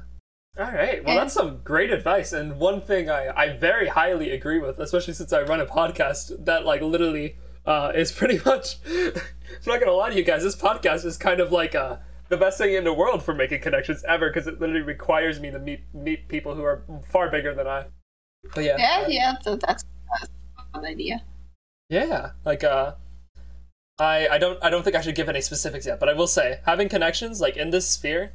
[0.60, 1.06] All right.
[1.06, 5.14] Well, that's some great advice, and one thing I I very highly agree with, especially
[5.14, 7.36] since I run a podcast that like literally
[7.68, 8.78] uh, is pretty much.
[8.88, 9.14] I'm
[9.68, 10.42] not gonna lie to you guys.
[10.42, 11.98] This podcast is kind of like uh,
[12.30, 15.52] the best thing in the world for making connections ever because it literally requires me
[15.52, 17.86] to meet meet people who are far bigger than I.
[18.56, 18.78] But yeah.
[18.80, 19.40] Yeah, uh, yeah.
[19.42, 19.84] So that's,
[20.20, 21.22] that's a fun idea.
[21.90, 22.96] Yeah, like uh,
[24.00, 26.28] I, I don't I don't think I should give any specifics yet, but I will
[26.28, 28.34] say having connections like in this sphere,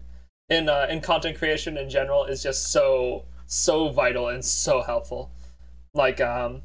[0.48, 5.30] in uh, in content creation in general is just so so vital and so helpful.
[5.94, 6.62] Like um,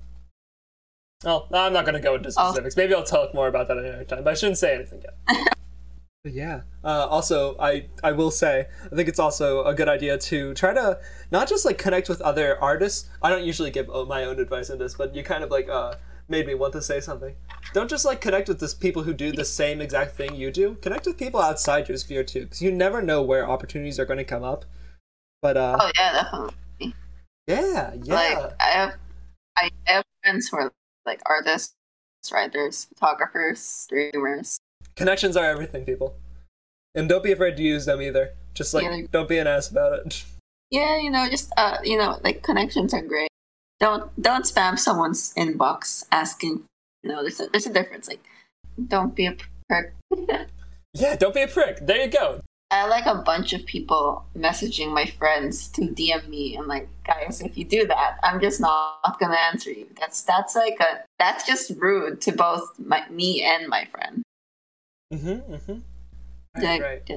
[1.23, 2.77] well, I'm not gonna go into specifics.
[2.77, 5.53] Maybe I'll talk more about that another time, but I shouldn't say anything yet.
[6.23, 6.61] yeah.
[6.83, 10.73] Uh, also, I I will say I think it's also a good idea to try
[10.73, 10.99] to
[11.31, 13.09] not just like connect with other artists.
[13.21, 15.69] I don't usually give uh, my own advice in this, but you kind of like
[15.69, 15.95] uh
[16.29, 17.35] made me want to say something.
[17.73, 20.75] Don't just like connect with this people who do the same exact thing you do.
[20.81, 24.17] Connect with people outside your sphere too, because you never know where opportunities are going
[24.17, 24.65] to come up.
[25.41, 26.95] But uh, oh yeah, definitely.
[27.47, 28.13] Yeah, yeah.
[28.13, 28.95] Like I have,
[29.57, 30.73] I have friends who are
[31.07, 31.73] like artists,
[32.31, 34.59] writers, photographers, streamers.
[34.95, 36.15] Connections are everything, people,
[36.93, 38.33] and don't be afraid to use them either.
[38.53, 40.23] Just like yeah, don't be an ass about it.
[40.69, 43.29] Yeah, you know, just uh, you know, like connections are great
[43.79, 46.63] don't don't spam someone's inbox asking.
[47.03, 48.07] You know, there's a, there's a difference.
[48.07, 48.23] Like,
[48.87, 49.35] don't be a
[49.69, 49.93] prick.
[50.93, 51.85] Yeah, don't be a prick.
[51.85, 52.41] There you go.
[52.69, 56.57] I like a bunch of people messaging my friends to DM me.
[56.57, 59.87] I'm like, guys, if you do that, I'm just not gonna answer you.
[59.97, 64.21] That's that's like a that's just rude to both my, me and my friend.
[65.13, 65.53] Mm-hmm.
[65.53, 66.61] Mm-hmm.
[66.61, 67.11] Like, right.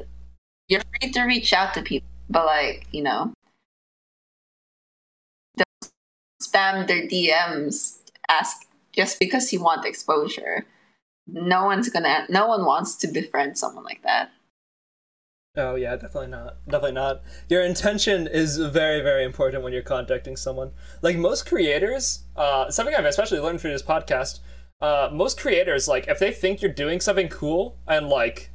[0.68, 3.32] You're free to reach out to people, but like you know,
[5.56, 5.90] don't
[6.40, 7.98] spam their DMs.
[8.28, 10.64] Ask just because you want exposure.
[11.26, 12.26] No one's gonna.
[12.28, 14.30] No one wants to befriend someone like that.
[15.56, 16.64] Oh yeah, definitely not.
[16.64, 17.22] Definitely not.
[17.48, 20.70] Your intention is very, very important when you're contacting someone.
[21.02, 24.40] Like most creators, uh, something I've especially learned through this podcast.
[24.80, 28.50] Uh, most creators, like if they think you're doing something cool and like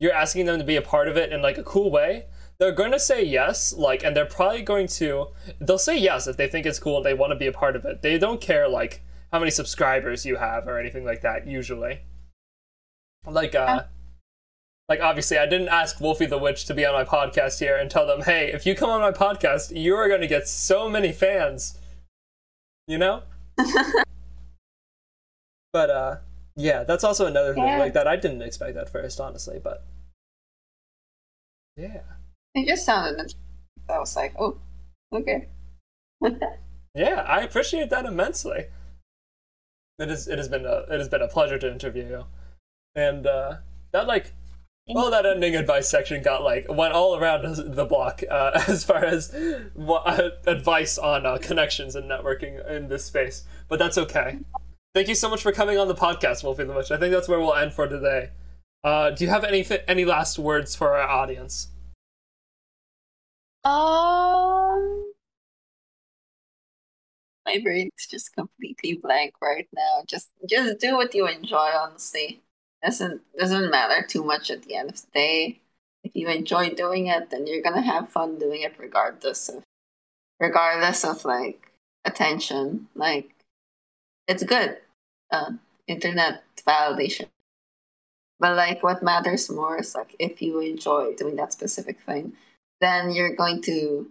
[0.00, 2.26] you're asking them to be a part of it in like a cool way,
[2.58, 3.74] they're going to say yes.
[3.74, 5.28] Like, and they're probably going to.
[5.60, 7.76] They'll say yes if they think it's cool and they want to be a part
[7.76, 8.00] of it.
[8.00, 9.02] They don't care like
[9.32, 11.46] how many subscribers you have or anything like that.
[11.46, 12.00] Usually,
[13.26, 13.82] like uh
[14.88, 17.90] like obviously I didn't ask Wolfie the Witch to be on my podcast here and
[17.90, 20.88] tell them, hey, if you come on my podcast, you are going to get so
[20.88, 21.78] many fans.
[22.86, 23.22] You know?
[25.72, 26.16] but uh
[26.56, 27.78] yeah, that's also another thing Yeah.
[27.78, 29.84] like that I didn't expect at first, honestly, but
[31.76, 32.00] yeah.
[32.54, 33.34] It just sounded.
[33.88, 34.58] I was like, oh,
[35.12, 35.48] okay.
[36.94, 38.64] Yeah, I appreciate that immensely.
[40.00, 42.24] It is it has been a it has been a pleasure to interview you.
[42.96, 43.56] And uh
[43.92, 44.32] that like
[44.88, 49.04] well, that ending advice section got like went all around the block uh, as far
[49.04, 49.34] as
[49.74, 53.44] wha- uh, advice on uh, connections and networking in this space.
[53.68, 54.38] But that's okay.
[54.94, 56.90] Thank you so much for coming on the podcast, Wolfie the Witch.
[56.90, 58.30] I think that's where we'll end for today.
[58.82, 61.68] Uh, do you have any any last words for our audience?
[63.64, 65.12] Um,
[67.44, 70.04] my brain is just completely blank right now.
[70.06, 71.70] Just, just do what you enjoy.
[71.74, 72.40] Honestly,
[72.82, 75.60] doesn't doesn't matter too much at the end of the day.
[76.04, 79.62] If you enjoy doing it, then you're gonna have fun doing it, regardless of,
[80.40, 81.72] regardless of like
[82.04, 82.88] attention.
[82.94, 83.34] Like,
[84.26, 84.78] it's good.
[85.30, 85.52] Uh,
[85.86, 87.26] internet validation.
[88.40, 92.34] But like, what matters more is like if you enjoy doing that specific thing
[92.80, 94.08] then you're going to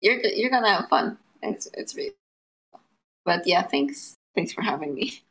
[0.00, 1.18] you're you're gonna have fun.
[1.42, 2.12] It's it's really.
[3.24, 5.22] But yeah, thanks thanks for having me.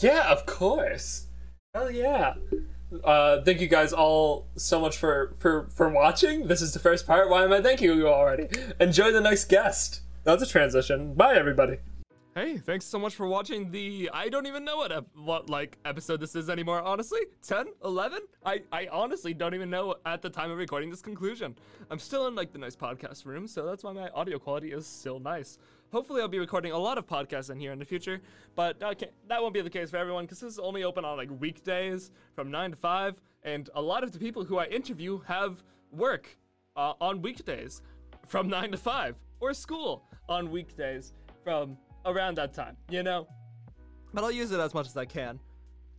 [0.00, 1.26] Yeah, of course.
[1.74, 2.34] Hell yeah.
[3.02, 6.46] Uh, thank you guys all so much for, for, for watching.
[6.46, 7.28] This is the first part.
[7.28, 8.46] Why am I thanking you already?
[8.78, 10.02] Enjoy the next guest.
[10.22, 11.14] That's a transition.
[11.14, 11.78] Bye, everybody.
[12.36, 14.08] Hey, thanks so much for watching the.
[14.12, 16.80] I don't even know what ep- what like episode this is anymore.
[16.80, 18.20] Honestly, 10, 11.
[18.46, 21.56] I I honestly don't even know at the time of recording this conclusion.
[21.90, 24.86] I'm still in like the nice podcast room, so that's why my audio quality is
[24.86, 25.58] still nice.
[25.94, 28.20] Hopefully, I'll be recording a lot of podcasts in here in the future,
[28.56, 31.16] but that, that won't be the case for everyone because this is only open on
[31.16, 33.14] like weekdays from 9 to 5,
[33.44, 35.62] and a lot of the people who I interview have
[35.92, 36.36] work
[36.74, 37.80] uh, on weekdays
[38.26, 41.12] from 9 to 5, or school on weekdays
[41.44, 43.28] from around that time, you know?
[44.12, 45.38] But I'll use it as much as I can.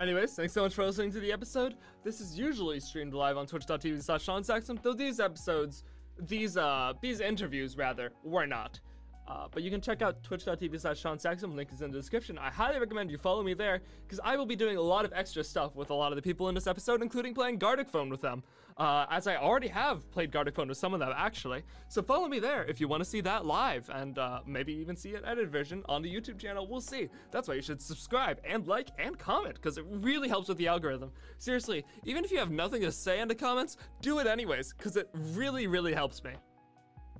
[0.01, 1.75] Anyways, thanks so much for listening to the episode.
[2.03, 5.85] This is usually streamed live on twitch.tv slash Sean Saxon, though these episodes,
[6.19, 8.81] these, uh, these interviews, rather, were not.
[9.27, 12.37] Uh, but you can check out twitch.tv slash Sean Saxon, link is in the description.
[12.37, 15.11] I highly recommend you follow me there, because I will be doing a lot of
[15.13, 18.09] extra stuff with a lot of the people in this episode, including playing Gartic Phone
[18.09, 18.43] with them,
[18.77, 21.63] uh, as I already have played Gartic Phone with some of them, actually.
[21.87, 24.95] So follow me there if you want to see that live, and uh, maybe even
[24.95, 26.67] see an edited version on the YouTube channel.
[26.67, 27.09] We'll see.
[27.31, 30.67] That's why you should subscribe, and like, and comment, because it really helps with the
[30.67, 31.11] algorithm.
[31.39, 34.97] Seriously, even if you have nothing to say in the comments, do it anyways, because
[34.97, 36.31] it really, really helps me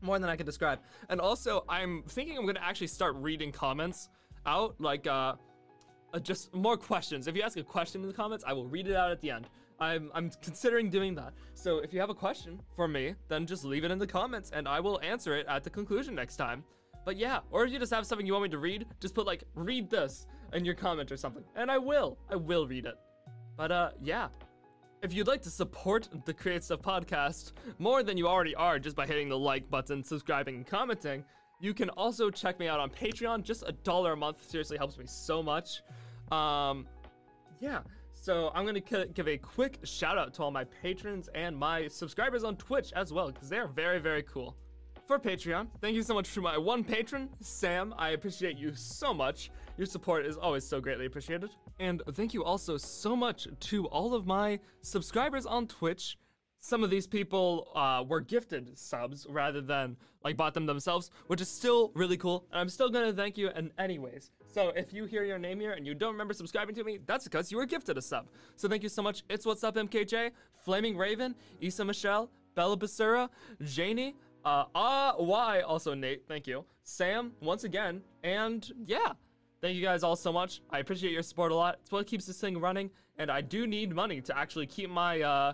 [0.06, 0.80] more than I can describe.
[1.10, 4.10] And also, I'm thinking I'm gonna actually start reading comments
[4.46, 5.36] out, like uh,
[6.14, 7.28] uh, just more questions.
[7.28, 9.32] If you ask a question in the comments, I will read it out at the
[9.32, 9.50] end.
[9.80, 11.34] I'm I'm considering doing that.
[11.54, 14.52] So if you have a question for me, then just leave it in the comments,
[14.54, 16.64] and I will answer it at the conclusion next time.
[17.04, 19.26] But yeah, or if you just have something you want me to read, just put
[19.26, 22.18] like read this in your comment or something, and I will.
[22.30, 22.96] I will read it.
[23.58, 24.30] But uh, yeah.
[25.02, 28.96] If you'd like to support the Create Stuff podcast more than you already are just
[28.96, 31.24] by hitting the like button, subscribing, and commenting,
[31.60, 33.44] you can also check me out on Patreon.
[33.44, 35.84] Just a dollar a month seriously helps me so much.
[36.32, 36.88] Um,
[37.60, 37.82] yeah.
[38.14, 41.88] So I'm gonna ki- give a quick shout out to all my patrons and my
[41.88, 44.56] subscribers on Twitch as well, because they are very, very cool.
[45.08, 47.94] For Patreon, thank you so much to my one patron, Sam.
[47.96, 49.52] I appreciate you so much.
[49.78, 51.50] Your support is always so greatly appreciated.
[51.80, 56.18] And thank you also so much to all of my subscribers on Twitch,
[56.60, 61.42] some of these people uh, were gifted subs rather than like bought them themselves, which
[61.42, 62.46] is still really cool.
[62.52, 64.32] And I'm still gonna thank you in anyways.
[64.48, 67.26] So if you hear your name here and you don't remember subscribing to me, that's
[67.26, 68.28] because you were gifted a sub.
[68.56, 69.24] So thank you so much.
[69.30, 70.32] It's what's up MKJ,
[70.64, 73.30] Flaming Raven, Issa Michelle, Bella Basura,
[73.62, 74.16] Janie,
[74.46, 79.14] uh, ah, why also Nate, thank you, Sam, once again, and yeah.
[79.66, 80.62] Thank you guys all so much.
[80.70, 81.80] I appreciate your support a lot.
[81.82, 85.22] It's what keeps this thing running, and I do need money to actually keep my
[85.22, 85.54] uh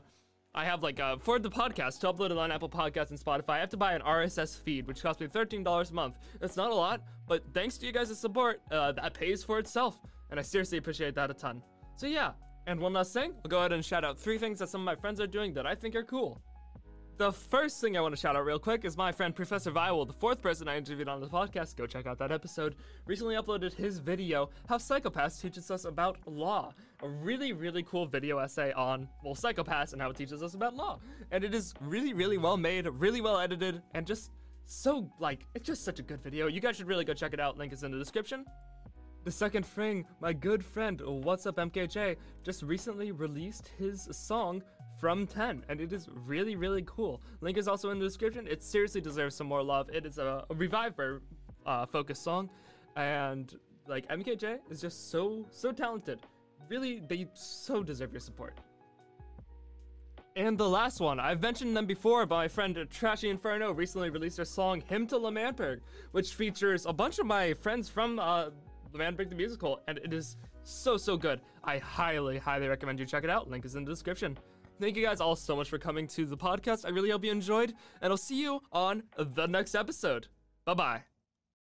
[0.53, 3.51] I have like uh, for the podcast to upload it on Apple Podcasts and Spotify.
[3.51, 6.17] I have to buy an RSS feed, which costs me thirteen dollars a month.
[6.41, 10.01] It's not a lot, but thanks to you guys' support, uh, that pays for itself,
[10.29, 11.63] and I seriously appreciate that a ton.
[11.95, 12.33] So yeah,
[12.67, 14.85] and one last thing, I'll go ahead and shout out three things that some of
[14.85, 16.41] my friends are doing that I think are cool.
[17.17, 20.05] The first thing I want to shout out real quick is my friend Professor Viol,
[20.05, 21.75] the fourth person I interviewed on the podcast.
[21.75, 22.75] Go check out that episode.
[23.05, 26.73] Recently uploaded his video, How Psychopaths Teaches Us About Law.
[27.03, 30.75] A really, really cool video essay on, well, psychopaths and how it teaches us about
[30.75, 30.99] law.
[31.29, 34.31] And it is really, really well made, really well edited, and just
[34.65, 36.47] so, like, it's just such a good video.
[36.47, 37.55] You guys should really go check it out.
[37.55, 38.45] Link is in the description.
[39.25, 44.63] The second thing, my good friend What's Up MKJ just recently released his song
[45.02, 48.61] from 10 and it is really really cool link is also in the description it
[48.64, 51.23] seriously deserves some more love it is a, a reviver
[51.65, 52.49] uh, focused song
[52.95, 53.56] and
[53.88, 56.19] like mkj is just so so talented
[56.69, 58.60] really they so deserve your support
[60.38, 64.38] and the last one, I've mentioned them before, but my friend Trashy Inferno recently released
[64.38, 65.82] their song Hymn to L'Manberg,
[66.14, 68.45] which features a bunch of my friends from uh,
[68.94, 71.41] L'Manberg the Musical, and it is so, so good.
[71.65, 73.49] I highly, highly recommend you check it out.
[73.49, 74.38] Link is in the description.
[74.81, 76.85] Thank you guys all so much for coming to the podcast.
[76.85, 80.25] I really hope you enjoyed, and I'll see you on the next episode.
[80.65, 81.10] Bye bye.